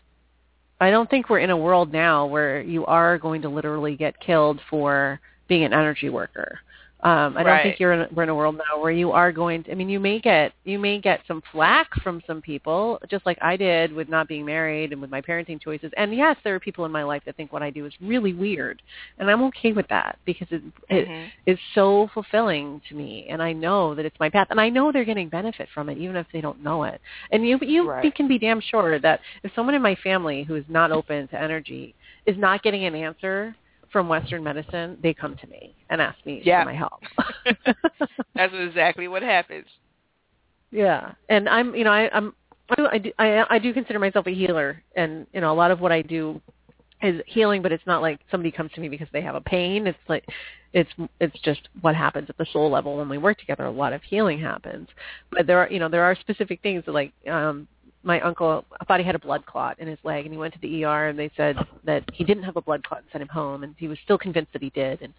I 0.80 0.90
don't 0.90 1.08
think 1.08 1.28
we're 1.28 1.40
in 1.40 1.50
a 1.50 1.56
world 1.56 1.92
now 1.92 2.24
where 2.26 2.62
you 2.62 2.86
are 2.86 3.18
going 3.18 3.42
to 3.42 3.48
literally 3.50 3.94
get 3.96 4.18
killed 4.20 4.58
for 4.70 5.20
being 5.48 5.64
an 5.64 5.72
energy 5.72 6.08
worker. 6.08 6.60
Um, 7.04 7.36
I 7.36 7.42
don't 7.42 7.62
think 7.62 7.78
you're 7.78 7.92
in, 7.92 8.14
we're 8.14 8.22
in 8.22 8.30
a 8.30 8.34
world 8.34 8.56
now 8.56 8.80
where 8.80 8.90
you 8.90 9.12
are 9.12 9.30
going 9.30 9.62
to. 9.64 9.72
I 9.72 9.74
mean, 9.74 9.90
you 9.90 10.00
may 10.00 10.18
get 10.20 10.52
you 10.64 10.78
may 10.78 10.98
get 10.98 11.20
some 11.28 11.42
flack 11.52 11.90
from 12.02 12.22
some 12.26 12.40
people, 12.40 12.98
just 13.10 13.26
like 13.26 13.36
I 13.42 13.58
did 13.58 13.92
with 13.92 14.08
not 14.08 14.26
being 14.26 14.46
married 14.46 14.90
and 14.90 15.02
with 15.02 15.10
my 15.10 15.20
parenting 15.20 15.60
choices. 15.60 15.92
And 15.98 16.16
yes, 16.16 16.38
there 16.44 16.54
are 16.54 16.60
people 16.60 16.86
in 16.86 16.90
my 16.90 17.02
life 17.02 17.22
that 17.26 17.36
think 17.36 17.52
what 17.52 17.62
I 17.62 17.68
do 17.68 17.84
is 17.84 17.92
really 18.00 18.32
weird, 18.32 18.80
and 19.18 19.30
I'm 19.30 19.42
okay 19.42 19.72
with 19.72 19.86
that 19.88 20.18
because 20.24 20.48
it 20.50 20.62
mm-hmm. 20.90 21.28
it 21.44 21.52
is 21.52 21.58
so 21.74 22.08
fulfilling 22.14 22.80
to 22.88 22.94
me, 22.94 23.26
and 23.28 23.42
I 23.42 23.52
know 23.52 23.94
that 23.94 24.06
it's 24.06 24.18
my 24.18 24.30
path, 24.30 24.46
and 24.48 24.58
I 24.58 24.70
know 24.70 24.90
they're 24.90 25.04
getting 25.04 25.28
benefit 25.28 25.68
from 25.74 25.90
it, 25.90 25.98
even 25.98 26.16
if 26.16 26.26
they 26.32 26.40
don't 26.40 26.64
know 26.64 26.84
it. 26.84 27.02
And 27.32 27.46
you 27.46 27.58
you 27.60 27.86
right. 27.86 28.14
can 28.14 28.28
be 28.28 28.38
damn 28.38 28.62
sure 28.62 28.98
that 28.98 29.20
if 29.42 29.52
someone 29.54 29.74
in 29.74 29.82
my 29.82 29.96
family 29.96 30.42
who 30.42 30.54
is 30.54 30.64
not 30.70 30.90
open 30.90 31.28
to 31.28 31.38
energy 31.38 31.94
is 32.24 32.38
not 32.38 32.62
getting 32.62 32.86
an 32.86 32.94
answer 32.94 33.54
from 33.94 34.08
Western 34.08 34.42
medicine, 34.42 34.98
they 35.04 35.14
come 35.14 35.36
to 35.36 35.46
me 35.46 35.72
and 35.88 36.02
ask 36.02 36.18
me 36.26 36.42
yeah. 36.44 36.64
for 36.64 36.70
my 36.72 36.76
help. 36.76 37.00
That's 38.34 38.52
exactly 38.52 39.06
what 39.06 39.22
happens. 39.22 39.66
Yeah, 40.72 41.12
and 41.28 41.48
I'm, 41.48 41.76
you 41.76 41.84
know, 41.84 41.92
I, 41.92 42.10
I'm, 42.12 42.34
I 42.76 42.98
do, 42.98 43.12
I, 43.20 43.44
I 43.48 43.58
do 43.60 43.72
consider 43.72 44.00
myself 44.00 44.26
a 44.26 44.34
healer, 44.34 44.82
and 44.96 45.28
you 45.32 45.40
know, 45.40 45.52
a 45.52 45.54
lot 45.54 45.70
of 45.70 45.80
what 45.80 45.92
I 45.92 46.02
do 46.02 46.40
is 47.02 47.22
healing, 47.28 47.62
but 47.62 47.70
it's 47.70 47.86
not 47.86 48.02
like 48.02 48.18
somebody 48.32 48.50
comes 48.50 48.72
to 48.72 48.80
me 48.80 48.88
because 48.88 49.06
they 49.12 49.20
have 49.20 49.36
a 49.36 49.40
pain. 49.40 49.86
It's 49.86 49.96
like, 50.08 50.26
it's 50.72 50.90
it's 51.20 51.38
just 51.44 51.68
what 51.82 51.94
happens 51.94 52.28
at 52.28 52.36
the 52.36 52.46
soul 52.52 52.68
level 52.68 52.96
when 52.96 53.08
we 53.08 53.18
work 53.18 53.38
together. 53.38 53.66
A 53.66 53.70
lot 53.70 53.92
of 53.92 54.02
healing 54.02 54.40
happens, 54.40 54.88
but 55.30 55.46
there 55.46 55.60
are, 55.60 55.70
you 55.70 55.78
know, 55.78 55.88
there 55.88 56.02
are 56.02 56.16
specific 56.16 56.60
things 56.62 56.82
that 56.86 56.92
like 56.92 57.12
um 57.30 57.68
my 58.04 58.20
uncle 58.20 58.64
I 58.80 58.84
thought 58.84 59.00
he 59.00 59.06
had 59.06 59.14
a 59.14 59.20
blood 59.20 59.46
clot 59.46 59.78
in 59.78 59.88
his 59.88 59.98
leg 60.04 60.24
and 60.24 60.32
he 60.32 60.38
went 60.38 60.54
to 60.54 60.60
the 60.60 60.84
ER 60.84 61.08
and 61.08 61.18
they 61.18 61.30
said 61.36 61.56
that 61.84 62.04
he 62.12 62.22
didn't 62.24 62.44
have 62.44 62.56
a 62.56 62.62
blood 62.62 62.84
clot 62.84 63.00
and 63.00 63.08
sent 63.10 63.22
him 63.22 63.28
home 63.28 63.64
and 63.64 63.74
he 63.78 63.88
was 63.88 63.98
still 64.04 64.18
convinced 64.18 64.52
that 64.52 64.62
he 64.62 64.70
did. 64.70 65.02
And 65.02 65.12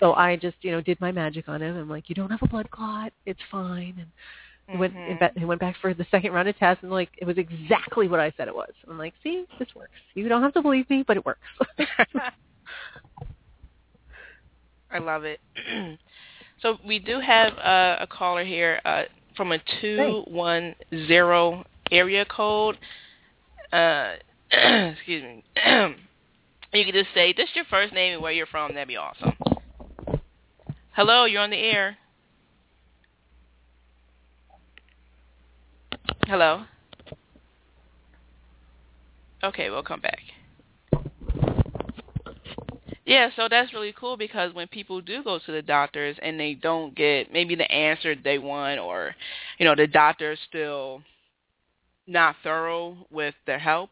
so 0.00 0.14
I 0.14 0.36
just 0.36 0.56
you 0.62 0.72
know 0.72 0.80
did 0.80 1.00
my 1.00 1.12
magic 1.12 1.48
on 1.48 1.62
him. 1.62 1.76
I'm 1.76 1.88
like 1.88 2.08
you 2.08 2.14
don't 2.14 2.30
have 2.30 2.42
a 2.42 2.48
blood 2.48 2.70
clot. 2.70 3.12
It's 3.26 3.40
fine. 3.50 3.94
And 3.98 4.08
he 4.68 4.76
went 4.76 4.94
mm-hmm. 4.94 5.38
he 5.38 5.44
went 5.44 5.60
back 5.60 5.76
for 5.80 5.94
the 5.94 6.06
second 6.10 6.32
round 6.32 6.48
of 6.48 6.56
tests 6.58 6.82
and 6.82 6.90
like 6.90 7.10
it 7.18 7.24
was 7.24 7.38
exactly 7.38 8.08
what 8.08 8.20
I 8.20 8.32
said 8.36 8.48
it 8.48 8.54
was. 8.54 8.72
I'm 8.88 8.98
like 8.98 9.14
see 9.22 9.46
this 9.58 9.68
works. 9.74 9.92
You 10.14 10.28
don't 10.28 10.42
have 10.42 10.54
to 10.54 10.62
believe 10.62 10.88
me 10.90 11.04
but 11.06 11.16
it 11.16 11.24
works. 11.24 11.40
I 14.90 14.98
love 14.98 15.24
it. 15.24 15.40
So 16.62 16.78
we 16.86 17.00
do 17.00 17.18
have 17.18 17.54
uh, 17.58 17.96
a 18.00 18.06
caller 18.06 18.44
here 18.44 18.80
uh, 18.84 19.02
from 19.36 19.50
a 19.52 19.58
two 19.80 20.22
one 20.28 20.74
zero 21.08 21.64
area 21.92 22.24
code, 22.24 22.78
uh, 23.72 24.14
excuse 24.50 25.22
me, 25.22 25.44
you 26.72 26.84
can 26.84 26.94
just 26.94 27.14
say, 27.14 27.32
just 27.34 27.54
your 27.54 27.66
first 27.66 27.92
name 27.92 28.14
and 28.14 28.22
where 28.22 28.32
you're 28.32 28.46
from. 28.46 28.74
That'd 28.74 28.88
be 28.88 28.96
awesome. 28.96 29.34
Hello, 30.92 31.26
you're 31.26 31.42
on 31.42 31.50
the 31.50 31.56
air. 31.56 31.96
Hello? 36.26 36.64
Okay, 39.44 39.70
we'll 39.70 39.82
come 39.82 40.00
back. 40.00 40.20
Yeah, 43.04 43.30
so 43.34 43.48
that's 43.50 43.74
really 43.74 43.92
cool 43.98 44.16
because 44.16 44.54
when 44.54 44.68
people 44.68 45.00
do 45.00 45.24
go 45.24 45.38
to 45.44 45.52
the 45.52 45.62
doctors 45.62 46.16
and 46.22 46.38
they 46.38 46.54
don't 46.54 46.94
get 46.94 47.32
maybe 47.32 47.56
the 47.56 47.70
answer 47.70 48.14
they 48.14 48.38
want 48.38 48.78
or, 48.78 49.14
you 49.58 49.66
know, 49.66 49.74
the 49.74 49.88
doctor 49.88 50.36
still 50.48 51.02
not 52.06 52.36
thorough 52.42 52.96
with 53.10 53.34
their 53.46 53.58
help, 53.58 53.90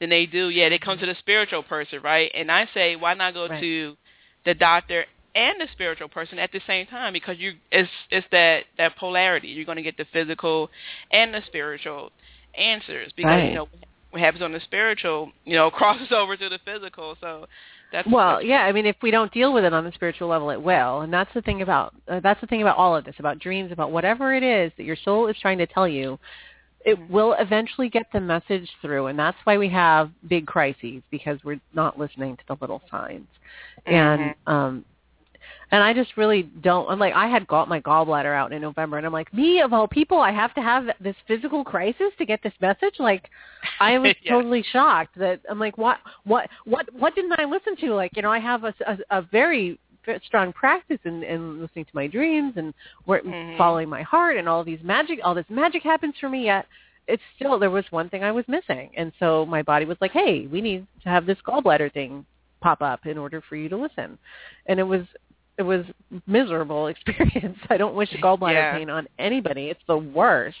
then 0.00 0.10
they 0.10 0.26
do, 0.26 0.48
yeah, 0.48 0.68
they 0.68 0.78
come 0.78 0.98
to 0.98 1.06
the 1.06 1.14
spiritual 1.18 1.62
person, 1.62 2.00
right? 2.02 2.30
And 2.34 2.50
I 2.50 2.68
say, 2.74 2.96
why 2.96 3.14
not 3.14 3.34
go 3.34 3.48
right. 3.48 3.60
to 3.60 3.96
the 4.44 4.54
doctor 4.54 5.04
and 5.34 5.60
the 5.60 5.68
spiritual 5.72 6.08
person 6.08 6.38
at 6.38 6.52
the 6.52 6.60
same 6.66 6.86
time 6.86 7.12
because 7.12 7.38
you 7.38 7.52
it's 7.70 7.88
it's 8.10 8.26
that 8.32 8.64
that 8.78 8.96
polarity. 8.96 9.48
You're 9.48 9.64
going 9.64 9.76
to 9.76 9.82
get 9.82 9.96
the 9.96 10.06
physical 10.12 10.68
and 11.10 11.32
the 11.32 11.40
spiritual 11.46 12.10
answers 12.58 13.12
because 13.16 13.30
right. 13.30 13.48
you 13.48 13.54
know 13.54 13.68
what 14.10 14.20
happens 14.20 14.42
on 14.42 14.52
the 14.52 14.60
spiritual, 14.60 15.32
you 15.44 15.56
know, 15.56 15.70
crosses 15.74 16.12
over 16.12 16.36
to 16.36 16.48
the 16.48 16.58
physical. 16.64 17.16
So 17.20 17.46
that's 17.92 18.08
well, 18.10 18.36
that's, 18.36 18.46
yeah. 18.46 18.62
I 18.62 18.72
mean, 18.72 18.86
if 18.86 18.96
we 19.02 19.10
don't 19.10 19.32
deal 19.32 19.52
with 19.52 19.64
it 19.64 19.72
on 19.72 19.84
the 19.84 19.92
spiritual 19.92 20.28
level, 20.28 20.50
it 20.50 20.60
will, 20.60 21.00
and 21.00 21.12
that's 21.12 21.32
the 21.34 21.42
thing 21.42 21.62
about 21.62 21.94
uh, 22.08 22.20
that's 22.20 22.40
the 22.40 22.46
thing 22.46 22.62
about 22.62 22.76
all 22.76 22.94
of 22.94 23.04
this, 23.04 23.14
about 23.18 23.38
dreams, 23.38 23.72
about 23.72 23.90
whatever 23.90 24.34
it 24.34 24.42
is 24.42 24.72
that 24.76 24.84
your 24.84 24.96
soul 24.96 25.28
is 25.28 25.36
trying 25.40 25.58
to 25.58 25.66
tell 25.66 25.88
you 25.88 26.18
it 26.84 26.98
will 27.10 27.34
eventually 27.38 27.88
get 27.88 28.06
the 28.12 28.20
message 28.20 28.68
through 28.80 29.06
and 29.06 29.18
that's 29.18 29.36
why 29.44 29.56
we 29.56 29.68
have 29.68 30.10
big 30.28 30.46
crises 30.46 31.02
because 31.10 31.38
we're 31.44 31.60
not 31.74 31.98
listening 31.98 32.36
to 32.36 32.42
the 32.48 32.56
little 32.60 32.82
signs 32.90 33.26
mm-hmm. 33.86 33.94
and 33.94 34.34
um 34.46 34.84
and 35.72 35.82
I 35.82 35.94
just 35.94 36.18
really 36.18 36.42
don't. 36.42 36.86
I'm 36.90 36.98
like, 36.98 37.14
I 37.14 37.28
had 37.28 37.46
got 37.46 37.66
my 37.66 37.80
gallbladder 37.80 38.36
out 38.36 38.52
in 38.52 38.60
November, 38.60 38.98
and 38.98 39.06
I'm 39.06 39.12
like, 39.12 39.32
me 39.32 39.62
of 39.62 39.72
all 39.72 39.88
people, 39.88 40.20
I 40.20 40.30
have 40.30 40.54
to 40.54 40.60
have 40.60 40.84
this 41.00 41.16
physical 41.26 41.64
crisis 41.64 42.12
to 42.18 42.26
get 42.26 42.42
this 42.42 42.52
message. 42.60 42.96
Like, 42.98 43.30
I 43.80 43.98
was 43.98 44.14
yeah. 44.22 44.32
totally 44.32 44.62
shocked 44.70 45.18
that 45.18 45.40
I'm 45.48 45.58
like, 45.58 45.78
what, 45.78 45.96
what, 46.24 46.50
what, 46.66 46.92
what 46.92 47.14
didn't 47.14 47.32
I 47.40 47.46
listen 47.46 47.74
to? 47.76 47.94
Like, 47.94 48.14
you 48.14 48.20
know, 48.20 48.30
I 48.30 48.38
have 48.38 48.64
a, 48.64 48.74
a, 48.86 49.18
a 49.18 49.22
very 49.22 49.80
strong 50.24 50.52
practice 50.52 50.98
in, 51.04 51.22
in 51.22 51.60
listening 51.60 51.84
to 51.84 51.90
my 51.94 52.06
dreams 52.06 52.54
and 52.56 52.74
mm-hmm. 53.08 53.56
following 53.56 53.88
my 53.88 54.02
heart 54.02 54.36
and 54.36 54.48
all 54.48 54.64
these 54.64 54.80
magic 54.82 55.18
all 55.24 55.34
this 55.34 55.46
magic 55.48 55.82
happens 55.82 56.14
for 56.20 56.28
me 56.28 56.44
yet 56.44 56.66
it's 57.08 57.22
still 57.36 57.58
there 57.58 57.70
was 57.70 57.84
one 57.90 58.08
thing 58.08 58.22
I 58.22 58.32
was 58.32 58.44
missing, 58.48 58.90
and 58.96 59.12
so 59.18 59.44
my 59.46 59.62
body 59.62 59.84
was 59.84 59.96
like, 60.00 60.12
"Hey, 60.12 60.46
we 60.46 60.60
need 60.60 60.86
to 61.02 61.08
have 61.08 61.26
this 61.26 61.38
gallbladder 61.46 61.92
thing 61.92 62.24
pop 62.60 62.80
up 62.80 63.06
in 63.06 63.18
order 63.18 63.42
for 63.48 63.56
you 63.56 63.68
to 63.68 63.76
listen," 63.76 64.18
and 64.66 64.78
it 64.78 64.84
was 64.84 65.02
it 65.58 65.62
was 65.62 65.84
miserable 66.26 66.86
experience. 66.88 67.58
I 67.70 67.76
don't 67.76 67.94
wish 67.94 68.10
gallbladder 68.22 68.54
Yeah. 68.54 68.78
pain 68.78 68.90
on 68.90 69.08
anybody. 69.18 69.68
It's 69.68 69.82
the 69.86 69.98
worst. 69.98 70.56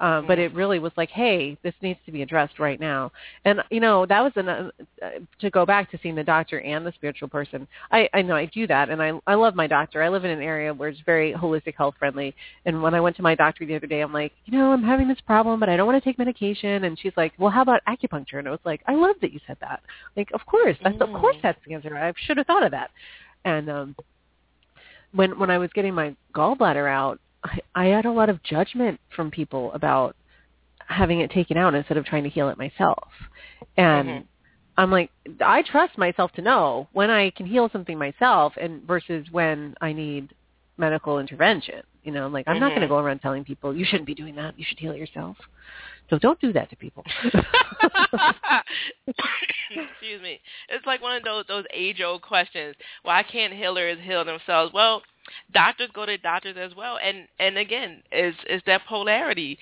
Um, 0.00 0.26
but 0.26 0.38
it 0.38 0.54
really 0.54 0.78
was 0.78 0.92
like, 0.96 1.10
hey, 1.10 1.58
this 1.62 1.74
needs 1.82 1.98
to 2.06 2.12
be 2.12 2.22
addressed 2.22 2.58
right 2.58 2.78
now. 2.78 3.10
And 3.44 3.60
you 3.70 3.80
know, 3.80 4.06
that 4.06 4.20
was 4.20 4.32
an, 4.36 4.48
uh, 4.48 4.70
to 5.40 5.50
go 5.50 5.66
back 5.66 5.90
to 5.90 5.98
seeing 6.02 6.14
the 6.14 6.22
doctor 6.22 6.60
and 6.60 6.86
the 6.86 6.92
spiritual 6.92 7.28
person. 7.28 7.66
I, 7.90 8.08
I 8.14 8.22
know 8.22 8.36
I 8.36 8.46
do 8.46 8.66
that, 8.68 8.90
and 8.90 9.02
I, 9.02 9.12
I 9.26 9.34
love 9.34 9.54
my 9.54 9.66
doctor. 9.66 10.02
I 10.02 10.08
live 10.08 10.24
in 10.24 10.30
an 10.30 10.40
area 10.40 10.72
where 10.72 10.88
it's 10.88 11.00
very 11.04 11.32
holistic, 11.32 11.74
health 11.76 11.96
friendly. 11.98 12.34
And 12.64 12.80
when 12.82 12.94
I 12.94 13.00
went 13.00 13.16
to 13.16 13.22
my 13.22 13.34
doctor 13.34 13.66
the 13.66 13.74
other 13.74 13.86
day, 13.88 14.00
I'm 14.00 14.12
like, 14.12 14.32
you 14.44 14.56
know, 14.56 14.72
I'm 14.72 14.84
having 14.84 15.08
this 15.08 15.20
problem, 15.26 15.58
but 15.58 15.68
I 15.68 15.76
don't 15.76 15.86
want 15.86 16.02
to 16.02 16.08
take 16.08 16.18
medication. 16.18 16.84
And 16.84 16.98
she's 16.98 17.12
like, 17.16 17.32
well, 17.38 17.50
how 17.50 17.62
about 17.62 17.80
acupuncture? 17.88 18.38
And 18.38 18.46
I 18.46 18.52
was 18.52 18.60
like, 18.64 18.82
I 18.86 18.94
love 18.94 19.16
that 19.20 19.32
you 19.32 19.40
said 19.46 19.56
that. 19.60 19.82
Like, 20.16 20.30
of 20.32 20.44
course, 20.46 20.76
that's 20.82 21.00
of 21.00 21.10
course 21.12 21.36
Mm. 21.36 21.42
that's 21.42 21.58
the 21.66 21.74
answer. 21.74 21.96
I 21.96 22.12
should 22.26 22.36
have 22.36 22.46
thought 22.46 22.62
of 22.62 22.70
that. 22.70 22.90
And 23.44 23.68
um, 23.70 23.96
when 25.12 25.38
when 25.38 25.50
I 25.50 25.58
was 25.58 25.70
getting 25.74 25.94
my 25.94 26.14
gallbladder 26.34 26.88
out, 26.90 27.18
I, 27.48 27.60
I 27.74 27.86
had 27.86 28.04
a 28.04 28.12
lot 28.12 28.28
of 28.28 28.42
judgment 28.42 29.00
from 29.14 29.30
people 29.30 29.72
about 29.72 30.16
having 30.86 31.20
it 31.20 31.30
taken 31.30 31.56
out 31.56 31.74
instead 31.74 31.96
of 31.96 32.04
trying 32.04 32.24
to 32.24 32.30
heal 32.30 32.48
it 32.48 32.58
myself. 32.58 33.08
And 33.76 34.08
Mhm. 34.08 34.24
I'm 34.76 34.90
like, 34.90 35.10
I 35.40 35.62
trust 35.62 35.98
myself 35.98 36.32
to 36.32 36.42
know 36.42 36.88
when 36.92 37.10
I 37.10 37.30
can 37.30 37.46
heal 37.46 37.68
something 37.70 37.98
myself 37.98 38.56
and 38.56 38.82
versus 38.84 39.26
when 39.30 39.74
I 39.80 39.92
need 39.92 40.34
medical 40.76 41.18
intervention. 41.18 41.82
You 42.04 42.12
know, 42.12 42.28
like 42.28 42.46
I'm 42.48 42.58
not 42.60 42.70
Mhm. 42.70 42.76
going 42.76 42.80
to 42.82 42.88
go 42.88 42.98
around 42.98 43.18
telling 43.20 43.44
people 43.44 43.74
you 43.76 43.84
shouldn't 43.84 44.06
be 44.06 44.14
doing 44.14 44.36
that. 44.36 44.58
You 44.58 44.64
should 44.64 44.78
heal 44.78 44.92
it 44.92 44.98
yourself. 44.98 45.36
So 46.10 46.18
don't 46.18 46.40
do 46.40 46.52
that 46.54 46.70
to 46.70 46.76
people. 46.76 47.04
Excuse 49.70 50.22
me. 50.22 50.40
It's 50.68 50.86
like 50.86 51.02
one 51.02 51.16
of 51.16 51.22
those 51.22 51.44
those 51.48 51.64
age 51.72 52.00
old 52.00 52.22
questions. 52.22 52.74
Why 53.02 53.22
can't 53.22 53.52
healers 53.52 53.98
heal 54.02 54.24
themselves? 54.24 54.72
Well, 54.72 55.02
doctors 55.52 55.90
go 55.92 56.06
to 56.06 56.16
doctors 56.16 56.56
as 56.58 56.74
well, 56.74 56.98
and 57.02 57.28
and 57.38 57.58
again, 57.58 58.02
is 58.10 58.34
is 58.48 58.62
that 58.66 58.82
polarity. 58.88 59.58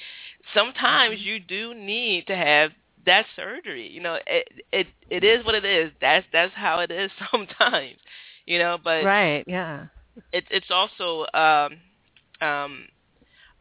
Sometimes 0.55 1.21
you 1.21 1.41
do 1.41 1.75
need 1.75 2.27
to 2.29 2.37
have 2.37 2.71
that 3.07 3.27
surgery. 3.35 3.89
You 3.89 4.03
know, 4.03 4.19
it 4.27 4.49
it 4.73 4.87
it 5.11 5.25
is 5.25 5.45
what 5.45 5.55
it 5.55 5.65
is. 5.65 5.91
That's 6.01 6.27
that's 6.33 6.55
how 6.55 6.81
it 6.81 6.91
is 6.91 7.11
sometimes. 7.31 7.97
You 8.47 8.59
know, 8.61 8.79
but 8.83 9.05
right? 9.05 9.45
Yeah. 9.47 9.87
it's 10.33 10.47
it's 10.51 10.71
also 10.71 11.27
um 11.35 11.79
um 12.41 12.87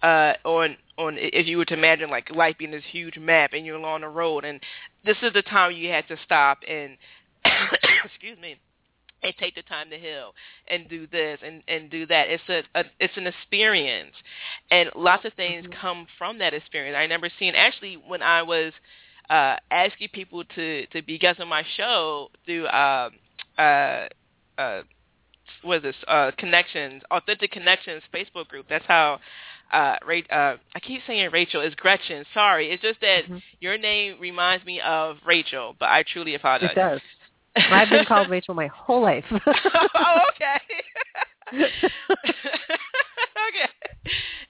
uh 0.03 0.33
on 0.43 0.77
on 0.97 1.17
if 1.17 1.47
you 1.47 1.57
were 1.57 1.65
to 1.65 1.73
imagine 1.73 2.09
like 2.09 2.29
life 2.31 2.57
being 2.57 2.71
this 2.71 2.83
huge 2.91 3.17
map 3.17 3.51
and 3.53 3.65
you're 3.65 3.77
along 3.77 4.01
the 4.01 4.07
road 4.07 4.45
and 4.45 4.59
this 5.05 5.17
is 5.21 5.33
the 5.33 5.41
time 5.41 5.71
you 5.71 5.89
had 5.89 6.07
to 6.07 6.17
stop 6.23 6.59
and 6.67 6.97
excuse 8.05 8.37
me 8.39 8.57
and 9.23 9.33
take 9.37 9.55
the 9.55 9.61
time 9.63 9.89
to 9.89 9.97
heal 9.97 10.33
and 10.67 10.87
do 10.87 11.07
this 11.07 11.39
and 11.43 11.63
and 11.67 11.89
do 11.89 12.05
that. 12.05 12.27
It's 12.29 12.43
a, 12.47 12.61
a 12.79 12.83
it's 12.99 13.17
an 13.17 13.27
experience. 13.27 14.13
And 14.69 14.89
lots 14.95 15.25
of 15.25 15.33
things 15.33 15.65
come 15.81 16.05
from 16.17 16.37
that 16.39 16.53
experience. 16.53 16.95
I 16.95 17.01
remember 17.01 17.29
seeing 17.39 17.55
actually 17.55 17.95
when 18.07 18.21
i 18.21 18.41
was 18.41 18.71
uh 19.29 19.55
asking 19.71 20.09
people 20.13 20.43
to 20.55 20.85
to 20.87 21.01
be 21.01 21.17
guests 21.17 21.41
on 21.41 21.47
my 21.47 21.63
show 21.77 22.29
through 22.45 22.67
um 22.67 23.11
uh 23.57 24.07
uh 24.57 24.81
what 25.63 25.77
is 25.77 25.83
this 25.83 25.95
uh 26.07 26.31
connections 26.37 27.01
authentic 27.11 27.51
connections 27.51 28.03
facebook 28.13 28.47
group 28.47 28.65
that's 28.69 28.85
how 28.87 29.19
uh, 29.71 29.95
Ra- 30.05 30.19
uh 30.31 30.57
I 30.75 30.79
keep 30.79 31.01
saying 31.07 31.29
Rachel 31.31 31.61
it's 31.61 31.75
Gretchen 31.75 32.25
sorry 32.33 32.71
it's 32.71 32.81
just 32.81 33.01
that 33.01 33.25
Mhm. 33.29 33.41
your 33.59 33.77
name 33.77 34.17
reminds 34.19 34.65
me 34.65 34.79
of 34.81 35.17
Rachel 35.25 35.75
but 35.79 35.89
I 35.89 36.03
truly 36.03 36.35
apologize 36.35 36.71
It 36.71 36.75
does. 36.75 37.01
I've 37.57 37.89
been 37.89 38.05
called 38.05 38.29
Rachel 38.29 38.53
my 38.53 38.67
whole 38.67 39.01
life. 39.01 39.25
oh 39.31 40.19
okay 40.35 40.59
okay 43.47 43.69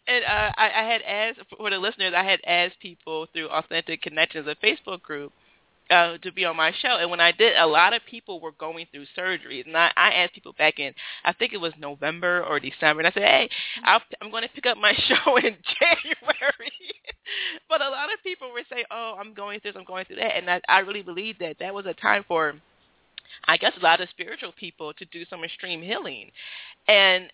and 0.07 0.23
uh 0.25 0.51
I, 0.57 0.71
I 0.75 0.83
had 0.83 1.01
asked 1.01 1.39
for 1.57 1.69
the 1.69 1.77
listeners 1.77 2.13
I 2.15 2.23
had 2.23 2.39
asked 2.45 2.79
people 2.79 3.27
through 3.33 3.49
authentic 3.49 4.01
connections 4.01 4.47
a 4.47 4.55
Facebook 4.65 5.01
group 5.01 5.31
uh, 5.89 6.17
to 6.19 6.31
be 6.31 6.45
on 6.45 6.55
my 6.55 6.71
show. 6.81 6.97
And 6.99 7.09
when 7.09 7.19
I 7.19 7.31
did, 7.31 7.55
a 7.55 7.65
lot 7.65 7.93
of 7.93 8.01
people 8.09 8.39
were 8.39 8.51
going 8.51 8.87
through 8.91 9.05
surgeries. 9.17 9.65
And 9.65 9.77
I, 9.77 9.91
I 9.95 10.11
asked 10.13 10.33
people 10.33 10.53
back 10.57 10.79
in, 10.79 10.93
I 11.23 11.33
think 11.33 11.53
it 11.53 11.57
was 11.57 11.73
November 11.79 12.43
or 12.43 12.59
December, 12.59 13.01
and 13.01 13.07
I 13.07 13.11
said, 13.11 13.23
hey, 13.23 13.49
I'll, 13.83 14.01
I'm 14.21 14.31
going 14.31 14.43
to 14.43 14.49
pick 14.49 14.65
up 14.65 14.77
my 14.77 14.93
show 15.07 15.37
in 15.37 15.55
January. 15.79 16.71
but 17.69 17.81
a 17.81 17.89
lot 17.89 18.13
of 18.13 18.23
people 18.23 18.51
were 18.51 18.63
saying, 18.69 18.85
oh, 18.91 19.15
I'm 19.19 19.33
going 19.33 19.59
through 19.59 19.73
this, 19.73 19.79
I'm 19.79 19.85
going 19.85 20.05
through 20.05 20.17
that. 20.17 20.37
And 20.37 20.49
I, 20.49 20.61
I 20.67 20.79
really 20.79 21.03
believe 21.03 21.39
that 21.39 21.57
that 21.59 21.73
was 21.73 21.85
a 21.85 21.93
time 21.93 22.23
for, 22.27 22.53
I 23.45 23.57
guess, 23.57 23.73
a 23.79 23.83
lot 23.83 24.01
of 24.01 24.09
spiritual 24.09 24.53
people 24.57 24.93
to 24.93 25.05
do 25.05 25.25
some 25.29 25.43
extreme 25.43 25.81
healing. 25.81 26.31
And 26.87 27.31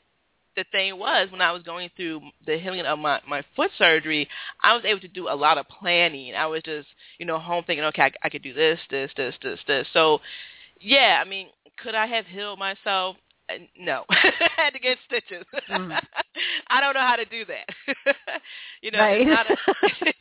the 0.55 0.65
thing 0.71 0.97
was 0.97 1.31
when 1.31 1.41
I 1.41 1.51
was 1.51 1.63
going 1.63 1.89
through 1.95 2.21
the 2.45 2.57
healing 2.57 2.81
of 2.81 2.99
my 2.99 3.21
my 3.27 3.43
foot 3.55 3.71
surgery, 3.77 4.27
I 4.63 4.73
was 4.75 4.85
able 4.85 4.99
to 5.01 5.07
do 5.07 5.27
a 5.29 5.35
lot 5.35 5.57
of 5.57 5.67
planning. 5.67 6.35
I 6.35 6.45
was 6.47 6.63
just 6.63 6.87
you 7.19 7.25
know 7.25 7.39
home 7.39 7.63
thinking, 7.65 7.85
okay, 7.85 8.03
I, 8.03 8.11
I 8.23 8.29
could 8.29 8.43
do 8.43 8.53
this, 8.53 8.79
this, 8.89 9.11
this, 9.15 9.35
this, 9.41 9.59
this. 9.67 9.87
So, 9.93 10.19
yeah, 10.79 11.21
I 11.23 11.27
mean, 11.27 11.47
could 11.81 11.95
I 11.95 12.07
have 12.07 12.25
healed 12.25 12.59
myself? 12.59 13.15
Uh, 13.55 13.65
No, 13.77 14.03
I 14.09 14.49
had 14.55 14.73
to 14.73 14.79
get 14.79 14.97
stitches. 15.05 15.45
Mm. 15.69 15.99
I 16.69 16.81
don't 16.81 16.93
know 16.93 17.01
how 17.01 17.15
to 17.15 17.25
do 17.25 17.45
that. 17.45 18.15
you 18.81 18.91
know, 18.91 18.99
Right. 18.99 19.27
a, 19.27 19.55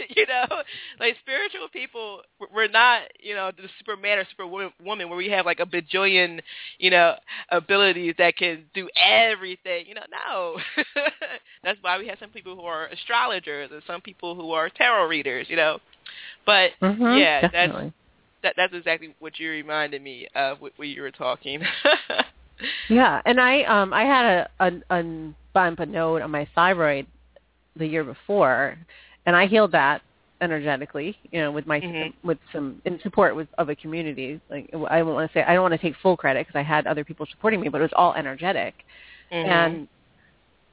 you 0.08 0.26
know, 0.26 0.62
like 0.98 1.16
spiritual 1.20 1.68
people, 1.72 2.22
we're 2.52 2.68
not, 2.68 3.02
you 3.20 3.34
know, 3.34 3.50
the 3.56 3.68
Superman 3.78 4.18
or 4.18 4.24
Superwoman 4.30 5.08
where 5.08 5.16
we 5.16 5.30
have 5.30 5.46
like 5.46 5.60
a 5.60 5.66
bajillion, 5.66 6.40
you 6.78 6.90
know, 6.90 7.14
abilities 7.50 8.14
that 8.18 8.36
can 8.36 8.64
do 8.74 8.88
everything. 8.96 9.86
You 9.86 9.94
know, 9.94 10.02
no. 10.10 10.56
That's 11.62 11.78
why 11.82 11.98
we 11.98 12.08
have 12.08 12.18
some 12.18 12.30
people 12.30 12.56
who 12.56 12.62
are 12.62 12.86
astrologers 12.86 13.70
and 13.72 13.82
some 13.86 14.00
people 14.00 14.34
who 14.34 14.52
are 14.52 14.68
tarot 14.68 15.06
readers. 15.06 15.46
You 15.48 15.56
know, 15.56 15.78
but 16.46 16.72
Mhm, 16.82 17.18
yeah, 17.18 17.48
that's 17.52 17.72
that, 18.42 18.54
that's 18.56 18.74
exactly 18.74 19.14
what 19.18 19.38
you 19.38 19.50
reminded 19.50 20.02
me 20.02 20.26
of 20.34 20.58
when 20.60 20.88
you 20.88 21.02
were 21.02 21.10
talking. 21.10 21.62
Yeah, 22.88 23.20
and 23.24 23.40
I 23.40 23.62
um 23.64 23.92
I 23.92 24.04
had 24.04 24.26
a 24.26 24.48
a, 24.60 24.98
a 24.98 25.34
bump 25.52 25.80
a 25.80 25.86
node 25.86 26.22
on 26.22 26.30
my 26.30 26.46
thyroid 26.54 27.06
the 27.76 27.86
year 27.86 28.04
before, 28.04 28.76
and 29.26 29.36
I 29.36 29.46
healed 29.46 29.72
that 29.72 30.02
energetically, 30.40 31.16
you 31.30 31.40
know, 31.40 31.52
with 31.52 31.66
my 31.66 31.80
Mhm. 31.80 32.12
with 32.24 32.38
some 32.52 32.80
in 32.84 32.98
support 33.00 33.36
with 33.36 33.48
of 33.58 33.68
a 33.68 33.74
community. 33.76 34.40
Like 34.50 34.70
I 34.88 34.98
don't 34.98 35.14
want 35.14 35.30
to 35.30 35.38
say 35.38 35.44
I 35.44 35.54
don't 35.54 35.62
want 35.62 35.72
to 35.72 35.78
take 35.78 35.94
full 35.96 36.16
credit 36.16 36.46
because 36.46 36.58
I 36.58 36.62
had 36.62 36.86
other 36.86 37.04
people 37.04 37.26
supporting 37.26 37.60
me, 37.60 37.68
but 37.68 37.80
it 37.80 37.82
was 37.82 37.92
all 37.94 38.14
energetic. 38.14 38.74
Mhm. 39.30 39.46
And 39.46 39.88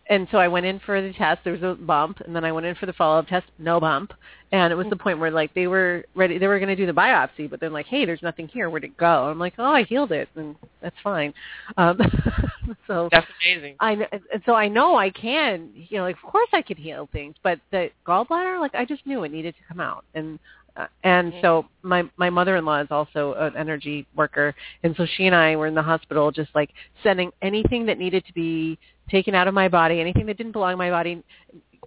and 0.09 0.27
so 0.31 0.37
I 0.37 0.47
went 0.47 0.65
in 0.65 0.79
for 0.79 1.01
the 1.01 1.13
test. 1.13 1.41
There 1.43 1.53
was 1.53 1.63
a 1.63 1.75
bump, 1.75 2.19
and 2.21 2.35
then 2.35 2.43
I 2.45 2.51
went 2.51 2.65
in 2.65 2.75
for 2.75 2.85
the 2.85 2.93
follow-up 2.93 3.27
test. 3.27 3.45
No 3.59 3.79
bump, 3.79 4.13
and 4.51 4.71
it 4.71 4.75
was 4.75 4.87
the 4.89 4.95
point 4.95 5.19
where 5.19 5.31
like 5.31 5.53
they 5.53 5.67
were 5.67 6.05
ready. 6.15 6.37
They 6.37 6.47
were 6.47 6.59
going 6.59 6.69
to 6.69 6.75
do 6.75 6.85
the 6.85 6.93
biopsy, 6.93 7.49
but 7.49 7.59
then 7.59 7.73
like, 7.73 7.87
hey, 7.87 8.05
there's 8.05 8.21
nothing 8.21 8.47
here. 8.47 8.69
Where'd 8.69 8.83
it 8.85 8.97
go? 8.97 9.25
I'm 9.25 9.39
like, 9.39 9.53
oh, 9.57 9.65
I 9.65 9.83
healed 9.83 10.11
it, 10.11 10.29
and 10.35 10.55
that's 10.81 10.95
fine. 11.03 11.33
Um, 11.75 11.99
so 12.87 13.09
that's 13.11 13.27
amazing. 13.43 13.75
I 13.79 13.93
and 14.31 14.43
so 14.45 14.53
I 14.53 14.67
know 14.67 14.95
I 14.95 15.09
can. 15.09 15.69
You 15.73 15.97
know, 15.97 16.03
like 16.03 16.17
of 16.23 16.31
course 16.31 16.49
I 16.53 16.61
could 16.61 16.77
heal 16.77 17.09
things, 17.11 17.35
but 17.43 17.59
the 17.71 17.89
gallbladder, 18.05 18.59
like 18.59 18.75
I 18.75 18.85
just 18.85 19.05
knew 19.05 19.23
it 19.23 19.31
needed 19.31 19.55
to 19.55 19.61
come 19.67 19.79
out, 19.79 20.05
and 20.15 20.39
uh, 20.77 20.87
and 21.03 21.33
Mhm. 21.33 21.41
so 21.41 21.65
my 21.81 22.09
my 22.17 22.29
mother-in-law 22.29 22.81
is 22.81 22.91
also 22.91 23.33
an 23.33 23.57
energy 23.57 24.05
worker, 24.15 24.55
and 24.83 24.95
so 24.95 25.05
she 25.05 25.25
and 25.25 25.35
I 25.35 25.55
were 25.55 25.67
in 25.67 25.75
the 25.75 25.81
hospital, 25.81 26.31
just 26.31 26.53
like 26.55 26.69
sending 27.03 27.31
anything 27.41 27.85
that 27.87 27.97
needed 27.97 28.25
to 28.25 28.33
be 28.33 28.77
taken 29.09 29.35
out 29.35 29.47
of 29.47 29.53
my 29.53 29.67
body, 29.67 29.99
anything 29.99 30.25
that 30.27 30.37
didn't 30.37 30.51
belong 30.51 30.73
in 30.73 30.77
my 30.77 30.89
body. 30.89 31.23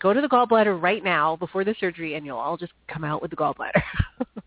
Go 0.00 0.12
to 0.14 0.20
the 0.20 0.28
gallbladder 0.28 0.80
right 0.80 1.04
now 1.04 1.36
before 1.36 1.64
the 1.64 1.74
surgery, 1.78 2.14
and 2.14 2.24
you'll 2.24 2.38
all 2.38 2.56
just 2.56 2.72
come 2.88 3.04
out 3.04 3.20
with 3.22 3.30
the 3.30 3.36
gallbladder. 3.36 3.82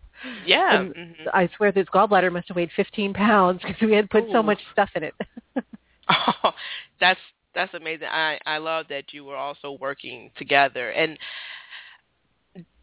Yeah. 0.46 0.84
Mhm. 0.84 1.28
I 1.34 1.48
swear 1.56 1.70
this 1.70 1.86
gallbladder 1.92 2.32
must 2.32 2.48
have 2.48 2.56
weighed 2.56 2.70
15 2.76 3.12
pounds 3.12 3.60
because 3.60 3.80
we 3.82 3.92
had 3.92 4.08
put 4.08 4.24
so 4.32 4.42
much 4.42 4.58
stuff 4.72 4.90
in 4.94 5.02
it. 5.02 5.14
Oh, 6.06 6.52
that's 7.00 7.20
that's 7.54 7.72
amazing. 7.72 8.08
I 8.10 8.38
I 8.44 8.58
love 8.58 8.86
that 8.90 9.14
you 9.14 9.24
were 9.24 9.36
also 9.36 9.72
working 9.72 10.30
together, 10.36 10.90
and 10.90 11.18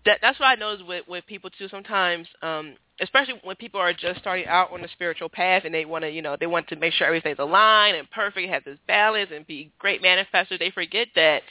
that 0.06 0.18
that's 0.22 0.40
what 0.40 0.48
I 0.48 0.56
notice 0.56 0.84
with 0.88 1.08
with 1.08 1.26
people 1.28 1.52
too. 1.52 1.68
Sometimes, 1.68 2.28
um, 2.42 2.76
especially 3.02 3.40
when 3.44 3.56
people 3.56 3.80
are 3.80 3.94
just 3.94 4.20
starting 4.20 4.46
out 4.48 4.72
on 4.72 4.82
the 4.82 4.88
spiritual 4.94 5.30
path, 5.30 5.64
and 5.66 5.74
they 5.74 5.86
want 5.86 6.04
to, 6.04 6.10
you 6.10 6.22
know, 6.22 6.38
they 6.40 6.48
want 6.48 6.68
to 6.70 6.76
make 6.76 6.94
sure 6.94 7.08
everything's 7.08 7.40
aligned 7.40 7.98
and 7.98 8.10
perfect, 8.12 8.50
have 8.50 8.64
this 8.64 8.78
balance, 8.88 9.30
and 9.34 9.46
be 9.48 9.72
great 9.80 10.02
manifestors. 10.02 10.60
They 10.60 10.72
forget 10.72 11.08
that. 11.16 11.42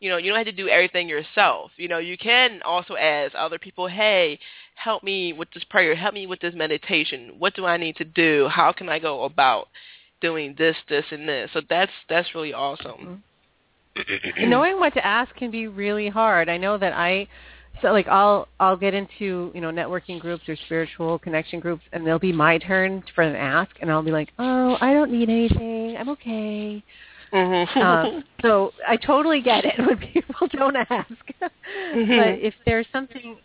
You 0.00 0.08
know, 0.08 0.16
you 0.16 0.30
don't 0.30 0.38
have 0.38 0.46
to 0.46 0.52
do 0.52 0.68
everything 0.68 1.08
yourself. 1.08 1.70
You 1.76 1.86
know, 1.86 1.98
you 1.98 2.18
can 2.18 2.60
also 2.64 2.96
ask 2.96 3.36
other 3.36 3.56
people, 3.56 3.86
hey, 3.86 4.40
help 4.74 5.04
me 5.04 5.32
with 5.32 5.48
this 5.54 5.62
prayer, 5.62 5.94
help 5.94 6.12
me 6.12 6.26
with 6.26 6.40
this 6.40 6.56
meditation. 6.56 7.34
What 7.38 7.54
do 7.54 7.66
I 7.66 7.76
need 7.76 7.94
to 7.98 8.04
do? 8.04 8.48
How 8.50 8.72
can 8.72 8.88
I 8.88 8.98
go 8.98 9.22
about 9.22 9.68
doing 10.22 10.54
this, 10.56 10.76
this, 10.88 11.04
and 11.10 11.28
this. 11.28 11.50
So 11.52 11.60
that's 11.68 11.92
that's 12.08 12.34
really 12.34 12.54
awesome. 12.54 13.22
And 14.38 14.48
knowing 14.48 14.80
what 14.80 14.94
to 14.94 15.06
ask 15.06 15.34
can 15.34 15.50
be 15.50 15.66
really 15.66 16.08
hard. 16.08 16.48
I 16.48 16.56
know 16.56 16.78
that 16.78 16.94
I 16.94 17.28
so 17.82 17.88
like 17.92 18.08
I'll 18.08 18.48
I'll 18.60 18.76
get 18.76 18.94
into 18.94 19.50
you 19.54 19.60
know 19.60 19.70
networking 19.70 20.20
groups 20.20 20.48
or 20.48 20.56
spiritual 20.56 21.18
connection 21.18 21.60
groups, 21.60 21.82
and 21.92 22.06
there'll 22.06 22.18
be 22.18 22.32
my 22.32 22.58
turn 22.58 23.02
for 23.14 23.22
an 23.22 23.36
ask, 23.36 23.70
and 23.80 23.90
I'll 23.90 24.02
be 24.02 24.12
like, 24.12 24.30
oh, 24.38 24.78
I 24.80 24.92
don't 24.94 25.10
need 25.10 25.28
anything, 25.28 25.96
I'm 25.98 26.08
okay. 26.10 26.82
Mm-hmm. 27.32 27.78
um, 27.78 28.24
so 28.42 28.72
I 28.86 28.96
totally 28.96 29.40
get 29.40 29.64
it 29.64 29.78
when 29.78 29.98
people 29.98 30.46
don't 30.52 30.76
ask. 30.76 31.10
Mm-hmm. 31.40 32.16
But 32.16 32.46
if 32.46 32.54
there's 32.64 32.86
something, 32.92 33.36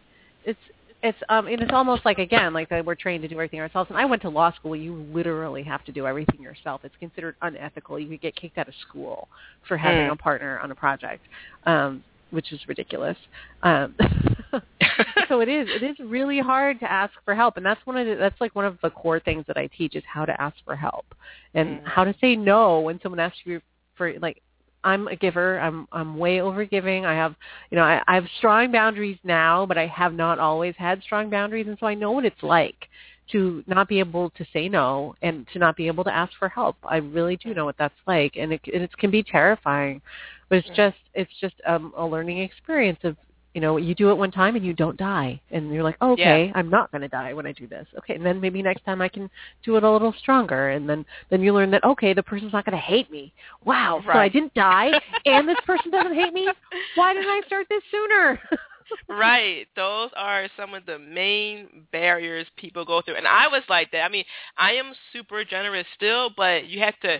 it's 0.45 0.59
it's 1.03 1.17
um 1.29 1.47
and 1.47 1.61
it's 1.61 1.71
almost 1.73 2.03
like 2.05 2.17
again 2.17 2.53
like 2.53 2.69
that 2.69 2.83
we're 2.83 2.95
trained 2.95 3.21
to 3.21 3.27
do 3.27 3.35
everything 3.35 3.59
ourselves. 3.59 3.89
And 3.89 3.99
I 3.99 4.05
went 4.05 4.21
to 4.23 4.29
law 4.29 4.51
school. 4.53 4.75
You 4.75 5.05
literally 5.13 5.63
have 5.63 5.85
to 5.85 5.91
do 5.91 6.07
everything 6.07 6.41
yourself. 6.41 6.81
It's 6.83 6.95
considered 6.99 7.35
unethical. 7.41 7.99
You 7.99 8.09
could 8.09 8.21
get 8.21 8.35
kicked 8.35 8.57
out 8.57 8.67
of 8.67 8.73
school 8.87 9.27
for 9.67 9.77
having 9.77 10.07
Mm. 10.07 10.13
a 10.13 10.15
partner 10.15 10.59
on 10.59 10.71
a 10.71 10.75
project, 10.75 11.23
um, 11.65 12.03
which 12.31 12.51
is 12.51 12.59
ridiculous. 12.67 13.17
Um, 13.63 13.95
so 15.29 15.41
it 15.41 15.49
is 15.49 15.67
it 15.69 15.83
is 15.83 15.97
really 15.99 16.39
hard 16.39 16.79
to 16.79 16.91
ask 16.91 17.13
for 17.25 17.35
help, 17.35 17.57
and 17.57 17.65
that's 17.65 17.83
one 17.85 17.97
of 17.97 18.07
the, 18.07 18.15
that's 18.15 18.39
like 18.41 18.55
one 18.55 18.65
of 18.65 18.77
the 18.81 18.89
core 18.89 19.19
things 19.19 19.45
that 19.47 19.57
I 19.57 19.67
teach 19.77 19.95
is 19.95 20.03
how 20.11 20.25
to 20.25 20.39
ask 20.41 20.55
for 20.65 20.75
help 20.75 21.05
and 21.53 21.67
Mm. 21.67 21.81
how 21.85 22.03
to 22.03 22.15
say 22.21 22.35
no 22.35 22.79
when 22.81 22.99
someone 23.01 23.19
asks 23.19 23.39
you 23.45 23.61
for 23.95 24.13
like 24.19 24.41
I'm 24.83 25.07
a 25.07 25.15
giver. 25.15 25.59
I'm 25.59 25.87
I'm 25.91 26.17
way 26.17 26.39
over 26.41 26.63
giving. 26.65 27.05
I 27.05 27.13
have 27.13 27.35
you 27.71 27.77
know, 27.77 27.83
I, 27.83 28.01
I 28.07 28.15
have 28.15 28.25
strong 28.37 28.71
boundaries 28.71 29.17
now, 29.23 29.65
but 29.65 29.77
I 29.77 29.87
have 29.87 30.13
not 30.13 30.39
always 30.39 30.75
had 30.77 31.01
strong 31.03 31.29
boundaries 31.29 31.67
and 31.67 31.77
so 31.79 31.87
I 31.87 31.93
know 31.93 32.11
what 32.11 32.25
it's 32.25 32.43
like 32.43 32.87
to 33.31 33.63
not 33.67 33.89
be 33.89 33.99
able 33.99 34.29
to 34.29 34.45
say 34.53 34.69
no 34.69 35.13
and 35.21 35.45
to 35.51 35.59
not 35.59 35.75
be 35.75 35.87
able 35.87 36.03
to 36.05 36.15
ask 36.15 36.31
for 36.39 36.47
help. 36.47 36.77
I 36.83 36.97
really 36.97 37.35
do 37.37 37.53
know 37.53 37.65
what 37.65 37.77
that's 37.77 37.93
like 38.05 38.37
and 38.37 38.53
it 38.53 38.61
and 38.73 38.83
it 38.83 38.97
can 38.97 39.11
be 39.11 39.23
terrifying. 39.23 40.01
But 40.49 40.59
it's 40.59 40.69
just 40.75 40.97
it's 41.13 41.31
just 41.41 41.55
um 41.65 41.93
a 41.97 42.05
learning 42.05 42.39
experience 42.39 42.99
of 43.03 43.15
you 43.57 43.61
know, 43.61 43.77
you 43.77 43.95
do 43.95 44.11
it 44.11 44.15
one 44.15 44.29
time 44.29 44.55
and 44.55 44.63
you 44.63 44.71
don't 44.71 44.97
die. 44.97 45.41
And 45.49 45.73
you're 45.73 45.81
like, 45.81 45.97
oh, 45.99 46.11
okay, 46.11 46.51
I'm 46.53 46.69
not 46.69 46.91
going 46.91 47.01
to 47.01 47.07
die 47.07 47.33
when 47.33 47.47
I 47.47 47.53
do 47.53 47.65
this. 47.65 47.87
Okay, 47.97 48.13
and 48.13 48.23
then 48.23 48.39
maybe 48.39 48.61
next 48.61 48.85
time 48.85 49.01
I 49.01 49.09
can 49.09 49.31
do 49.65 49.77
it 49.77 49.83
a 49.83 49.91
little 49.91 50.13
stronger. 50.19 50.69
And 50.69 50.87
then, 50.87 51.03
then 51.31 51.41
you 51.41 51.55
learn 51.55 51.71
that, 51.71 51.83
okay, 51.83 52.13
the 52.13 52.21
person's 52.21 52.53
not 52.53 52.65
going 52.65 52.77
to 52.77 52.83
hate 52.83 53.09
me. 53.09 53.33
Wow, 53.65 54.03
so 54.05 54.11
I 54.11 54.29
didn't 54.29 54.53
die 54.53 54.91
and 55.25 55.49
this 55.49 55.57
person 55.65 55.89
doesn't 55.89 56.13
hate 56.13 56.33
me? 56.33 56.47
Why 56.93 57.15
didn't 57.15 57.29
I 57.29 57.41
start 57.47 57.65
this 57.67 57.81
sooner? 57.89 58.39
right. 59.09 59.65
Those 59.75 60.11
are 60.15 60.47
some 60.55 60.75
of 60.75 60.85
the 60.85 60.99
main 60.99 61.87
barriers 61.91 62.45
people 62.57 62.85
go 62.85 63.01
through. 63.01 63.15
And 63.15 63.27
I 63.27 63.47
was 63.47 63.63
like 63.69 63.89
that. 63.89 64.03
I 64.03 64.09
mean, 64.09 64.25
I 64.59 64.73
am 64.73 64.93
super 65.11 65.43
generous 65.43 65.87
still, 65.95 66.29
but 66.37 66.67
you 66.67 66.79
have 66.81 66.99
to 66.99 67.19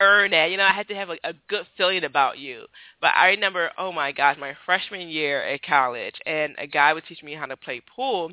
earn 0.00 0.30
that. 0.32 0.50
You 0.50 0.56
know, 0.56 0.64
I 0.64 0.72
had 0.72 0.88
to 0.88 0.94
have 0.94 1.10
a, 1.10 1.34
good 1.48 1.66
feeling 1.76 2.04
about 2.04 2.38
you. 2.38 2.66
But 3.00 3.12
I 3.16 3.28
remember, 3.28 3.70
oh 3.78 3.92
my 3.92 4.12
gosh, 4.12 4.36
my 4.38 4.54
freshman 4.64 5.08
year 5.08 5.42
at 5.42 5.62
college, 5.62 6.14
and 6.26 6.54
a 6.58 6.66
guy 6.66 6.92
would 6.92 7.04
teach 7.06 7.22
me 7.22 7.34
how 7.34 7.46
to 7.46 7.56
play 7.56 7.82
pool. 7.94 8.32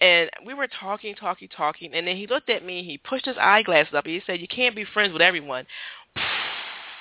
And 0.00 0.28
we 0.44 0.54
were 0.54 0.66
talking, 0.66 1.14
talking, 1.14 1.48
talking, 1.48 1.94
and 1.94 2.06
then 2.06 2.16
he 2.16 2.26
looked 2.26 2.50
at 2.50 2.64
me. 2.64 2.82
He 2.82 2.98
pushed 2.98 3.26
his 3.26 3.36
eyeglasses 3.40 3.94
up, 3.94 4.04
and 4.04 4.14
he 4.14 4.22
said, 4.26 4.40
"You 4.40 4.48
can't 4.48 4.74
be 4.74 4.84
friends 4.84 5.12
with 5.12 5.22
everyone." 5.22 5.66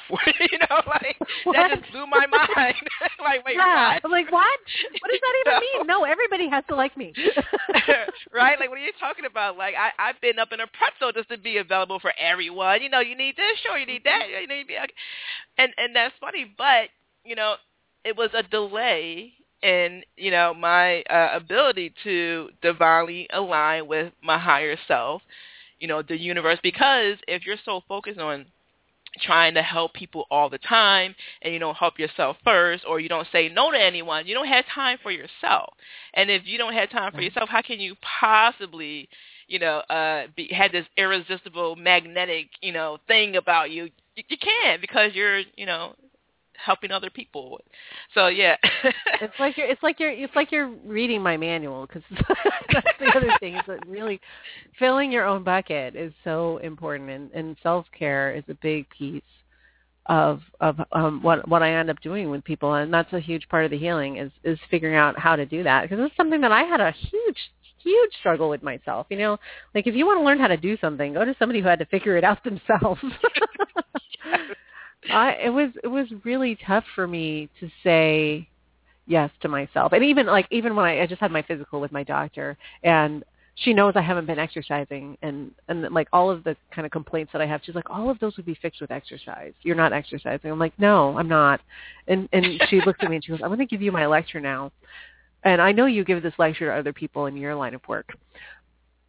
you 0.51 0.57
know, 0.59 0.81
like 0.87 1.17
What? 1.43 1.53
that 1.53 1.79
just 1.79 1.91
blew 1.91 2.05
my 2.07 2.25
mind. 2.27 2.75
like, 3.19 3.45
wait, 3.45 3.55
yeah. 3.55 3.93
what? 3.93 4.01
I'm 4.05 4.11
like, 4.11 4.31
what? 4.31 4.59
What 4.99 5.09
does 5.11 5.19
that 5.21 5.35
even 5.41 5.53
No. 5.53 5.59
mean? 5.59 5.87
No, 5.87 6.03
everybody 6.03 6.49
has 6.49 6.63
to 6.69 6.75
like 6.75 6.95
me. 6.97 7.13
right? 8.33 8.59
Like, 8.59 8.69
what 8.69 8.77
are 8.79 8.83
you 8.83 8.91
talking 8.99 9.25
about? 9.25 9.57
Like, 9.57 9.75
I 9.75 9.91
I've 10.09 10.19
been 10.21 10.39
up 10.39 10.51
in 10.51 10.59
a 10.59 10.67
pretzel 10.67 11.11
just 11.11 11.29
to 11.29 11.37
be 11.37 11.57
available 11.57 11.99
for 11.99 12.13
everyone. 12.19 12.81
You 12.81 12.89
know, 12.89 12.99
you 12.99 13.15
need 13.17 13.35
this, 13.37 13.59
sure, 13.63 13.77
you 13.77 13.85
need 13.85 14.03
that, 14.05 14.27
you 14.29 14.47
need, 14.47 14.67
and 15.57 15.73
and 15.77 15.95
that's 15.95 16.13
funny. 16.19 16.53
But 16.57 16.89
you 17.23 17.35
know, 17.35 17.55
it 18.03 18.15
was 18.15 18.29
a 18.33 18.43
delay 18.43 19.33
in 19.61 20.03
you 20.17 20.31
know 20.31 20.53
my 20.53 21.01
uh, 21.03 21.29
ability 21.33 21.93
to 22.03 22.49
divinely 22.61 23.27
align 23.31 23.87
with 23.87 24.13
my 24.23 24.37
higher 24.37 24.77
self. 24.87 25.21
You 25.79 25.87
know, 25.87 26.01
the 26.01 26.17
universe. 26.17 26.59
Because 26.63 27.17
if 27.27 27.45
you're 27.45 27.57
so 27.65 27.81
focused 27.87 28.19
on 28.19 28.45
trying 29.21 29.53
to 29.53 29.61
help 29.61 29.93
people 29.93 30.25
all 30.31 30.49
the 30.49 30.57
time 30.57 31.15
and 31.41 31.53
you 31.53 31.59
don't 31.59 31.75
help 31.75 31.99
yourself 31.99 32.37
first 32.43 32.83
or 32.87 32.99
you 32.99 33.09
don't 33.09 33.27
say 33.31 33.49
no 33.49 33.71
to 33.71 33.79
anyone, 33.79 34.25
you 34.27 34.33
don't 34.33 34.47
have 34.47 34.65
time 34.73 34.97
for 35.01 35.11
yourself. 35.11 35.73
And 36.13 36.29
if 36.29 36.43
you 36.45 36.57
don't 36.57 36.73
have 36.73 36.89
time 36.89 37.11
for 37.13 37.21
yourself, 37.21 37.49
how 37.49 37.61
can 37.61 37.79
you 37.79 37.95
possibly, 38.19 39.09
you 39.47 39.59
know, 39.59 39.77
uh 39.89 40.27
be 40.35 40.49
have 40.51 40.71
this 40.71 40.85
irresistible 40.97 41.75
magnetic, 41.75 42.47
you 42.61 42.71
know, 42.71 42.97
thing 43.07 43.35
about 43.35 43.71
you? 43.71 43.89
You, 44.15 44.23
you 44.27 44.37
can't 44.37 44.81
because 44.81 45.11
you're, 45.13 45.39
you 45.55 45.65
know, 45.65 45.95
helping 46.63 46.91
other 46.91 47.09
people. 47.09 47.59
So 48.13 48.27
yeah. 48.27 48.57
it's 49.21 49.33
like 49.39 49.57
you're 49.57 49.67
it's 49.67 49.83
like 49.83 49.99
you're 49.99 50.11
it's 50.11 50.35
like 50.35 50.51
you're 50.51 50.69
reading 50.85 51.21
my 51.21 51.37
manual 51.37 51.87
because 51.87 52.03
that's 52.73 52.87
the 52.99 53.07
other 53.15 53.31
thing 53.39 53.55
is 53.55 53.63
that 53.67 53.87
really 53.87 54.19
filling 54.79 55.11
your 55.11 55.25
own 55.25 55.43
bucket 55.43 55.95
is 55.95 56.13
so 56.23 56.57
important 56.57 57.09
and, 57.09 57.31
and 57.31 57.57
self 57.63 57.85
care 57.97 58.33
is 58.33 58.43
a 58.49 58.55
big 58.55 58.87
piece 58.89 59.21
of 60.07 60.41
of 60.59 60.77
um 60.91 61.21
what 61.21 61.47
what 61.47 61.63
I 61.63 61.73
end 61.73 61.89
up 61.89 61.99
doing 62.01 62.29
with 62.29 62.43
people 62.43 62.73
and 62.73 62.93
that's 62.93 63.13
a 63.13 63.19
huge 63.19 63.47
part 63.47 63.65
of 63.65 63.71
the 63.71 63.77
healing 63.77 64.17
is 64.17 64.31
is 64.43 64.59
figuring 64.69 64.95
out 64.95 65.17
how 65.17 65.35
to 65.35 65.45
do 65.45 65.63
that 65.63 65.83
because 65.83 65.99
it's 66.01 66.17
something 66.17 66.41
that 66.41 66.51
I 66.51 66.63
had 66.63 66.81
a 66.81 66.91
huge 66.91 67.37
huge 67.79 68.11
struggle 68.19 68.49
with 68.49 68.63
myself 68.63 69.07
you 69.09 69.17
know 69.17 69.37
like 69.73 69.87
if 69.87 69.95
you 69.95 70.05
want 70.05 70.19
to 70.19 70.25
learn 70.25 70.39
how 70.39 70.47
to 70.47 70.57
do 70.57 70.77
something 70.79 71.13
go 71.13 71.23
to 71.23 71.35
somebody 71.39 71.61
who 71.61 71.67
had 71.67 71.79
to 71.79 71.85
figure 71.85 72.17
it 72.17 72.23
out 72.23 72.43
themselves 72.43 73.01
I 75.09 75.33
it 75.33 75.49
was 75.49 75.71
it 75.83 75.87
was 75.87 76.07
really 76.23 76.57
tough 76.65 76.85
for 76.95 77.07
me 77.07 77.49
to 77.59 77.69
say 77.83 78.47
yes 79.05 79.29
to 79.41 79.47
myself. 79.47 79.91
And 79.91 80.03
even 80.03 80.27
like 80.27 80.47
even 80.51 80.75
when 80.75 80.85
I, 80.85 81.01
I 81.01 81.07
just 81.07 81.21
had 81.21 81.31
my 81.31 81.41
physical 81.41 81.81
with 81.81 81.91
my 81.91 82.03
doctor 82.03 82.57
and 82.83 83.23
she 83.55 83.73
knows 83.73 83.93
I 83.95 84.01
haven't 84.01 84.25
been 84.25 84.39
exercising 84.39 85.17
and 85.21 85.51
and 85.67 85.83
like 85.93 86.07
all 86.11 86.31
of 86.31 86.43
the 86.43 86.55
kind 86.73 86.85
of 86.85 86.91
complaints 86.91 87.31
that 87.33 87.41
I 87.41 87.45
have, 87.45 87.61
she's 87.63 87.75
like, 87.75 87.89
all 87.89 88.09
of 88.09 88.19
those 88.19 88.35
would 88.37 88.45
be 88.45 88.55
fixed 88.55 88.81
with 88.81 88.91
exercise. 88.91 89.53
You're 89.61 89.75
not 89.75 89.93
exercising. 89.93 90.49
I'm 90.49 90.59
like, 90.59 90.77
no, 90.79 91.17
I'm 91.17 91.27
not. 91.27 91.61
And 92.07 92.27
and 92.33 92.45
she 92.69 92.81
looks 92.85 92.99
at 93.01 93.09
me 93.09 93.17
and 93.17 93.25
she 93.25 93.31
goes, 93.31 93.41
I'm 93.43 93.49
going 93.49 93.59
to 93.59 93.65
give 93.65 93.81
you 93.81 93.91
my 93.91 94.07
lecture 94.07 94.39
now. 94.39 94.71
And 95.43 95.61
I 95.61 95.71
know 95.73 95.85
you 95.87 96.05
give 96.05 96.23
this 96.23 96.33
lecture 96.37 96.67
to 96.67 96.79
other 96.79 96.93
people 96.93 97.25
in 97.25 97.35
your 97.35 97.53
line 97.53 97.73
of 97.73 97.81
work. 97.87 98.15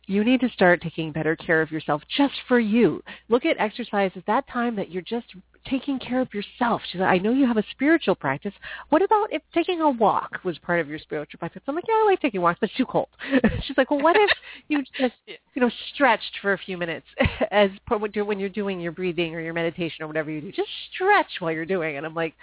You 0.07 0.25
need 0.25 0.41
to 0.41 0.49
start 0.51 0.83
taking 0.83 1.13
better 1.13 1.37
care 1.37 1.63
of 1.63 1.71
yourself 1.71 2.03
just 2.17 2.35
for 2.47 2.59
you. 2.59 3.03
Look 3.29 3.45
at 3.45 3.57
exercise 3.59 4.11
as 4.17 4.23
that 4.27 4.47
time 4.49 4.77
that 4.77 4.91
you're 4.91 5.03
just 5.03 5.27
taking 5.67 5.99
care 5.99 6.21
of 6.21 6.33
yourself. 6.35 6.83
She's 6.91 7.01
like, 7.01 7.11
I 7.11 7.19
know 7.19 7.33
you 7.33 7.47
have 7.47 7.57
a 7.57 7.65
spiritual 7.71 8.15
practice. 8.15 8.53
What 8.91 9.03
about 9.03 9.33
if 9.33 9.43
taking 9.55 9.81
a 9.81 9.91
walk 9.91 10.41
was 10.45 10.59
part 10.59 10.81
of 10.81 10.89
your 10.89 10.99
spiritual 10.99 11.39
practice? 11.39 11.63
I'm 11.67 11.75
like, 11.75 11.85
yeah, 11.89 11.95
I 11.95 12.05
like 12.07 12.21
taking 12.21 12.43
walks, 12.43 12.59
but 12.61 12.69
it's 12.69 12.77
too 12.77 12.87
cold. 12.87 13.09
She's 13.67 13.77
like, 13.77 13.91
well, 13.91 14.03
what 14.03 14.17
if 14.17 14.31
you 14.69 14.83
just, 14.99 15.15
you 15.27 15.63
know, 15.63 15.71
stretched 15.95 16.39
for 16.43 16.53
a 16.53 16.59
few 16.59 16.77
minutes 16.77 17.07
as 17.51 17.71
when 17.89 18.39
you're 18.39 18.49
doing 18.49 18.81
your 18.81 18.93
breathing 18.93 19.35
or 19.35 19.41
your 19.41 19.55
meditation 19.55 20.05
or 20.05 20.07
whatever 20.07 20.31
you 20.31 20.41
do? 20.41 20.53
Just 20.53 20.71
stretch 20.93 21.41
while 21.41 21.53
you're 21.53 21.65
doing 21.65 21.97
it. 21.97 22.05
I'm 22.05 22.15
like, 22.15 22.35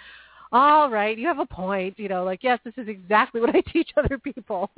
all 0.50 0.90
right, 0.90 1.16
you 1.16 1.26
have 1.28 1.38
a 1.38 1.46
point. 1.46 1.98
You 1.98 2.08
know, 2.08 2.24
like, 2.24 2.42
yes, 2.42 2.58
this 2.64 2.74
is 2.76 2.88
exactly 2.88 3.40
what 3.40 3.54
I 3.54 3.60
teach 3.72 3.90
other 3.96 4.18
people. 4.18 4.70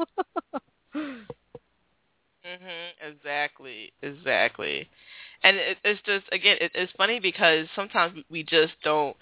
Mhm. 2.45 2.91
Exactly. 3.01 3.93
Exactly. 4.03 4.89
And 5.43 5.57
it, 5.57 5.79
it's 5.85 6.01
just 6.03 6.25
again, 6.33 6.59
it, 6.61 6.73
it's 6.75 6.93
funny 6.93 7.21
because 7.21 7.67
sometimes 7.75 8.19
we 8.31 8.43
just 8.43 8.75
don't 8.83 9.17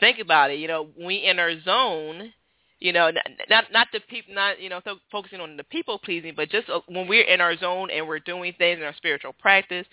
think 0.00 0.18
about 0.20 0.50
it. 0.50 0.58
You 0.58 0.68
know, 0.68 0.88
we 0.98 1.16
in 1.16 1.38
our 1.38 1.60
zone. 1.62 2.32
You 2.80 2.92
know, 2.92 3.10
not 3.10 3.24
not, 3.48 3.64
not 3.72 3.88
the 3.92 4.00
people, 4.00 4.34
not 4.34 4.60
you 4.60 4.68
know, 4.68 4.80
so 4.84 4.96
focusing 5.10 5.40
on 5.40 5.56
the 5.56 5.64
people 5.64 5.98
pleasing, 5.98 6.34
but 6.36 6.50
just 6.50 6.68
uh, 6.70 6.80
when 6.88 7.08
we're 7.08 7.24
in 7.24 7.40
our 7.40 7.56
zone 7.56 7.90
and 7.90 8.06
we're 8.08 8.18
doing 8.20 8.54
things 8.58 8.78
in 8.78 8.84
our 8.84 8.94
spiritual 8.96 9.32
practice, 9.34 9.86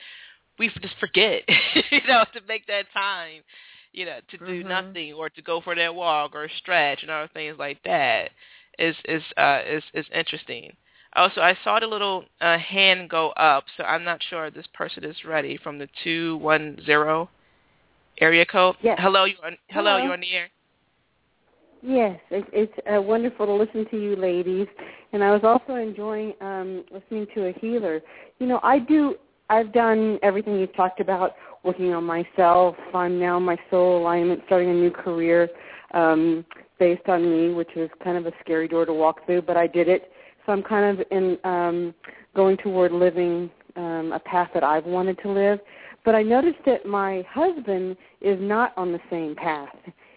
we 0.60 0.70
just 0.82 0.96
forget, 1.00 1.44
you 1.92 2.02
know, 2.08 2.26
to 2.34 2.42
make 2.48 2.68
that 2.68 2.86
time, 2.94 3.42
you 3.94 4.06
know, 4.06 4.20
to 4.30 4.38
do 4.40 4.64
Mhm. 4.64 4.68
nothing 4.68 5.14
or 5.14 5.30
to 5.30 5.42
go 5.42 5.62
for 5.62 5.76
that 5.76 5.94
walk 5.96 6.36
or 6.36 6.50
stretch 6.58 7.02
and 7.04 7.12
other 7.12 7.30
things 7.34 7.58
like 7.60 7.82
that. 7.84 8.32
Is 8.80 8.96
is 9.06 9.24
uh 9.38 9.62
is 9.68 9.84
is 9.94 10.06
interesting. 10.14 10.76
Also, 11.16 11.42
I 11.42 11.58
saw 11.64 11.80
the 11.80 11.88
little 11.88 12.26
uh, 12.40 12.58
hand 12.58 13.10
go 13.10 13.30
up, 13.32 13.66
so 13.78 13.84
I'm 13.84 14.04
not 14.04 14.22
sure 14.30 14.46
if 14.46 14.54
this 14.54 14.68
person 14.74 15.04
is 15.04 15.16
ready 15.26 15.58
from 15.58 15.80
the 15.80 15.88
two 16.04 16.38
one 16.38 16.78
zero 16.86 17.30
area 18.22 18.46
code. 18.46 18.76
Yes. 18.82 19.00
Hello, 19.02 19.26
you 19.26 19.36
on, 19.44 19.58
hello, 19.70 19.94
Hello. 19.94 20.04
you're 20.04 20.14
on 20.14 20.20
the 20.20 20.32
air. 20.32 20.50
Yes, 21.82 22.20
it, 22.30 22.46
it's 22.52 22.74
uh, 22.94 23.02
wonderful 23.02 23.46
to 23.46 23.54
listen 23.54 23.90
to 23.90 24.02
you 24.02 24.16
ladies, 24.18 24.68
and 25.14 25.24
I 25.24 25.32
was 25.32 25.42
also 25.44 25.76
enjoying 25.76 26.34
um, 26.42 26.84
listening 26.92 27.26
to 27.36 27.48
a 27.48 27.54
healer. 27.54 28.02
You 28.40 28.48
know, 28.48 28.60
I 28.64 28.80
do. 28.80 29.16
I've 29.50 29.74
done 29.74 30.20
everything 30.22 30.60
you've 30.60 30.76
talked 30.76 31.00
about, 31.00 31.34
working 31.64 31.94
on 31.94 32.04
myself. 32.04 32.76
I'm 32.94 33.20
now 33.20 33.40
my 33.40 33.58
soul 33.72 34.00
alignment, 34.00 34.42
starting 34.46 34.70
a 34.70 34.74
new 34.74 34.92
career 34.92 35.50
um, 35.94 36.46
based 36.78 37.08
on 37.08 37.24
me, 37.30 37.54
which 37.54 37.70
was 37.76 37.90
kind 38.04 38.18
of 38.18 38.28
a 38.28 38.32
scary 38.42 38.68
door 38.68 38.86
to 38.86 38.94
walk 38.94 39.26
through, 39.26 39.42
but 39.44 39.58
I 39.58 39.66
did 39.66 39.88
it. 39.88 40.12
So 40.50 40.54
I'm 40.54 40.64
kind 40.64 41.00
of 41.00 41.06
in 41.12 41.38
um, 41.44 41.94
going 42.36 42.58
toward 42.58 42.92
living 42.92 43.52
um, 43.76 44.12
a 44.16 44.20
path 44.20 44.50
that 44.56 44.64
I've 44.64 44.86
wanted 44.86 45.20
to 45.20 45.30
live. 45.30 45.60
But 46.04 46.16
I 46.16 46.24
noticed 46.24 46.58
that 46.66 46.88
my 46.88 47.24
husband 47.30 47.96
is 48.20 48.40
not 48.42 48.76
on 48.76 48.92
the 48.92 49.00
same 49.12 49.36
path. 49.36 49.70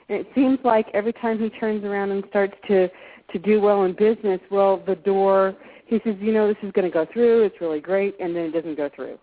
And 0.09 0.19
it 0.21 0.27
seems 0.35 0.59
like 0.65 0.87
every 0.95 1.13
time 1.13 1.39
he 1.39 1.51
turns 1.51 1.85
around 1.85 2.13
and 2.13 2.25
starts 2.31 2.55
to 2.69 2.89
to 3.31 3.39
do 3.39 3.61
well 3.61 3.85
in 3.85 3.93
business, 3.93 4.41
well, 4.51 4.83
the 4.87 4.95
door, 4.95 5.55
he 5.85 6.01
says, 6.03 6.17
you 6.19 6.33
know, 6.33 6.49
this 6.49 6.57
is 6.63 6.73
going 6.73 6.91
to 6.91 6.93
go 6.93 7.07
through. 7.13 7.45
It's 7.45 7.61
really 7.61 7.81
great, 7.81 8.19
and 8.19 8.35
then 8.35 8.45
it 8.45 8.53
doesn't 8.53 8.77
go 8.77 8.89
through. 8.95 9.19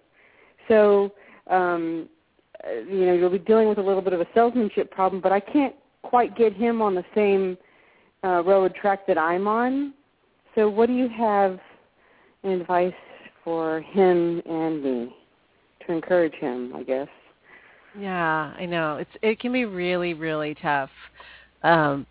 So, 0.68 1.12
um, 1.50 2.08
uh, 2.64 2.82
you 2.88 3.08
know, 3.08 3.14
you'll 3.14 3.32
be 3.32 3.40
dealing 3.40 3.68
with 3.68 3.80
a 3.80 3.84
little 3.84 4.04
bit 4.04 4.14
of 4.14 4.22
a 4.22 4.28
salesmanship 4.36 4.92
problem, 4.92 5.24
but 5.24 5.32
I 5.32 5.40
can't 5.40 5.74
quite 6.04 6.38
get 6.38 6.54
him 6.54 6.84
on 6.84 6.94
the 6.94 7.06
same 7.16 7.58
uh, 8.24 8.44
road 8.44 8.76
track 8.76 9.08
that 9.08 9.18
I'm 9.18 9.48
on. 9.48 9.94
So, 10.56 10.70
what 10.70 10.88
do 10.88 10.94
you 10.94 11.10
have 11.10 11.60
in 12.44 12.52
advice 12.52 12.94
for 13.44 13.82
him 13.82 14.42
and 14.46 14.84
me 14.84 15.16
to 15.86 15.94
encourage 15.94 16.34
him? 16.34 16.74
I 16.76 16.84
guess. 16.84 17.08
Yeah, 18.00 18.54
I 18.58 18.66
know. 18.66 18.98
It's 18.98 19.12
it 19.22 19.40
can 19.40 19.52
be 19.52 19.66
really 19.66 20.14
really 20.14 20.56
tough 20.56 20.90
um 21.64 22.06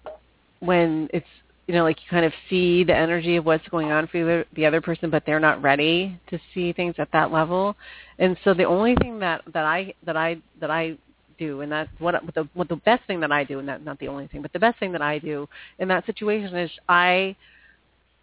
when 0.61 1.09
it's 1.13 1.27
you 1.67 1.75
know 1.75 1.85
like 1.85 1.97
you 1.97 2.11
kind 2.11 2.25
of 2.25 2.33
see 2.51 2.85
the 2.85 2.95
energy 2.95 3.37
of 3.37 3.45
what's 3.47 3.67
going 3.69 3.91
on 3.91 4.07
for 4.09 4.25
the, 4.25 4.45
the 4.57 4.67
other 4.67 4.81
person 4.81 5.11
but 5.11 5.23
they're 5.25 5.41
not 5.41 5.63
ready 5.63 6.19
to 6.31 6.39
see 6.55 6.73
things 6.73 6.95
at 6.99 7.09
that 7.13 7.33
level. 7.33 7.77
And 8.19 8.37
so 8.45 8.55
the 8.55 8.65
only 8.65 8.95
thing 8.97 9.19
that 9.21 9.43
that 9.53 9.65
I 9.65 9.95
that 10.05 10.17
I 10.17 10.37
that 10.61 10.71
I 10.71 10.99
do 11.39 11.61
and 11.61 11.71
that's 11.71 11.91
what 11.99 12.15
the 12.35 12.49
what 12.55 12.69
the 12.69 12.77
best 12.77 13.05
thing 13.07 13.21
that 13.21 13.31
I 13.31 13.45
do 13.45 13.61
and 13.61 13.69
that 13.69 13.85
not 13.85 13.99
the 14.01 14.09
only 14.09 14.27
thing 14.27 14.43
but 14.43 14.53
the 14.53 14.59
best 14.59 14.79
thing 14.81 14.93
that 14.93 15.03
I 15.03 15.19
do 15.19 15.49
in 15.79 15.89
that 15.89 16.05
situation 16.07 16.57
is 16.57 16.71
I 16.89 17.37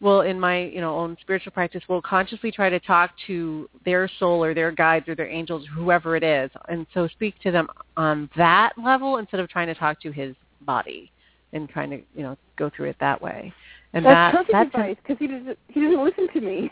will 0.02 0.22
in 0.22 0.40
my 0.40 0.64
you 0.64 0.82
know 0.82 0.96
own 0.98 1.18
spiritual 1.22 1.52
practice 1.52 1.82
will 1.88 2.02
consciously 2.02 2.52
try 2.52 2.70
to 2.70 2.80
talk 2.80 3.12
to 3.28 3.70
their 3.86 4.10
soul 4.20 4.44
or 4.44 4.54
their 4.54 4.72
guides 4.72 5.08
or 5.08 5.16
their 5.16 5.30
angels 5.30 5.66
whoever 5.74 6.16
it 6.16 6.24
is 6.24 6.52
and 6.68 6.86
so 6.94 7.08
speak 7.08 7.34
to 7.40 7.52
them 7.52 7.68
on 7.96 8.30
that 8.36 8.74
level 8.78 9.18
instead 9.18 9.40
of 9.40 9.48
trying 9.50 9.68
to 9.68 9.76
talk 9.76 10.00
to 10.02 10.12
his 10.12 10.36
body 10.66 11.12
and 11.56 11.70
trying 11.70 11.90
to 11.90 11.98
you 12.14 12.24
know 12.24 12.38
go 12.58 12.70
through 12.76 12.90
it 12.90 12.98
that 13.00 13.20
way. 13.22 13.52
And 13.94 14.06
that's 14.06 14.36
that 14.36 14.48
perfect 14.48 14.52
that's 14.52 14.76
advice 14.76 14.98
because 15.02 15.18
he 15.18 15.28
doesn't 15.28 15.58
he 15.70 15.82
doesn't 15.82 16.04
listen 16.04 16.28
to 16.34 16.42
me. 16.42 16.72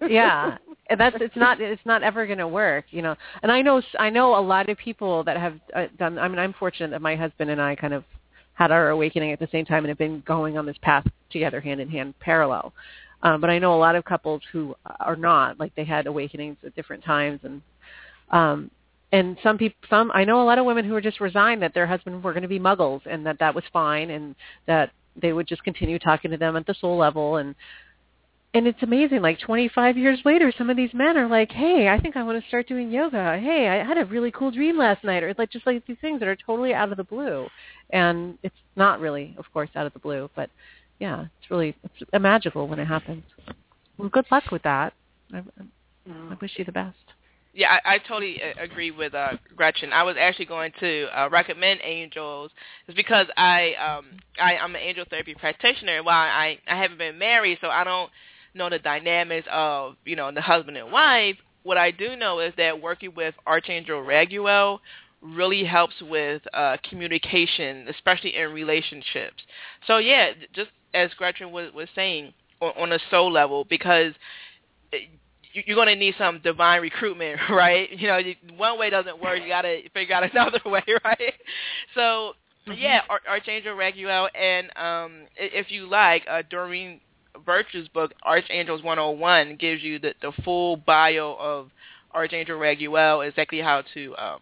yeah. 0.08 0.56
And 0.88 0.98
that's 0.98 1.16
it's 1.20 1.36
not 1.36 1.60
it's 1.60 1.84
not 1.84 2.02
ever 2.02 2.24
going 2.26 2.38
to 2.38 2.48
work 2.48 2.86
you 2.90 3.02
know. 3.02 3.16
And 3.42 3.52
i 3.52 3.60
know 3.60 3.82
i 3.98 4.08
know 4.08 4.38
a 4.38 4.40
lot 4.40 4.68
of 4.68 4.78
people 4.78 5.24
that 5.24 5.36
have 5.36 5.54
uh, 5.74 5.86
done 5.98 6.18
i 6.18 6.28
mean 6.28 6.38
i'm 6.38 6.54
fortunate 6.54 6.90
that 6.90 7.02
my 7.02 7.16
husband 7.16 7.50
and 7.50 7.60
i 7.60 7.74
kind 7.74 7.92
of 7.92 8.04
had 8.60 8.70
our 8.70 8.90
awakening 8.90 9.32
at 9.32 9.38
the 9.38 9.48
same 9.50 9.64
time 9.64 9.84
and 9.84 9.88
have 9.88 9.96
been 9.96 10.22
going 10.26 10.58
on 10.58 10.66
this 10.66 10.76
path 10.82 11.06
together 11.30 11.62
hand 11.62 11.80
in 11.80 11.88
hand 11.88 12.12
parallel. 12.20 12.74
Um 13.22 13.40
but 13.40 13.48
i 13.48 13.58
know 13.58 13.74
a 13.74 13.80
lot 13.86 13.96
of 13.96 14.04
couples 14.04 14.42
who 14.52 14.74
are 15.00 15.16
not 15.16 15.58
like 15.58 15.74
they 15.74 15.84
had 15.84 16.06
awakenings 16.06 16.58
at 16.64 16.74
different 16.74 17.02
times 17.02 17.40
and 17.42 17.62
um 18.30 18.70
and 19.12 19.38
some 19.42 19.56
people 19.56 19.78
some 19.88 20.10
i 20.14 20.24
know 20.24 20.42
a 20.42 20.48
lot 20.50 20.58
of 20.58 20.66
women 20.66 20.84
who 20.84 20.94
are 20.94 21.00
just 21.00 21.20
resigned 21.20 21.62
that 21.62 21.74
their 21.74 21.86
husband 21.86 22.22
were 22.22 22.32
going 22.32 22.42
to 22.42 22.48
be 22.48 22.60
muggles 22.60 23.00
and 23.06 23.24
that 23.26 23.38
that 23.38 23.54
was 23.54 23.64
fine 23.72 24.10
and 24.10 24.34
that 24.66 24.90
they 25.20 25.32
would 25.32 25.48
just 25.48 25.64
continue 25.64 25.98
talking 25.98 26.30
to 26.30 26.36
them 26.36 26.56
at 26.56 26.66
the 26.66 26.74
soul 26.74 26.96
level 26.96 27.36
and 27.36 27.54
and 28.52 28.66
it's 28.66 28.82
amazing 28.82 29.22
like 29.22 29.38
25 29.38 29.96
years 29.96 30.20
later 30.24 30.52
some 30.56 30.70
of 30.70 30.76
these 30.76 30.92
men 30.92 31.16
are 31.16 31.28
like 31.28 31.50
hey 31.52 31.88
i 31.88 31.98
think 32.00 32.16
i 32.16 32.22
want 32.22 32.40
to 32.40 32.48
start 32.48 32.66
doing 32.66 32.90
yoga. 32.90 33.38
Hey 33.38 33.68
i 33.68 33.84
had 33.84 33.98
a 33.98 34.04
really 34.04 34.30
cool 34.30 34.50
dream 34.50 34.76
last 34.76 35.04
night. 35.04 35.22
Or 35.22 35.34
like 35.38 35.50
just 35.50 35.66
like 35.66 35.86
these 35.86 35.96
things 36.00 36.20
that 36.20 36.28
are 36.28 36.36
totally 36.36 36.74
out 36.74 36.90
of 36.90 36.96
the 36.96 37.04
blue. 37.04 37.46
And 37.90 38.38
it's 38.42 38.56
not 38.76 39.00
really 39.00 39.34
of 39.38 39.44
course 39.52 39.70
out 39.74 39.86
of 39.86 39.92
the 39.92 39.98
blue 39.98 40.28
but 40.34 40.50
yeah 40.98 41.26
it's 41.40 41.50
really 41.50 41.76
it's 41.84 42.10
magical 42.20 42.66
when 42.66 42.78
it 42.78 42.86
happens. 42.86 43.24
Well 43.98 44.08
good 44.08 44.26
luck 44.30 44.50
with 44.50 44.62
that. 44.62 44.92
I, 45.32 45.42
I 46.08 46.36
wish 46.40 46.52
you 46.56 46.64
the 46.64 46.72
best. 46.72 46.96
Yeah, 47.52 47.78
I, 47.84 47.94
I 47.94 47.98
totally 47.98 48.40
uh, 48.40 48.62
agree 48.62 48.92
with 48.92 49.12
uh, 49.12 49.32
Gretchen. 49.56 49.92
I 49.92 50.04
was 50.04 50.14
actually 50.18 50.44
going 50.44 50.72
to 50.78 51.06
uh, 51.06 51.28
recommend 51.30 51.80
angels, 51.82 52.52
is 52.86 52.94
because 52.94 53.26
I 53.36 53.74
um 53.74 54.06
I 54.40 54.56
I'm 54.56 54.74
an 54.76 54.80
angel 54.80 55.04
therapy 55.10 55.34
practitioner. 55.34 56.02
While 56.04 56.16
I 56.16 56.58
I 56.68 56.80
haven't 56.80 56.98
been 56.98 57.18
married, 57.18 57.58
so 57.60 57.66
I 57.66 57.82
don't 57.82 58.08
know 58.54 58.68
the 58.70 58.78
dynamics 58.78 59.46
of 59.50 59.96
you 60.04 60.16
know 60.16 60.30
the 60.32 60.40
husband 60.40 60.76
and 60.76 60.90
wife. 60.92 61.36
What 61.62 61.76
I 61.78 61.90
do 61.90 62.16
know 62.16 62.40
is 62.40 62.52
that 62.56 62.80
working 62.80 63.14
with 63.14 63.34
Archangel 63.46 64.00
Raguel 64.02 64.80
really 65.20 65.64
helps 65.64 65.94
with 66.00 66.42
uh, 66.54 66.78
communication, 66.88 67.86
especially 67.88 68.36
in 68.36 68.50
relationships. 68.52 69.42
So 69.86 69.98
yeah, 69.98 70.32
just 70.54 70.70
as 70.94 71.10
Gretchen 71.14 71.52
was, 71.52 71.72
was 71.74 71.88
saying 71.94 72.32
on, 72.62 72.72
on 72.76 72.92
a 72.92 72.98
soul 73.10 73.30
level, 73.30 73.64
because 73.64 74.14
you- 75.52 75.62
you're 75.66 75.76
going 75.76 75.88
to 75.88 75.96
need 75.96 76.14
some 76.16 76.38
divine 76.40 76.80
recruitment, 76.80 77.40
right? 77.50 77.90
You 77.90 78.08
know, 78.08 78.18
you, 78.18 78.36
one 78.56 78.78
way 78.78 78.90
doesn't 78.90 79.20
work. 79.20 79.40
You 79.42 79.48
got 79.48 79.62
to 79.62 79.88
figure 79.90 80.14
out 80.14 80.24
another 80.30 80.60
way, 80.64 80.82
right? 81.04 81.34
So, 81.94 82.34
yeah, 82.76 83.02
Archangel 83.28 83.74
Raguel, 83.74 84.28
and 84.34 84.70
um, 84.76 85.26
if 85.36 85.70
you 85.70 85.86
like, 85.88 86.24
uh, 86.30 86.42
Doreen 86.48 87.00
Virtue's 87.44 87.88
book, 87.88 88.12
Archangels 88.22 88.82
101, 88.82 89.56
gives 89.56 89.82
you 89.82 89.98
the, 89.98 90.14
the 90.22 90.32
full 90.44 90.76
bio 90.76 91.36
of 91.38 91.70
Archangel 92.12 92.58
Raguel, 92.58 93.26
exactly 93.26 93.60
how 93.60 93.82
to 93.94 94.14
um, 94.16 94.40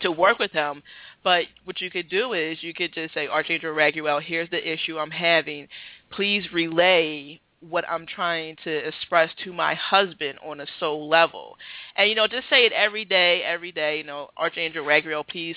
to 0.00 0.12
work 0.12 0.38
with 0.38 0.52
him. 0.52 0.82
But 1.24 1.44
what 1.64 1.80
you 1.80 1.90
could 1.90 2.08
do 2.08 2.32
is 2.32 2.62
you 2.62 2.72
could 2.72 2.92
just 2.94 3.14
say, 3.14 3.26
Archangel 3.26 3.72
Raguel, 3.72 4.22
here's 4.22 4.50
the 4.50 4.72
issue 4.72 4.98
I'm 4.98 5.10
having. 5.10 5.68
Please 6.10 6.52
relay 6.52 7.40
what 7.60 7.84
I'm 7.88 8.06
trying 8.06 8.56
to 8.64 8.70
express 8.70 9.30
to 9.44 9.52
my 9.52 9.74
husband 9.74 10.38
on 10.46 10.60
a 10.60 10.66
soul 10.78 11.08
level. 11.08 11.56
And, 11.96 12.08
you 12.08 12.14
know, 12.14 12.26
just 12.28 12.48
say 12.48 12.66
it 12.66 12.72
every 12.72 13.04
day, 13.04 13.42
every 13.42 13.72
day, 13.72 13.98
you 13.98 14.04
know, 14.04 14.28
Archangel 14.36 14.84
Raguel, 14.84 15.26
please 15.26 15.56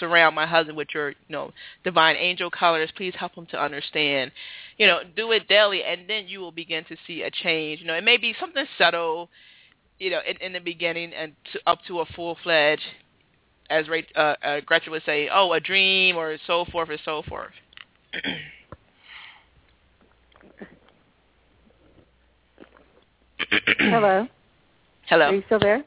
surround 0.00 0.34
my 0.34 0.46
husband 0.46 0.76
with 0.76 0.88
your, 0.92 1.10
you 1.10 1.14
know, 1.30 1.52
divine 1.84 2.16
angel 2.16 2.50
colors. 2.50 2.90
Please 2.96 3.14
help 3.16 3.34
him 3.34 3.46
to 3.46 3.62
understand. 3.62 4.32
You 4.76 4.86
know, 4.88 5.00
do 5.16 5.30
it 5.32 5.48
daily, 5.48 5.84
and 5.84 6.08
then 6.08 6.26
you 6.26 6.40
will 6.40 6.52
begin 6.52 6.84
to 6.86 6.96
see 7.06 7.22
a 7.22 7.30
change. 7.30 7.80
You 7.80 7.86
know, 7.86 7.94
it 7.94 8.04
may 8.04 8.16
be 8.16 8.34
something 8.40 8.66
subtle, 8.76 9.28
you 9.98 10.10
know, 10.10 10.20
in, 10.28 10.36
in 10.38 10.52
the 10.52 10.60
beginning 10.60 11.12
and 11.14 11.32
to, 11.52 11.60
up 11.66 11.78
to 11.86 12.00
a 12.00 12.06
full-fledged, 12.06 12.82
as 13.70 13.88
Ray, 13.88 14.06
uh, 14.16 14.34
uh, 14.42 14.60
Gretchen 14.66 14.90
would 14.92 15.02
say, 15.04 15.28
oh, 15.32 15.52
a 15.52 15.60
dream 15.60 16.16
or 16.16 16.36
so 16.46 16.64
forth 16.66 16.88
and 16.90 17.00
so 17.04 17.22
forth. 17.22 17.52
Hello. 23.78 24.26
Hello. 25.08 25.26
Are 25.26 25.34
you 25.34 25.42
still 25.46 25.58
there? 25.58 25.84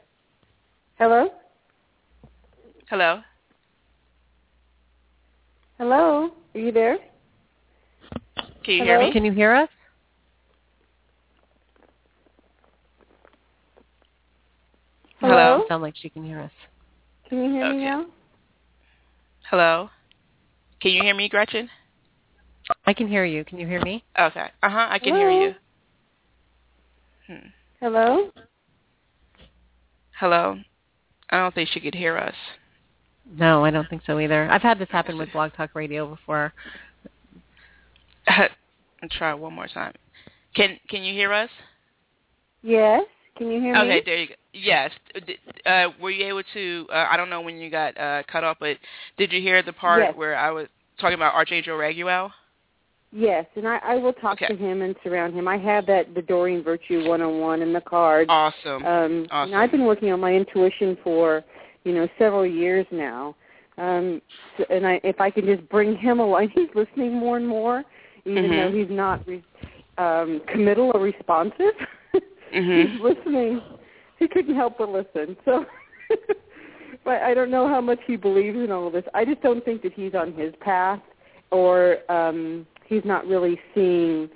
Hello. 0.98 1.28
Hello. 2.88 3.20
Hello. 5.78 6.30
Are 6.54 6.60
you 6.60 6.72
there? 6.72 6.98
Can 8.64 8.74
you 8.74 8.84
Hello? 8.84 8.84
hear 8.84 8.98
me? 9.00 9.12
can 9.12 9.24
you 9.24 9.32
hear 9.32 9.54
us 9.54 9.68
Hello? 15.20 15.36
Doesn't 15.58 15.68
sound 15.68 15.82
like 15.82 15.94
she 15.96 16.08
can 16.08 16.24
hear 16.24 16.40
us 16.40 16.50
Can 17.28 17.42
you 17.44 17.50
hear 17.50 17.70
me 17.72 17.84
now? 17.84 18.06
Hello. 19.50 19.90
Can 20.80 20.92
you 20.92 21.02
hear 21.02 21.14
me, 21.14 21.28
Gretchen? 21.28 21.68
i 22.86 22.92
can 22.92 23.08
hear 23.08 23.24
you 23.24 23.44
can 23.44 23.58
you 23.58 23.66
hear 23.66 23.80
me 23.82 24.04
Okay. 24.18 24.46
Uh 24.62 24.68
huh. 24.70 24.86
I 24.90 24.98
can 24.98 25.14
hear 25.14 25.30
you. 25.30 25.54
Hmm. 27.30 27.46
Hello. 27.80 28.30
Hello. 30.18 30.58
I 31.30 31.38
don't 31.38 31.54
think 31.54 31.68
she 31.72 31.78
could 31.78 31.94
hear 31.94 32.18
us. 32.18 32.34
no 33.36 33.64
i 33.64 33.70
don't 33.70 33.88
think 33.88 34.02
so 34.04 34.18
either 34.18 34.50
i've 34.50 34.62
had 34.62 34.80
this 34.80 34.88
happen 34.90 35.16
with 35.16 35.30
blog 35.32 35.52
talk 35.52 35.70
radio 35.76 36.04
before 36.06 36.52
I'll 38.26 39.08
try 39.10 39.32
one 39.34 39.54
more 39.54 39.66
time. 39.68 39.94
Can 40.54 40.78
Can 40.88 41.02
you 41.02 41.14
hear 41.14 41.32
us? 41.32 41.48
Yes. 42.62 43.02
Can 43.36 43.50
you 43.50 43.60
hear 43.60 43.72
me? 43.74 43.80
Okay, 43.80 44.02
there 44.04 44.16
you 44.18 44.28
go. 44.28 44.34
Yes. 44.52 44.90
Uh, 45.64 45.86
were 46.00 46.10
you 46.10 46.26
able 46.26 46.42
to? 46.52 46.86
Uh, 46.92 47.06
I 47.10 47.16
don't 47.16 47.30
know 47.30 47.40
when 47.40 47.56
you 47.58 47.70
got 47.70 47.96
uh, 47.98 48.22
cut 48.30 48.44
off, 48.44 48.58
but 48.60 48.76
did 49.16 49.32
you 49.32 49.40
hear 49.40 49.62
the 49.62 49.72
part 49.72 50.02
Yes. 50.02 50.14
where 50.16 50.36
I 50.36 50.50
was 50.50 50.66
talking 51.00 51.14
about 51.14 51.34
Archangel 51.34 51.76
Raguel? 51.76 52.30
Yes, 53.12 53.44
and 53.56 53.66
I, 53.66 53.78
I 53.82 53.96
will 53.96 54.12
talk 54.12 54.34
Okay. 54.40 54.46
to 54.46 54.56
him 54.56 54.82
and 54.82 54.94
surround 55.02 55.34
him. 55.34 55.48
I 55.48 55.58
have 55.58 55.84
that 55.86 56.14
the 56.14 56.22
Doreen 56.22 56.62
Virtue 56.62 57.08
101 57.08 57.60
in 57.60 57.72
the 57.72 57.80
card. 57.80 58.26
Awesome. 58.28 58.84
Um, 58.84 59.26
Awesome. 59.30 59.52
and 59.52 59.54
I've 59.56 59.72
been 59.72 59.84
working 59.84 60.12
on 60.12 60.20
my 60.20 60.32
intuition 60.32 60.96
for, 61.02 61.42
you 61.84 61.92
know, 61.92 62.08
several 62.18 62.46
years 62.46 62.86
now. 62.92 63.34
Um, 63.78 64.22
so, 64.56 64.64
and 64.70 64.86
I, 64.86 65.00
if 65.02 65.20
I 65.20 65.30
can 65.30 65.44
just 65.44 65.68
bring 65.68 65.96
him 65.96 66.20
along, 66.20 66.50
he's 66.54 66.68
listening 66.74 67.12
more 67.14 67.36
and 67.36 67.48
more, 67.48 67.82
even 68.26 68.44
Mhm. 68.44 68.56
though 68.70 68.76
he's 68.78 68.90
not 68.90 69.26
re- 69.26 69.42
um, 69.98 70.40
committal 70.46 70.92
or 70.94 71.00
responsive. 71.00 71.74
Mhm. 72.54 72.92
he's 72.92 73.00
listening. 73.00 73.60
He 74.18 74.28
couldn't 74.28 74.54
help 74.54 74.78
but 74.78 74.88
listen. 74.90 75.36
So, 75.44 75.64
but 77.04 77.22
I 77.22 77.32
don't 77.34 77.50
know 77.50 77.66
how 77.68 77.80
much 77.80 77.98
he 78.06 78.16
believes 78.16 78.56
in 78.56 78.70
all 78.70 78.86
of 78.88 78.92
this. 78.92 79.04
I 79.14 79.24
just 79.24 79.40
don't 79.40 79.64
think 79.64 79.82
that 79.82 79.92
he's 79.94 80.14
on 80.14 80.32
his 80.34 80.52
path, 80.60 81.00
or 81.50 81.98
um, 82.10 82.66
he's 82.90 83.04
not 83.04 83.26
really 83.26 83.58
seeing 83.74 84.28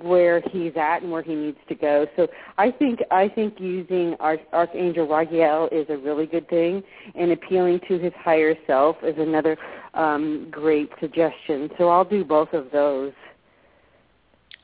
where 0.00 0.40
he's 0.50 0.72
at 0.76 1.02
and 1.02 1.12
where 1.12 1.22
he 1.22 1.34
needs 1.34 1.58
to 1.68 1.74
go. 1.74 2.06
So 2.16 2.26
I 2.56 2.70
think 2.70 3.00
I 3.10 3.28
think 3.28 3.60
using 3.60 4.16
Arch- 4.18 4.40
Archangel 4.52 5.06
Raguel 5.06 5.68
is 5.70 5.86
a 5.90 5.96
really 5.96 6.26
good 6.26 6.48
thing, 6.48 6.82
and 7.14 7.30
appealing 7.30 7.80
to 7.86 7.98
his 7.98 8.12
higher 8.16 8.54
self 8.66 8.96
is 9.02 9.14
another 9.18 9.56
um, 9.94 10.48
great 10.50 10.90
suggestion. 11.00 11.70
So 11.78 11.90
I'll 11.90 12.04
do 12.04 12.24
both 12.24 12.52
of 12.54 12.70
those. 12.72 13.12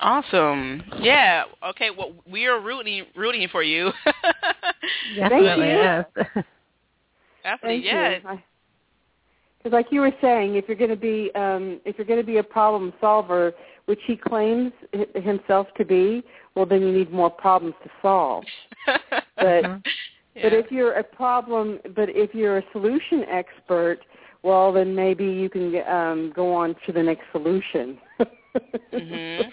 Awesome. 0.00 0.82
Yeah. 1.00 1.44
Okay. 1.70 1.90
Well, 1.90 2.12
we 2.26 2.46
are 2.46 2.60
rooting 2.60 3.04
rooting 3.14 3.46
for 3.52 3.62
you. 3.62 3.90
Definitely. 5.16 5.66
Yes. 5.66 6.06
Definitely. 7.42 7.82
Thank 7.82 7.84
yeah. 7.84 8.18
Because, 9.58 9.72
like 9.72 9.86
you 9.90 10.00
were 10.00 10.12
saying, 10.20 10.54
if 10.54 10.66
you're 10.68 10.76
going 10.76 10.90
to 10.90 10.96
be 10.96 11.30
um, 11.34 11.80
if 11.84 11.98
you're 11.98 12.06
going 12.06 12.20
to 12.20 12.26
be 12.26 12.38
a 12.38 12.42
problem 12.42 12.92
solver, 13.00 13.52
which 13.86 14.00
he 14.06 14.16
claims 14.16 14.72
h- 14.92 15.08
himself 15.14 15.66
to 15.76 15.84
be, 15.84 16.22
well, 16.54 16.66
then 16.66 16.82
you 16.82 16.92
need 16.92 17.12
more 17.12 17.30
problems 17.30 17.74
to 17.82 17.90
solve. 18.02 18.44
But 19.40 19.62
yeah. 19.62 19.78
but 20.42 20.52
if 20.52 20.70
you're 20.72 20.94
a 20.94 21.04
problem, 21.04 21.78
but 21.94 22.08
if 22.08 22.34
you're 22.34 22.58
a 22.58 22.62
solution 22.72 23.24
expert, 23.30 24.00
well, 24.42 24.72
then 24.72 24.94
maybe 24.94 25.24
you 25.24 25.48
can 25.48 25.76
um, 25.88 26.32
go 26.34 26.52
on 26.52 26.74
to 26.86 26.92
the 26.92 27.02
next 27.02 27.22
solution. 27.32 27.98
Mhm. 28.92 29.52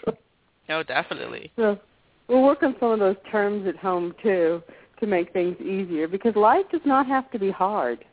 no, 0.69 0.83
definitely. 0.83 1.51
So 1.59 1.77
we'll 2.27 2.43
work 2.43 2.63
on 2.63 2.75
some 2.79 2.91
of 2.91 2.99
those 2.99 3.17
terms 3.31 3.67
at 3.67 3.75
home 3.75 4.15
too 4.23 4.63
to 4.99 5.05
make 5.05 5.31
things 5.33 5.55
easier 5.61 6.07
because 6.07 6.35
life 6.35 6.65
does 6.71 6.81
not 6.85 7.05
have 7.05 7.29
to 7.31 7.39
be 7.39 7.51
hard. 7.51 8.03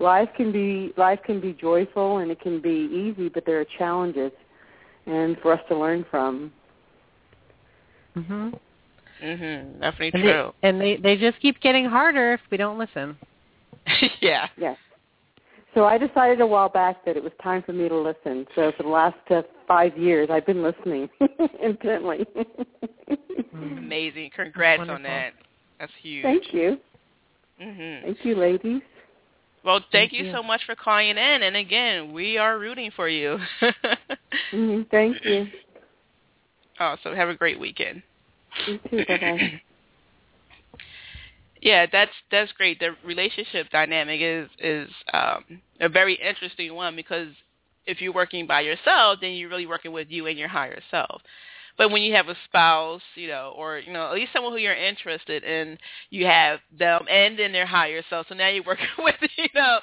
Life 0.00 0.30
can 0.34 0.50
be 0.50 0.92
life 0.96 1.20
can 1.24 1.40
be 1.40 1.52
joyful 1.52 2.18
and 2.18 2.30
it 2.30 2.40
can 2.40 2.60
be 2.60 2.88
easy, 2.90 3.28
but 3.28 3.44
there 3.44 3.60
are 3.60 3.66
challenges 3.78 4.32
and 5.06 5.36
for 5.42 5.52
us 5.52 5.60
to 5.68 5.76
learn 5.76 6.04
from. 6.10 6.50
Mhm. 8.16 8.58
Mhm. 9.22 9.80
Definitely 9.80 10.10
And 10.14 10.22
true. 10.22 10.54
they, 10.62 10.68
and 10.68 10.80
they 10.80 10.96
they 10.96 11.16
just 11.16 11.38
keep 11.40 11.60
getting 11.60 11.84
harder 11.84 12.32
if 12.32 12.40
we 12.50 12.56
don't 12.56 12.78
listen. 12.78 13.18
yeah. 14.20 14.48
Yes. 14.56 14.78
So 15.74 15.84
I 15.84 15.98
decided 15.98 16.40
a 16.40 16.46
while 16.46 16.70
back 16.70 17.04
that 17.04 17.16
it 17.16 17.22
was 17.22 17.32
time 17.42 17.62
for 17.62 17.72
me 17.72 17.88
to 17.88 17.96
listen. 17.96 18.46
So 18.56 18.72
for 18.76 18.82
the 18.82 18.88
last 18.88 19.18
uh, 19.30 19.42
five 19.68 19.96
years, 19.96 20.28
I've 20.30 20.46
been 20.46 20.62
listening 20.62 21.08
intently. 21.62 22.26
Amazing. 23.52 24.30
Congrats 24.34 24.82
on 24.88 25.02
that. 25.02 25.34
That's 25.78 25.92
huge. 26.02 26.22
Thank 26.22 26.54
you. 26.54 26.78
Mhm. 27.60 28.02
Thank 28.02 28.24
you, 28.24 28.34
ladies. 28.34 28.80
Well, 29.64 29.80
thank, 29.92 30.10
Thank 30.10 30.12
you 30.12 30.24
you. 30.24 30.32
so 30.32 30.42
much 30.42 30.62
for 30.64 30.74
calling 30.74 31.10
in, 31.10 31.16
and 31.18 31.56
again, 31.56 32.12
we 32.12 32.38
are 32.38 32.58
rooting 32.58 32.90
for 32.96 33.08
you. 33.08 33.38
hmm 34.50 34.82
Thank 34.90 35.24
you. 35.24 35.46
Awesome. 36.78 37.14
Have 37.14 37.28
a 37.28 37.34
great 37.34 37.60
weekend. 37.60 38.02
You 38.66 38.78
too. 38.88 39.04
Bye-bye. 39.06 39.60
Yeah, 41.62 41.86
that's 41.92 42.12
that's 42.30 42.50
great. 42.52 42.78
The 42.80 42.96
relationship 43.04 43.68
dynamic 43.70 44.20
is 44.22 44.48
is 44.58 44.88
um, 45.12 45.60
a 45.80 45.88
very 45.88 46.14
interesting 46.14 46.74
one 46.74 46.96
because 46.96 47.28
if 47.86 48.00
you're 48.00 48.14
working 48.14 48.46
by 48.46 48.62
yourself, 48.62 49.18
then 49.20 49.32
you're 49.32 49.50
really 49.50 49.66
working 49.66 49.92
with 49.92 50.08
you 50.10 50.26
and 50.26 50.38
your 50.38 50.48
higher 50.48 50.80
self. 50.90 51.20
But 51.80 51.92
when 51.92 52.02
you 52.02 52.12
have 52.12 52.28
a 52.28 52.36
spouse, 52.44 53.00
you 53.14 53.26
know, 53.28 53.54
or 53.56 53.78
you 53.78 53.90
know, 53.90 54.06
at 54.08 54.12
least 54.12 54.34
someone 54.34 54.52
who 54.52 54.58
you're 54.58 54.74
interested 54.74 55.44
in, 55.44 55.78
you 56.10 56.26
have 56.26 56.60
them 56.78 57.06
and 57.10 57.38
then 57.38 57.52
their 57.52 57.64
higher 57.64 58.02
self. 58.10 58.26
So 58.28 58.34
now 58.34 58.48
you're 58.48 58.62
working 58.66 58.86
with 58.98 59.14
you 59.38 59.46
know 59.54 59.78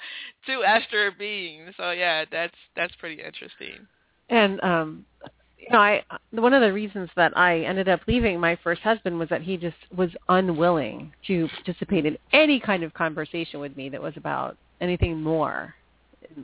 two 0.45 0.63
extra 0.63 1.11
beings. 1.17 1.73
So 1.75 1.89
yeah, 1.89 2.25
that's 2.31 2.53
that's 2.75 2.93
pretty 2.97 3.23
interesting. 3.23 3.87
And 4.29 4.61
um 4.61 5.07
you 5.57 5.69
know, 5.71 5.79
I 5.79 6.03
one 6.29 6.53
of 6.53 6.61
the 6.61 6.71
reasons 6.71 7.09
that 7.15 7.35
I 7.35 7.61
ended 7.61 7.89
up 7.89 8.01
leaving 8.07 8.39
my 8.39 8.55
first 8.63 8.81
husband 8.81 9.17
was 9.17 9.29
that 9.29 9.41
he 9.41 9.57
just 9.57 9.77
was 9.95 10.11
unwilling 10.29 11.11
to 11.25 11.47
participate 11.47 12.05
in 12.05 12.15
any 12.31 12.59
kind 12.59 12.83
of 12.83 12.93
conversation 12.93 13.59
with 13.59 13.75
me 13.75 13.89
that 13.89 13.99
was 13.99 14.13
about 14.17 14.55
anything 14.81 15.19
more 15.19 15.73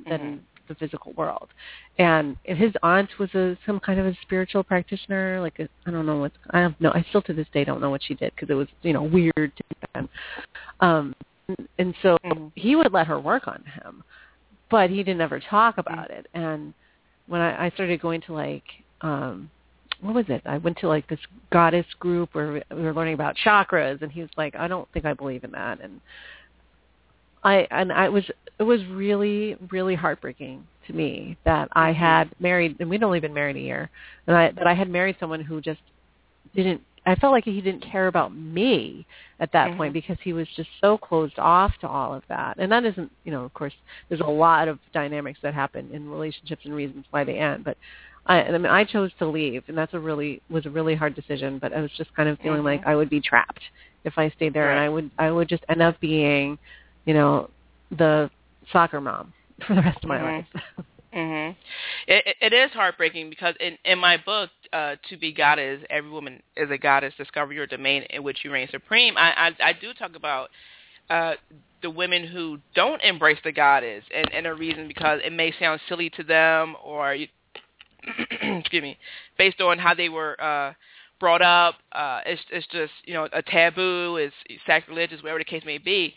than 0.10 0.20
Mhm. 0.20 0.53
The 0.68 0.76
physical 0.76 1.14
world. 1.14 1.50
And 1.98 2.38
his 2.44 2.72
aunt 2.82 3.10
was 3.20 3.34
a 3.36 3.58
some 3.66 3.80
kind 3.80 4.00
of 4.00 4.06
a 4.06 4.18
spiritual 4.22 4.64
practitioner, 4.64 5.42
like 5.42 5.60
I 5.60 5.92
don't 5.92 6.06
know 6.06 6.20
what 6.20 6.32
I 6.52 6.62
don't 6.62 6.80
know. 6.82 6.92
I 6.94 7.06
still 7.10 7.22
to 7.24 7.34
this 7.34 7.48
day 7.54 7.64
don't 7.64 7.82
know 7.82 7.90
what 7.90 8.04
she 8.04 8.16
did 8.16 8.34
because 8.36 8.50
it 8.50 8.56
was 8.56 8.68
you 8.82 8.94
know 8.94 9.04
weird 9.04 9.34
to 9.36 9.64
them. 9.94 10.10
Um, 10.80 11.16
and 11.78 11.94
so 12.02 12.18
he 12.56 12.76
would 12.76 12.94
let 12.94 13.08
her 13.08 13.20
work 13.20 13.48
on 13.48 13.64
him, 13.82 14.04
but 14.72 14.90
he 14.90 14.98
didn't 14.98 15.22
ever 15.22 15.40
talk 15.40 15.78
about 15.78 16.10
it. 16.10 16.28
And 16.34 16.74
when 17.28 17.42
I, 17.42 17.66
I 17.66 17.70
started 17.72 18.02
going 18.02 18.22
to 18.22 18.34
like 18.34 18.64
um 19.02 19.50
what 20.02 20.16
was 20.16 20.26
it? 20.28 20.42
I 20.46 20.58
went 20.58 20.78
to 20.80 20.88
like 20.88 21.08
this 21.08 21.20
goddess 21.52 21.86
group 22.00 22.34
where 22.34 22.62
we 22.72 22.82
were 22.82 22.94
learning 22.94 23.14
about 23.14 23.38
chakras 23.38 24.02
and 24.02 24.12
he 24.12 24.20
was 24.20 24.30
like, 24.36 24.54
I 24.54 24.68
don't 24.68 24.88
think 24.92 25.06
I 25.06 25.14
believe 25.14 25.46
in 25.46 25.52
that 25.52 25.82
and 25.82 26.02
I 27.44 27.68
and 27.72 27.92
I 27.92 28.10
was 28.10 28.24
it 28.60 28.64
was 28.64 28.86
really, 28.88 29.56
really 29.72 29.96
heartbreaking 29.96 30.68
to 30.88 30.94
me 30.94 31.38
that 31.46 31.70
I 31.74 31.92
had 31.92 32.30
married 32.40 32.78
and 32.80 32.90
we'd 32.90 33.04
only 33.04 33.20
been 33.20 33.34
married 33.34 33.56
a 33.58 33.60
year 33.62 33.90
and 34.28 34.36
I 34.36 34.52
that 34.52 34.68
I 34.68 34.74
had 34.74 34.90
married 34.90 35.18
someone 35.20 35.42
who 35.42 35.62
just 35.62 35.82
didn't 36.56 36.82
I 37.06 37.16
felt 37.16 37.34
like 37.34 37.44
he 37.46 37.60
didn't 37.62 37.82
care 37.84 38.08
about 38.08 38.34
me 38.34 39.06
at 39.40 39.52
that 39.52 39.72
Mhm. 39.72 39.78
point 39.78 39.94
because 39.94 40.18
he 40.22 40.34
was 40.34 40.48
just 40.56 40.70
so 40.80 40.98
closed 40.98 41.38
off 41.38 41.78
to 41.80 41.88
all 41.88 42.14
of 42.14 42.24
that. 42.30 42.56
And 42.60 42.72
that 42.72 42.86
isn't, 42.86 43.12
you 43.26 43.32
know, 43.32 43.44
of 43.44 43.54
course, 43.54 43.74
there's 44.08 44.22
a 44.22 44.26
lot 44.26 44.68
of 44.70 44.80
dynamics 44.94 45.40
that 45.44 45.54
happen 45.54 45.90
in 45.92 46.10
relationships 46.10 46.64
and 46.66 46.74
reasons 46.74 47.06
why 47.12 47.24
they 47.26 47.38
end. 47.40 47.66
But 47.66 47.78
I, 48.26 48.44
I 48.44 48.52
mean, 48.58 48.68
I 48.68 48.86
chose 48.86 49.12
to 49.20 49.26
leave, 49.28 49.64
and 49.68 49.78
that's 49.78 49.94
a 49.94 50.00
really 50.00 50.42
was 50.50 50.66
a 50.66 50.70
really 50.70 50.96
hard 50.96 51.14
decision. 51.14 51.60
But 51.60 51.74
I 51.74 51.82
was 51.82 51.92
just 51.98 52.14
kind 52.14 52.30
of 52.30 52.40
feeling 52.40 52.62
Mhm. 52.62 52.66
like 52.66 52.86
I 52.88 52.96
would 52.96 53.10
be 53.10 53.20
trapped 53.20 53.60
if 54.06 54.18
I 54.18 54.30
stayed 54.30 54.54
there, 54.54 54.72
and 54.72 54.80
I 54.80 54.88
would 54.90 55.12
I 55.18 55.30
would 55.32 55.50
just 55.50 55.64
end 55.70 55.82
up 55.82 56.00
being, 56.00 56.58
you 57.06 57.14
know, 57.14 57.50
the 57.98 58.30
soccer 58.72 59.00
mom 59.02 59.34
for 59.68 59.76
the 59.76 59.82
rest 59.82 60.00
of 60.04 60.10
my 60.10 60.20
Mhm. 60.20 60.46
life. 60.54 60.64
Mhm. 61.14 61.56
It, 62.08 62.24
it- 62.26 62.38
it 62.42 62.54
is 62.54 62.72
heartbreaking 62.72 63.30
because 63.30 63.56
in 63.60 63.78
in 63.86 64.00
my 64.00 64.18
book, 64.18 64.50
uh, 64.74 64.96
"To 65.10 65.18
Be 65.18 65.32
Goddess," 65.32 65.84
every 65.92 66.10
woman 66.10 66.42
is 66.58 66.72
a 66.72 66.78
goddess. 66.78 67.14
Discover 67.18 67.54
your 67.54 67.68
domain 67.68 68.02
in 68.10 68.24
which 68.24 68.44
you 68.44 68.52
reign 68.52 68.68
supreme. 68.72 69.16
I 69.16 69.50
I, 69.50 69.70
I 69.70 69.74
do 69.74 69.94
talk 69.94 70.16
about 70.16 70.50
uh, 71.12 71.34
the 71.84 71.90
women 71.92 72.24
who 72.26 72.58
don't 72.74 73.00
embrace 73.04 73.38
the 73.44 73.52
goddess, 73.52 74.04
and 74.14 74.32
and 74.34 74.48
a 74.48 74.54
reason 74.56 74.88
because 74.88 75.20
it 75.24 75.32
may 75.32 75.52
sound 75.60 75.82
silly 75.88 76.10
to 76.12 76.24
them, 76.24 76.76
or 76.84 77.14
you, 77.14 77.28
excuse 78.42 78.82
me, 78.82 78.98
based 79.38 79.62
on 79.62 79.78
how 79.78 79.94
they 79.94 80.10
were 80.10 80.36
uh, 80.42 80.74
brought 81.20 81.42
up. 81.44 81.76
Uh, 81.92 82.22
it's 82.26 82.42
it's 82.52 82.68
just 82.68 82.94
you 83.06 83.14
know 83.14 83.28
a 83.34 83.42
taboo, 83.44 84.16
it's 84.18 84.34
sacrilegious, 84.66 85.22
whatever 85.22 85.40
the 85.40 85.46
case 85.46 85.64
may 85.64 85.78
be. 85.78 86.16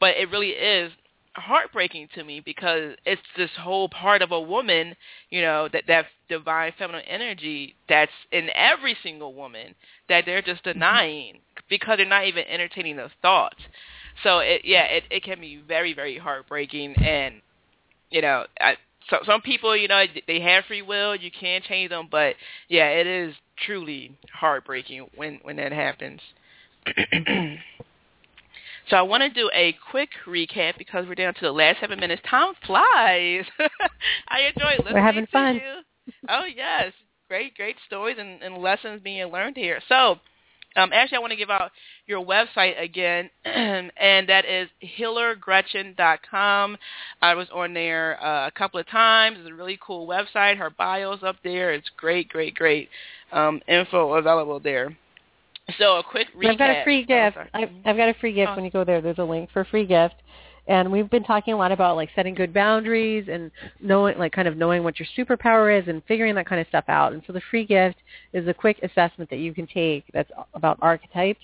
But 0.00 0.16
it 0.16 0.30
really 0.30 0.50
is 0.50 0.92
heartbreaking 1.36 2.08
to 2.14 2.24
me 2.24 2.40
because 2.40 2.94
it's 3.04 3.22
this 3.36 3.50
whole 3.58 3.88
part 3.88 4.22
of 4.22 4.30
a 4.32 4.40
woman, 4.40 4.94
you 5.30 5.40
know, 5.42 5.68
that 5.72 5.84
that 5.88 6.06
divine 6.28 6.72
feminine 6.78 7.04
energy 7.08 7.74
that's 7.88 8.12
in 8.32 8.48
every 8.54 8.96
single 9.02 9.34
woman 9.34 9.74
that 10.08 10.24
they're 10.26 10.42
just 10.42 10.64
mm-hmm. 10.64 10.78
denying 10.78 11.38
because 11.68 11.96
they're 11.96 12.06
not 12.06 12.26
even 12.26 12.44
entertaining 12.44 12.96
those 12.96 13.10
thoughts. 13.22 13.58
So 14.22 14.38
it 14.38 14.62
yeah, 14.64 14.84
it 14.84 15.04
it 15.10 15.24
can 15.24 15.40
be 15.40 15.62
very 15.66 15.92
very 15.92 16.18
heartbreaking 16.18 16.94
and 16.96 17.40
you 18.10 18.22
know, 18.22 18.46
I 18.60 18.76
so 19.10 19.18
some 19.26 19.42
people, 19.42 19.76
you 19.76 19.88
know, 19.88 20.04
they 20.26 20.40
have 20.40 20.64
free 20.64 20.82
will, 20.82 21.14
you 21.14 21.30
can 21.30 21.60
change 21.62 21.90
them, 21.90 22.08
but 22.10 22.36
yeah, 22.68 22.88
it 22.88 23.06
is 23.06 23.34
truly 23.66 24.16
heartbreaking 24.32 25.08
when 25.16 25.40
when 25.42 25.56
that 25.56 25.72
happens. 25.72 26.20
So 28.90 28.96
I 28.96 29.02
want 29.02 29.22
to 29.22 29.30
do 29.30 29.50
a 29.54 29.74
quick 29.90 30.10
recap 30.26 30.76
because 30.76 31.06
we're 31.06 31.14
down 31.14 31.34
to 31.34 31.40
the 31.40 31.52
last 31.52 31.80
seven 31.80 31.98
minutes. 31.98 32.22
Time 32.28 32.52
flies. 32.66 33.44
I 34.28 34.40
enjoy 34.54 34.76
listening 34.78 34.94
We're 34.94 35.00
having 35.00 35.26
to 35.26 35.32
fun. 35.32 35.54
you. 35.56 36.12
Oh 36.28 36.44
yes, 36.44 36.92
great, 37.28 37.56
great 37.56 37.76
stories 37.86 38.16
and, 38.18 38.42
and 38.42 38.58
lessons 38.58 39.00
being 39.02 39.24
learned 39.32 39.56
here. 39.56 39.80
So, 39.88 40.18
um, 40.76 40.92
actually, 40.92 41.16
I 41.16 41.20
want 41.20 41.30
to 41.30 41.36
give 41.36 41.50
out 41.50 41.70
your 42.06 42.24
website 42.24 42.80
again, 42.82 43.30
and 43.44 44.28
that 44.28 44.44
is 44.44 44.68
healergretchen.com. 44.98 46.76
I 47.22 47.34
was 47.34 47.46
on 47.54 47.74
there 47.74 48.22
uh, 48.22 48.48
a 48.48 48.50
couple 48.50 48.80
of 48.80 48.88
times. 48.88 49.38
It's 49.40 49.48
a 49.48 49.54
really 49.54 49.78
cool 49.80 50.06
website. 50.06 50.58
Her 50.58 50.70
bio's 50.70 51.22
up 51.22 51.36
there. 51.44 51.72
It's 51.72 51.88
great, 51.96 52.28
great, 52.28 52.54
great 52.54 52.88
um, 53.32 53.60
info 53.68 54.14
available 54.14 54.60
there. 54.60 54.96
So 55.78 55.96
a 55.96 56.02
quick 56.02 56.28
recap. 56.36 56.50
I've 56.52 56.58
got 56.58 56.70
a 56.70 56.84
free 56.84 57.02
Oh, 57.02 57.06
gift. 57.06 57.34
sorry. 57.36 57.48
I've, 57.54 57.70
I've 57.84 57.96
got 57.96 58.08
a 58.08 58.14
free 58.14 58.32
gift 58.32 58.50
Oh. 58.52 58.56
when 58.56 58.64
you 58.64 58.70
go 58.70 58.84
there. 58.84 59.00
There's 59.00 59.18
a 59.18 59.24
link 59.24 59.50
for 59.50 59.60
a 59.60 59.64
free 59.64 59.86
gift. 59.86 60.14
And 60.66 60.90
we've 60.90 61.10
been 61.10 61.24
talking 61.24 61.52
a 61.52 61.56
lot 61.56 61.72
about 61.72 61.96
like 61.96 62.08
setting 62.14 62.34
good 62.34 62.54
boundaries 62.54 63.28
and 63.30 63.50
knowing 63.80 64.16
like 64.18 64.32
kind 64.32 64.48
of 64.48 64.56
knowing 64.56 64.82
what 64.82 64.98
your 64.98 65.06
superpower 65.16 65.78
is 65.78 65.88
and 65.88 66.02
figuring 66.08 66.34
that 66.36 66.46
kind 66.46 66.60
of 66.60 66.66
stuff 66.68 66.84
out. 66.88 67.12
And 67.12 67.22
so 67.26 67.32
the 67.34 67.42
free 67.50 67.66
gift 67.66 67.96
is 68.32 68.46
a 68.48 68.54
quick 68.54 68.78
assessment 68.82 69.28
that 69.30 69.38
you 69.38 69.52
can 69.52 69.66
take 69.66 70.04
that's 70.14 70.30
about 70.54 70.78
archetypes. 70.80 71.42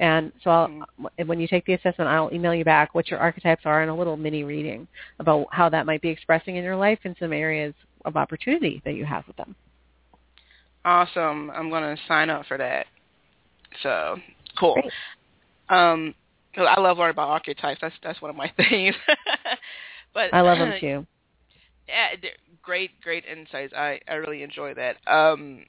And 0.00 0.32
so 0.44 0.50
I'll, 0.50 0.68
Mm-hmm. 0.68 1.26
when 1.28 1.40
you 1.40 1.48
take 1.48 1.64
the 1.66 1.72
assessment, 1.74 2.08
I'll 2.10 2.30
email 2.32 2.54
you 2.54 2.64
back 2.64 2.94
what 2.94 3.08
your 3.10 3.18
archetypes 3.20 3.62
are 3.64 3.82
and 3.82 3.90
a 3.90 3.94
little 3.94 4.16
mini 4.16 4.44
reading 4.44 4.86
about 5.18 5.46
how 5.50 5.68
that 5.70 5.86
might 5.86 6.02
be 6.02 6.08
expressing 6.08 6.56
in 6.56 6.64
your 6.64 6.76
life 6.76 6.98
and 7.04 7.16
some 7.18 7.32
areas 7.32 7.74
of 8.04 8.16
opportunity 8.16 8.80
that 8.84 8.94
you 8.94 9.04
have 9.04 9.26
with 9.26 9.36
them. 9.36 9.54
Awesome. 10.84 11.50
I'm 11.50 11.68
going 11.70 11.96
to 11.96 12.02
sign 12.06 12.30
up 12.30 12.46
for 12.46 12.56
that. 12.58 12.86
So 13.82 14.16
cool. 14.58 14.74
Great. 14.74 14.92
Um, 15.68 16.14
I 16.56 16.80
love 16.80 16.98
learning 16.98 17.12
about 17.12 17.28
archetypes. 17.28 17.80
That's 17.80 17.94
that's 18.02 18.20
one 18.20 18.30
of 18.30 18.36
my 18.36 18.50
things. 18.56 18.94
but 20.14 20.32
I 20.32 20.40
love 20.40 20.58
them 20.58 20.74
too. 20.80 21.06
Yeah, 21.88 22.30
great, 22.62 23.00
great 23.00 23.24
insights. 23.24 23.72
I 23.76 24.00
I 24.08 24.14
really 24.14 24.42
enjoy 24.42 24.74
that. 24.74 24.96
Um, 25.06 25.64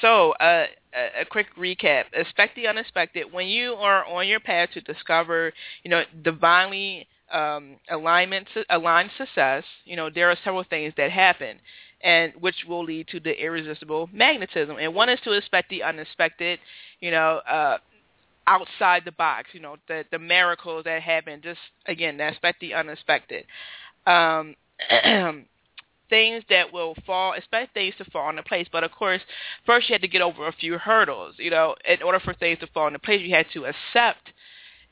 so 0.00 0.32
uh, 0.32 0.66
a, 0.94 1.22
a 1.22 1.24
quick 1.30 1.46
recap. 1.58 2.04
Expect 2.12 2.56
the 2.56 2.66
unexpected. 2.66 3.32
When 3.32 3.46
you 3.46 3.74
are 3.74 4.04
on 4.06 4.26
your 4.26 4.40
path 4.40 4.70
to 4.74 4.80
discover, 4.80 5.52
you 5.82 5.90
know, 5.90 6.02
divinely 6.22 7.08
um, 7.32 7.76
alignment, 7.90 8.48
aligned 8.70 9.10
success, 9.18 9.64
you 9.84 9.96
know, 9.96 10.08
there 10.10 10.30
are 10.30 10.36
several 10.44 10.64
things 10.68 10.92
that 10.96 11.10
happen 11.10 11.58
and 12.02 12.32
which 12.40 12.56
will 12.66 12.84
lead 12.84 13.08
to 13.08 13.20
the 13.20 13.32
irresistible 13.42 14.08
magnetism. 14.12 14.76
And 14.78 14.94
one 14.94 15.08
is 15.08 15.20
to 15.24 15.32
expect 15.32 15.70
the 15.70 15.82
unexpected, 15.82 16.58
you 17.00 17.10
know, 17.10 17.40
uh, 17.48 17.78
outside 18.46 19.02
the 19.04 19.12
box, 19.12 19.50
you 19.52 19.60
know, 19.60 19.76
the 19.88 20.04
the 20.10 20.18
miracles 20.18 20.84
that 20.84 21.02
happen. 21.02 21.40
Just 21.42 21.60
again, 21.86 22.20
expect 22.20 22.60
the 22.60 22.74
unexpected. 22.74 23.44
Um, 24.06 24.56
things 26.10 26.42
that 26.50 26.72
will 26.72 26.94
fall, 27.06 27.34
expect 27.34 27.72
things 27.72 27.94
to 27.98 28.04
fall 28.06 28.28
into 28.28 28.42
place. 28.42 28.66
But 28.70 28.84
of 28.84 28.90
course, 28.90 29.20
first 29.64 29.88
you 29.88 29.94
had 29.94 30.02
to 30.02 30.08
get 30.08 30.20
over 30.20 30.48
a 30.48 30.52
few 30.52 30.76
hurdles. 30.76 31.36
You 31.38 31.50
know, 31.50 31.76
in 31.88 32.02
order 32.02 32.20
for 32.20 32.34
things 32.34 32.58
to 32.58 32.66
fall 32.68 32.88
into 32.88 32.98
place, 32.98 33.22
you 33.22 33.34
had 33.34 33.46
to 33.54 33.66
accept, 33.66 34.30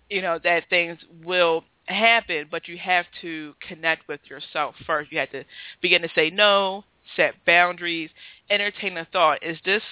you 0.08 0.22
know, 0.22 0.38
that 0.44 0.64
things 0.70 0.98
will 1.24 1.64
happen, 1.86 2.46
but 2.50 2.68
you 2.68 2.78
have 2.78 3.06
to 3.22 3.54
connect 3.66 4.08
with 4.08 4.20
yourself 4.30 4.74
first. 4.86 5.10
You 5.10 5.18
have 5.18 5.30
to 5.30 5.44
begin 5.82 6.02
to 6.02 6.08
say 6.14 6.30
no, 6.30 6.84
set 7.16 7.34
boundaries, 7.46 8.10
entertain 8.50 8.94
the 8.94 9.06
thought, 9.12 9.42
is 9.42 9.58
this 9.64 9.82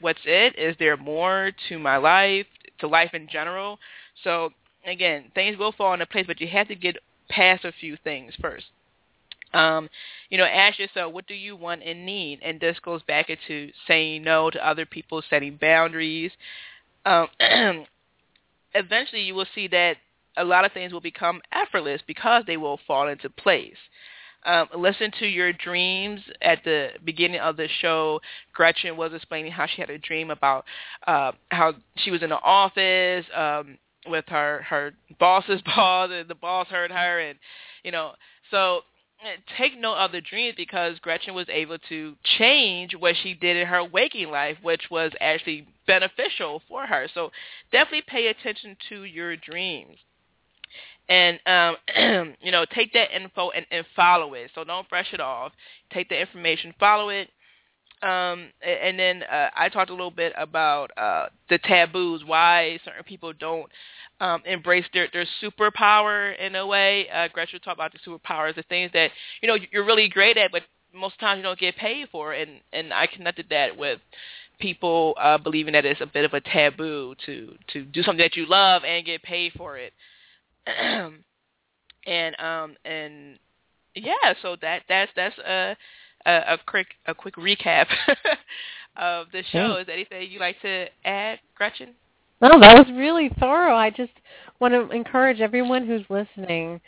what's 0.00 0.20
it? 0.24 0.56
Is 0.58 0.76
there 0.78 0.96
more 0.96 1.52
to 1.68 1.78
my 1.78 1.96
life, 1.96 2.46
to 2.80 2.88
life 2.88 3.10
in 3.14 3.28
general? 3.28 3.78
So 4.24 4.50
again, 4.86 5.30
things 5.34 5.58
will 5.58 5.72
fall 5.72 5.92
into 5.92 6.06
place, 6.06 6.26
but 6.26 6.40
you 6.40 6.48
have 6.48 6.68
to 6.68 6.74
get 6.74 6.96
past 7.28 7.64
a 7.64 7.72
few 7.72 7.96
things 8.04 8.34
first. 8.40 8.66
Um, 9.54 9.88
you 10.28 10.36
know, 10.36 10.44
ask 10.44 10.78
yourself, 10.78 11.12
what 11.12 11.26
do 11.26 11.34
you 11.34 11.56
want 11.56 11.82
and 11.82 12.04
need? 12.04 12.40
And 12.42 12.60
this 12.60 12.78
goes 12.80 13.02
back 13.02 13.30
into 13.30 13.70
saying 13.86 14.22
no 14.22 14.50
to 14.50 14.66
other 14.66 14.84
people, 14.84 15.22
setting 15.28 15.56
boundaries. 15.60 16.32
Um, 17.06 17.28
eventually, 18.74 19.22
you 19.22 19.34
will 19.34 19.46
see 19.54 19.68
that 19.68 19.96
a 20.36 20.44
lot 20.44 20.64
of 20.64 20.72
things 20.72 20.92
will 20.92 21.00
become 21.00 21.40
effortless 21.52 22.02
because 22.06 22.44
they 22.46 22.56
will 22.56 22.78
fall 22.86 23.08
into 23.08 23.30
place. 23.30 23.76
Um, 24.44 24.68
listen 24.76 25.10
to 25.18 25.26
your 25.26 25.52
dreams. 25.52 26.20
At 26.42 26.62
the 26.64 26.90
beginning 27.04 27.40
of 27.40 27.56
the 27.56 27.68
show, 27.80 28.20
Gretchen 28.52 28.96
was 28.96 29.12
explaining 29.12 29.52
how 29.52 29.66
she 29.66 29.80
had 29.80 29.90
a 29.90 29.98
dream 29.98 30.30
about 30.30 30.64
uh, 31.06 31.32
how 31.50 31.74
she 31.96 32.10
was 32.10 32.22
in 32.22 32.30
the 32.30 32.40
office 32.40 33.26
um, 33.34 33.78
with 34.06 34.24
her 34.28 34.62
her 34.68 34.92
boss's 35.18 35.60
boss, 35.76 36.10
and 36.12 36.28
the 36.28 36.34
boss 36.34 36.68
heard 36.68 36.90
her, 36.90 37.20
and 37.20 37.38
you 37.82 37.90
know, 37.90 38.12
so 38.50 38.82
eh, 39.24 39.36
take 39.56 39.78
note 39.78 39.96
of 39.96 40.12
the 40.12 40.20
dreams 40.20 40.54
because 40.56 40.98
Gretchen 41.00 41.34
was 41.34 41.48
able 41.48 41.78
to 41.88 42.14
change 42.38 42.94
what 42.96 43.16
she 43.22 43.34
did 43.34 43.56
in 43.56 43.66
her 43.66 43.84
waking 43.84 44.30
life, 44.30 44.56
which 44.62 44.82
was 44.90 45.12
actually 45.20 45.66
beneficial 45.86 46.62
for 46.68 46.86
her. 46.86 47.08
So 47.12 47.30
definitely 47.72 48.04
pay 48.06 48.28
attention 48.28 48.76
to 48.88 49.04
your 49.04 49.36
dreams 49.36 49.96
and 51.08 51.38
um, 51.46 52.34
you 52.40 52.52
know 52.52 52.64
take 52.74 52.92
that 52.92 53.14
info 53.14 53.50
and, 53.50 53.66
and 53.70 53.84
follow 53.96 54.34
it. 54.34 54.50
So 54.54 54.64
don't 54.64 54.88
brush 54.88 55.12
it 55.12 55.20
off. 55.20 55.52
Take 55.92 56.08
the 56.08 56.20
information, 56.20 56.74
follow 56.78 57.08
it. 57.08 57.28
Um, 58.00 58.50
and 58.62 58.96
then 58.96 59.24
uh, 59.24 59.50
I 59.56 59.68
talked 59.68 59.90
a 59.90 59.92
little 59.92 60.12
bit 60.12 60.32
about 60.38 60.92
uh, 60.96 61.26
the 61.48 61.58
taboos, 61.58 62.22
why 62.24 62.78
certain 62.84 63.02
people 63.02 63.32
don't 63.32 63.68
um, 64.20 64.42
embrace 64.46 64.84
their, 64.92 65.08
their 65.12 65.26
superpower 65.42 66.38
in 66.38 66.54
a 66.54 66.66
way. 66.66 67.08
Uh, 67.10 67.26
Gretchen 67.32 67.60
talked 67.60 67.76
about 67.76 67.92
the 67.92 67.98
superpowers, 67.98 68.54
the 68.54 68.62
things 68.64 68.90
that 68.94 69.10
you 69.40 69.48
know 69.48 69.56
you're 69.72 69.84
really 69.84 70.08
great 70.08 70.36
at, 70.36 70.52
but 70.52 70.62
most 70.94 71.18
times 71.18 71.38
you 71.38 71.42
don't 71.42 71.58
get 71.58 71.76
paid 71.76 72.08
for. 72.10 72.32
And 72.32 72.60
and 72.72 72.92
I 72.92 73.06
connected 73.06 73.46
that 73.50 73.76
with 73.76 74.00
people 74.60 75.14
uh, 75.20 75.38
believing 75.38 75.72
that 75.72 75.84
it's 75.84 76.00
a 76.00 76.06
bit 76.06 76.24
of 76.24 76.34
a 76.34 76.40
taboo 76.40 77.14
to 77.26 77.54
to 77.72 77.84
do 77.84 78.02
something 78.02 78.22
that 78.22 78.36
you 78.36 78.46
love 78.46 78.82
and 78.84 79.04
get 79.04 79.22
paid 79.22 79.52
for 79.56 79.76
it. 79.76 79.92
and 82.06 82.40
um 82.40 82.76
and 82.84 83.38
yeah, 83.94 84.34
so 84.42 84.56
that 84.60 84.82
that's 84.88 85.10
that's 85.16 85.38
a 85.38 85.76
a, 86.26 86.32
a 86.54 86.58
quick 86.66 86.88
a 87.06 87.14
quick 87.14 87.36
recap 87.36 87.86
of 88.96 89.26
the 89.32 89.42
show. 89.50 89.76
Is 89.76 89.86
there 89.86 89.94
anything 89.94 90.30
you 90.30 90.40
like 90.40 90.60
to 90.62 90.86
add, 91.04 91.38
Gretchen? 91.54 91.94
No, 92.40 92.60
that 92.60 92.78
was 92.78 92.86
really 92.94 93.30
thorough. 93.40 93.74
I 93.74 93.90
just 93.90 94.12
want 94.60 94.72
to 94.72 94.88
encourage 94.94 95.40
everyone 95.40 95.86
who's 95.86 96.04
listening 96.08 96.80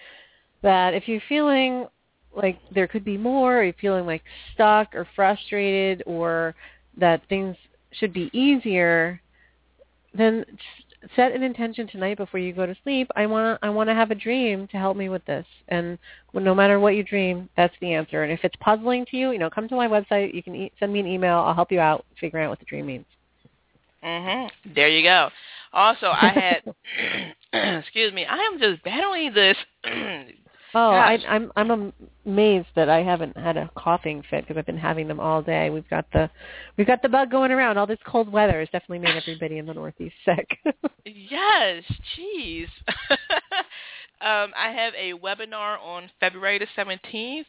that 0.63 0.95
if 0.95 1.09
you're 1.09 1.23
feeling 1.29 1.87
like 2.37 2.61
there 2.73 2.87
could 2.87 3.05
be 3.05 3.17
more, 3.17 3.59
or 3.59 3.65
you're 3.65 3.75
feeling 3.81 4.07
like 4.07 4.23
stuck 4.55 4.95
or 4.95 5.07
frustrated, 5.17 6.03
or 6.07 6.55
that 6.97 7.23
things 7.29 7.57
should 7.93 8.13
be 8.13 8.31
easier, 8.33 9.21
then 10.15 10.45
set 11.17 11.33
an 11.33 11.43
intention 11.43 11.87
tonight 11.87 12.17
before 12.17 12.41
you 12.41 12.53
go 12.53 12.67
to 12.67 12.77
sleep. 12.83 13.11
I 13.17 13.27
want 13.27 13.61
to 13.61 13.67
I 13.67 13.71
want 13.71 13.89
to 13.89 13.95
have 13.95 14.11
a 14.11 14.15
dream 14.15 14.67
to 14.69 14.77
help 14.77 14.97
me 14.97 15.09
with 15.09 15.25
this. 15.25 15.47
And 15.69 15.99
no 16.35 16.55
matter 16.55 16.79
what 16.79 16.95
you 16.95 17.03
dream, 17.03 17.49
that's 17.57 17.75
the 17.81 17.95
answer. 17.95 18.23
And 18.23 18.33
if 18.33 18.41
it's 18.45 18.57
puzzling 18.61 19.07
to 19.07 19.17
you, 19.17 19.31
you 19.33 19.39
know, 19.39 19.51
come 19.51 19.69
to 19.69 19.75
my 19.75 19.89
website. 19.89 20.35
You 20.35 20.43
can 20.43 20.55
e- 20.55 20.73
send 20.79 20.93
me 20.93 21.01
an 21.01 21.07
email. 21.07 21.39
I'll 21.39 21.55
help 21.55 21.73
you 21.73 21.81
out 21.81 22.05
figuring 22.21 22.45
out 22.47 22.51
what 22.51 22.59
the 22.59 22.67
dream 22.67 22.87
means. 22.87 23.07
Mhm. 24.05 24.51
There 24.75 24.89
you 24.89 25.03
go. 25.03 25.31
Also, 25.73 26.09
I 26.11 26.33
had 26.33 27.35
excuse 27.79 28.13
me. 28.13 28.27
I 28.27 28.37
am 28.37 28.59
just 28.59 28.83
battling 28.83 29.33
this 29.33 29.57
Oh, 30.75 30.91
I, 30.91 31.19
I'm 31.29 31.51
I'm 31.57 31.93
amazed 32.25 32.69
that 32.77 32.89
I 32.89 33.03
haven't 33.03 33.37
had 33.37 33.57
a 33.57 33.71
coughing 33.77 34.23
fit 34.31 34.43
because 34.47 34.57
I've 34.57 34.67
been 34.67 34.77
having 34.77 35.09
them 35.09 35.19
all 35.19 35.43
day. 35.43 35.71
We've 35.71 35.89
got 35.89 36.07
the 36.13 36.31
we've 36.77 36.87
got 36.87 37.03
the 37.03 37.09
bug 37.09 37.31
going 37.31 37.51
around. 37.51 37.77
All 37.77 37.87
this 37.87 37.99
cold 38.07 38.31
weather 38.31 38.61
has 38.61 38.69
definitely 38.71 39.01
made 39.01 39.17
everybody 39.17 39.59
in 39.59 39.67
the 39.67 39.75
Northeast 39.75 40.15
sick. 40.25 40.59
yes, 41.05 41.83
jeez. 42.17 42.69
um, 44.21 44.53
I 44.57 44.71
have 44.73 44.95
a 44.95 45.13
webinar 45.15 45.81
on 45.83 46.11
February 46.21 46.59
the 46.59 46.67
17th. 46.77 47.47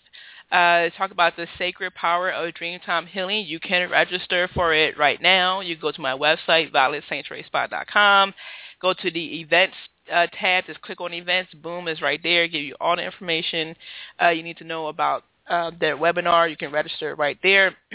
Uh, 0.52 0.90
talk 0.98 1.12
about 1.12 1.36
the 1.38 1.48
sacred 1.58 1.94
power 1.96 2.30
of 2.30 2.54
Dreamtime 2.56 3.08
Healing. 3.08 3.46
You 3.46 3.60
can 3.60 3.90
register 3.90 4.50
for 4.54 4.74
it 4.74 4.98
right 4.98 5.22
now. 5.22 5.62
You 5.62 5.78
go 5.78 5.92
to 5.92 6.02
my 6.02 6.12
website, 6.12 6.72
violetsanctuaryspa.com. 6.74 8.34
Go 8.82 8.94
to 8.94 9.12
the 9.12 9.40
events 9.40 9.76
uh, 10.12 10.28
tab. 10.40 10.66
Just 10.66 10.82
click 10.82 11.02
on 11.02 11.14
events. 11.14 11.54
Boom 11.54 11.88
is 11.88 12.02
right 12.02 12.20
there. 12.24 12.48
Give 12.48 12.62
you 12.62 12.76
all 12.80 12.96
the 12.96 13.04
information 13.04 13.76
uh, 14.22 14.30
you 14.30 14.44
need 14.44 14.58
to 14.58 14.64
know 14.64 14.88
about 14.88 15.24
uh, 15.50 15.72
their 15.80 15.98
webinar. 15.98 16.50
You 16.50 16.58
can 16.58 16.72
register 16.72 17.16
right 17.16 17.38
there. 17.44 17.76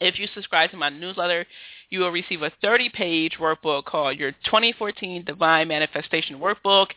if 0.00 0.18
you 0.18 0.26
subscribe 0.34 0.70
to 0.70 0.76
my 0.76 0.88
newsletter, 0.88 1.46
you 1.90 2.00
will 2.00 2.10
receive 2.10 2.42
a 2.42 2.52
30-page 2.62 3.38
workbook 3.40 3.86
called 3.86 4.18
your 4.18 4.32
2014 4.32 5.24
Divine 5.24 5.68
Manifestation 5.68 6.38
Workbook. 6.38 6.88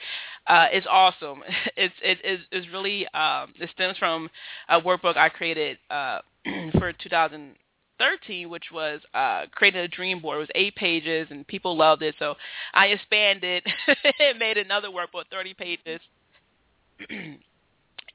Uh, 0.47 0.67
it's 0.71 0.87
awesome. 0.89 1.43
It's 1.77 1.93
it 2.03 2.19
is 2.23 2.39
it's 2.51 2.67
really 2.73 3.07
um, 3.09 3.53
it 3.59 3.69
stems 3.73 3.97
from 3.97 4.29
a 4.69 4.81
workbook 4.81 5.15
I 5.15 5.29
created 5.29 5.77
uh, 5.89 6.19
for 6.79 6.91
2000 6.91 7.55
13, 8.01 8.49
which 8.49 8.65
was 8.73 8.99
uh, 9.13 9.43
creating 9.51 9.81
a 9.81 9.87
dream 9.87 10.19
board. 10.19 10.37
It 10.37 10.39
was 10.39 10.49
eight 10.55 10.75
pages, 10.75 11.27
and 11.29 11.45
people 11.45 11.77
loved 11.77 12.01
it. 12.01 12.15
So 12.17 12.35
I 12.73 12.87
expanded 12.87 13.63
and 14.19 14.39
made 14.39 14.57
another 14.57 14.87
workbook, 14.87 15.25
30 15.31 15.53
pages. 15.53 16.01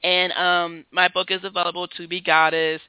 and 0.03 0.33
um, 0.33 0.85
my 0.91 1.09
book 1.09 1.31
is 1.31 1.45
available 1.45 1.87
to 1.97 2.09
be 2.09 2.21
goddess. 2.21 2.81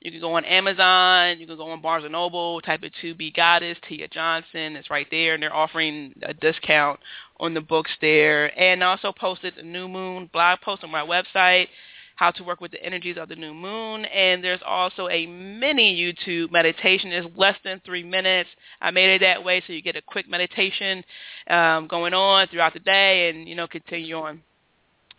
You 0.00 0.10
can 0.10 0.20
go 0.20 0.34
on 0.34 0.44
Amazon. 0.46 1.38
You 1.38 1.46
can 1.46 1.56
go 1.56 1.70
on 1.70 1.82
Barnes 1.82 2.04
and 2.04 2.12
Noble. 2.12 2.60
Type 2.62 2.82
it 2.84 2.92
to 3.02 3.14
be 3.14 3.30
goddess. 3.30 3.76
Tia 3.86 4.08
Johnson. 4.08 4.76
It's 4.76 4.88
right 4.88 5.06
there, 5.10 5.34
and 5.34 5.42
they're 5.42 5.54
offering 5.54 6.14
a 6.22 6.32
discount 6.32 7.00
on 7.38 7.52
the 7.52 7.60
books 7.60 7.90
there. 8.00 8.58
And 8.58 8.82
also 8.82 9.12
posted 9.12 9.58
a 9.58 9.62
new 9.62 9.88
moon 9.88 10.30
blog 10.32 10.60
post 10.60 10.84
on 10.84 10.90
my 10.90 11.04
website 11.04 11.68
how 12.16 12.30
to 12.32 12.42
work 12.42 12.60
with 12.60 12.72
the 12.72 12.82
energies 12.82 13.16
of 13.18 13.28
the 13.28 13.36
new 13.36 13.54
moon. 13.54 14.04
And 14.06 14.42
there's 14.42 14.60
also 14.66 15.08
a 15.08 15.26
mini 15.26 15.94
YouTube 15.96 16.50
meditation. 16.50 17.12
It's 17.12 17.28
less 17.36 17.56
than 17.64 17.80
three 17.84 18.02
minutes. 18.02 18.50
I 18.80 18.90
made 18.90 19.10
it 19.14 19.20
that 19.20 19.44
way 19.44 19.62
so 19.66 19.72
you 19.72 19.82
get 19.82 19.96
a 19.96 20.02
quick 20.02 20.28
meditation 20.28 21.04
um, 21.48 21.86
going 21.86 22.14
on 22.14 22.48
throughout 22.48 22.74
the 22.74 22.80
day 22.80 23.28
and, 23.28 23.48
you 23.48 23.54
know, 23.54 23.68
continue 23.68 24.16
on. 24.16 24.42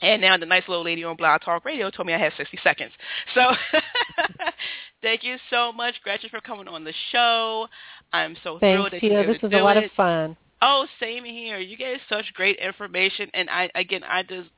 And 0.02 0.22
now 0.22 0.38
the 0.38 0.45
nice 0.45 0.64
little 0.68 0.84
lady 0.84 1.04
on 1.04 1.16
Blog 1.16 1.41
Talk 1.41 1.66
Radio 1.66 1.89
told 1.89 2.06
me 2.08 2.14
I 2.14 2.20
had 2.20 2.34
60 2.38 2.60
seconds. 2.64 2.91
So 3.34 3.41
thank 5.02 5.24
you 5.24 5.38
so 5.50 5.72
much, 5.72 5.95
Gretchen, 6.04 6.30
for 6.30 6.39
coming 6.41 6.68
on 6.68 6.84
the 6.84 6.93
show. 7.12 7.68
I'm 8.14 8.36
so 8.43 8.60
Thanks, 8.60 8.76
thrilled 8.76 8.93
that 8.93 9.00
Tia. 9.02 9.22
you 9.22 9.34
This 9.34 9.41
was 9.41 9.54
a 9.54 9.58
lot 9.58 9.78
it. 9.78 9.86
of 9.86 9.91
fun. 9.91 10.38
Oh, 10.62 10.86
same 11.00 11.24
here. 11.24 11.60
You 11.60 11.78
gave 11.78 11.98
such 12.10 12.26
great 12.34 12.58
information, 12.58 13.30
and 13.34 13.50
I 13.50 13.70
again, 13.76 14.04
I 14.04 14.24
just 14.24 14.50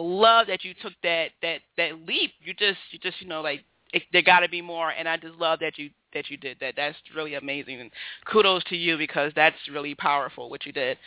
love 0.00 0.46
that 0.46 0.64
you 0.64 0.74
took 0.80 0.92
that 1.02 1.30
that 1.42 1.60
that 1.76 2.06
leap. 2.06 2.32
You 2.42 2.54
just 2.54 2.78
you 2.90 2.98
just 2.98 3.20
you 3.20 3.28
know 3.28 3.42
like 3.42 3.64
it, 3.92 4.02
there 4.12 4.22
got 4.22 4.40
to 4.40 4.48
be 4.48 4.62
more, 4.62 4.90
and 4.90 5.08
I 5.08 5.16
just 5.16 5.34
love 5.34 5.60
that 5.60 5.78
you 5.78 5.90
that 6.14 6.30
you 6.30 6.36
did 6.36 6.58
that. 6.60 6.74
That's 6.76 6.96
really 7.14 7.34
amazing, 7.34 7.80
and 7.80 7.90
kudos 8.24 8.64
to 8.64 8.76
you 8.76 8.96
because 8.96 9.32
that's 9.34 9.56
really 9.70 9.94
powerful 9.94 10.50
what 10.50 10.66
you 10.66 10.72
did. 10.72 10.98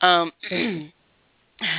Um, 0.00 0.32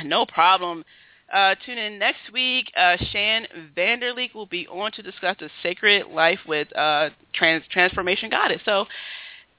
no 0.04 0.26
problem. 0.26 0.84
Uh, 1.32 1.54
tune 1.66 1.78
in 1.78 1.98
next 1.98 2.32
week. 2.32 2.70
Uh, 2.76 2.96
Shan 3.10 3.46
Vanderleek 3.76 4.34
will 4.34 4.46
be 4.46 4.68
on 4.68 4.92
to 4.92 5.02
discuss 5.02 5.36
the 5.40 5.50
sacred 5.62 6.06
life 6.08 6.38
with 6.46 6.68
uh, 6.76 7.10
trans- 7.32 7.64
Transformation 7.70 8.30
Goddess. 8.30 8.60
So 8.64 8.86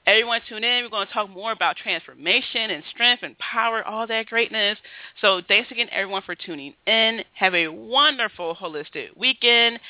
everyone 0.06 0.40
tune 0.48 0.64
in. 0.64 0.84
We're 0.84 0.90
going 0.90 1.06
to 1.06 1.12
talk 1.12 1.30
more 1.30 1.52
about 1.52 1.76
transformation 1.76 2.70
and 2.70 2.82
strength 2.90 3.22
and 3.22 3.36
power, 3.38 3.84
all 3.84 4.06
that 4.06 4.26
greatness. 4.26 4.78
So 5.20 5.40
thanks 5.46 5.70
again, 5.70 5.88
everyone, 5.90 6.22
for 6.22 6.34
tuning 6.34 6.74
in. 6.86 7.20
Have 7.34 7.54
a 7.54 7.68
wonderful 7.68 8.54
holistic 8.54 9.16
weekend. 9.16 9.80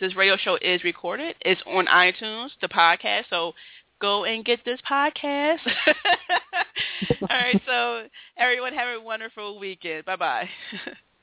This 0.00 0.16
radio 0.16 0.36
show 0.36 0.58
is 0.60 0.82
recorded. 0.82 1.36
It's 1.40 1.62
on 1.66 1.86
iTunes, 1.86 2.50
the 2.60 2.68
podcast. 2.68 3.24
So 3.30 3.52
go 4.00 4.24
and 4.24 4.44
get 4.44 4.60
this 4.64 4.80
podcast. 4.90 5.60
All 7.22 7.28
right, 7.30 7.60
so 7.64 8.06
everyone 8.36 8.72
have 8.72 8.98
a 8.98 9.00
wonderful 9.00 9.58
weekend. 9.58 10.04
Bye-bye. 10.04 10.48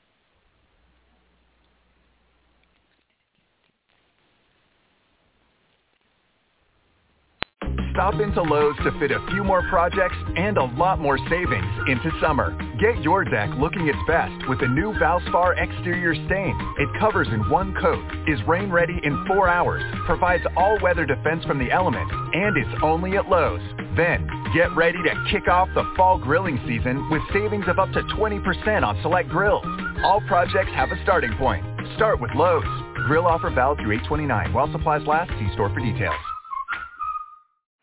Stop 7.92 8.14
into 8.14 8.40
Lowe's 8.40 8.76
to 8.84 8.90
fit 8.98 9.10
a 9.10 9.20
few 9.30 9.44
more 9.44 9.62
projects 9.68 10.16
and 10.34 10.56
a 10.56 10.64
lot 10.64 10.98
more 10.98 11.18
savings 11.28 11.70
into 11.88 12.10
summer. 12.22 12.56
Get 12.80 13.02
your 13.02 13.22
deck 13.22 13.50
looking 13.58 13.86
its 13.86 13.98
best 14.08 14.32
with 14.48 14.60
the 14.60 14.66
new 14.66 14.94
Valspar 14.94 15.62
exterior 15.62 16.14
stain. 16.14 16.56
It 16.78 16.88
covers 16.98 17.28
in 17.28 17.50
one 17.50 17.74
coat, 17.78 18.02
is 18.26 18.40
rain 18.48 18.70
ready 18.70 18.98
in 19.02 19.22
four 19.26 19.46
hours, 19.46 19.82
provides 20.06 20.42
all-weather 20.56 21.04
defense 21.04 21.44
from 21.44 21.58
the 21.58 21.70
elements, 21.70 22.14
and 22.32 22.56
it's 22.56 22.82
only 22.82 23.18
at 23.18 23.28
Lowe's. 23.28 23.60
Then, 23.94 24.26
get 24.54 24.74
ready 24.74 24.98
to 25.02 25.24
kick 25.30 25.46
off 25.46 25.68
the 25.74 25.84
fall 25.94 26.16
grilling 26.16 26.58
season 26.66 27.10
with 27.10 27.20
savings 27.30 27.66
of 27.68 27.78
up 27.78 27.92
to 27.92 28.00
20% 28.16 28.82
on 28.82 29.02
select 29.02 29.28
grills. 29.28 29.66
All 30.02 30.22
projects 30.28 30.72
have 30.74 30.92
a 30.92 31.02
starting 31.02 31.36
point. 31.36 31.62
Start 31.96 32.20
with 32.20 32.30
Lowe's. 32.34 32.64
Grill 33.06 33.26
offer 33.26 33.50
valid 33.50 33.80
through 33.80 33.92
829 33.92 34.54
while 34.54 34.72
supplies 34.72 35.06
last. 35.06 35.30
See 35.38 35.52
store 35.52 35.68
for 35.74 35.80
details. 35.80 36.31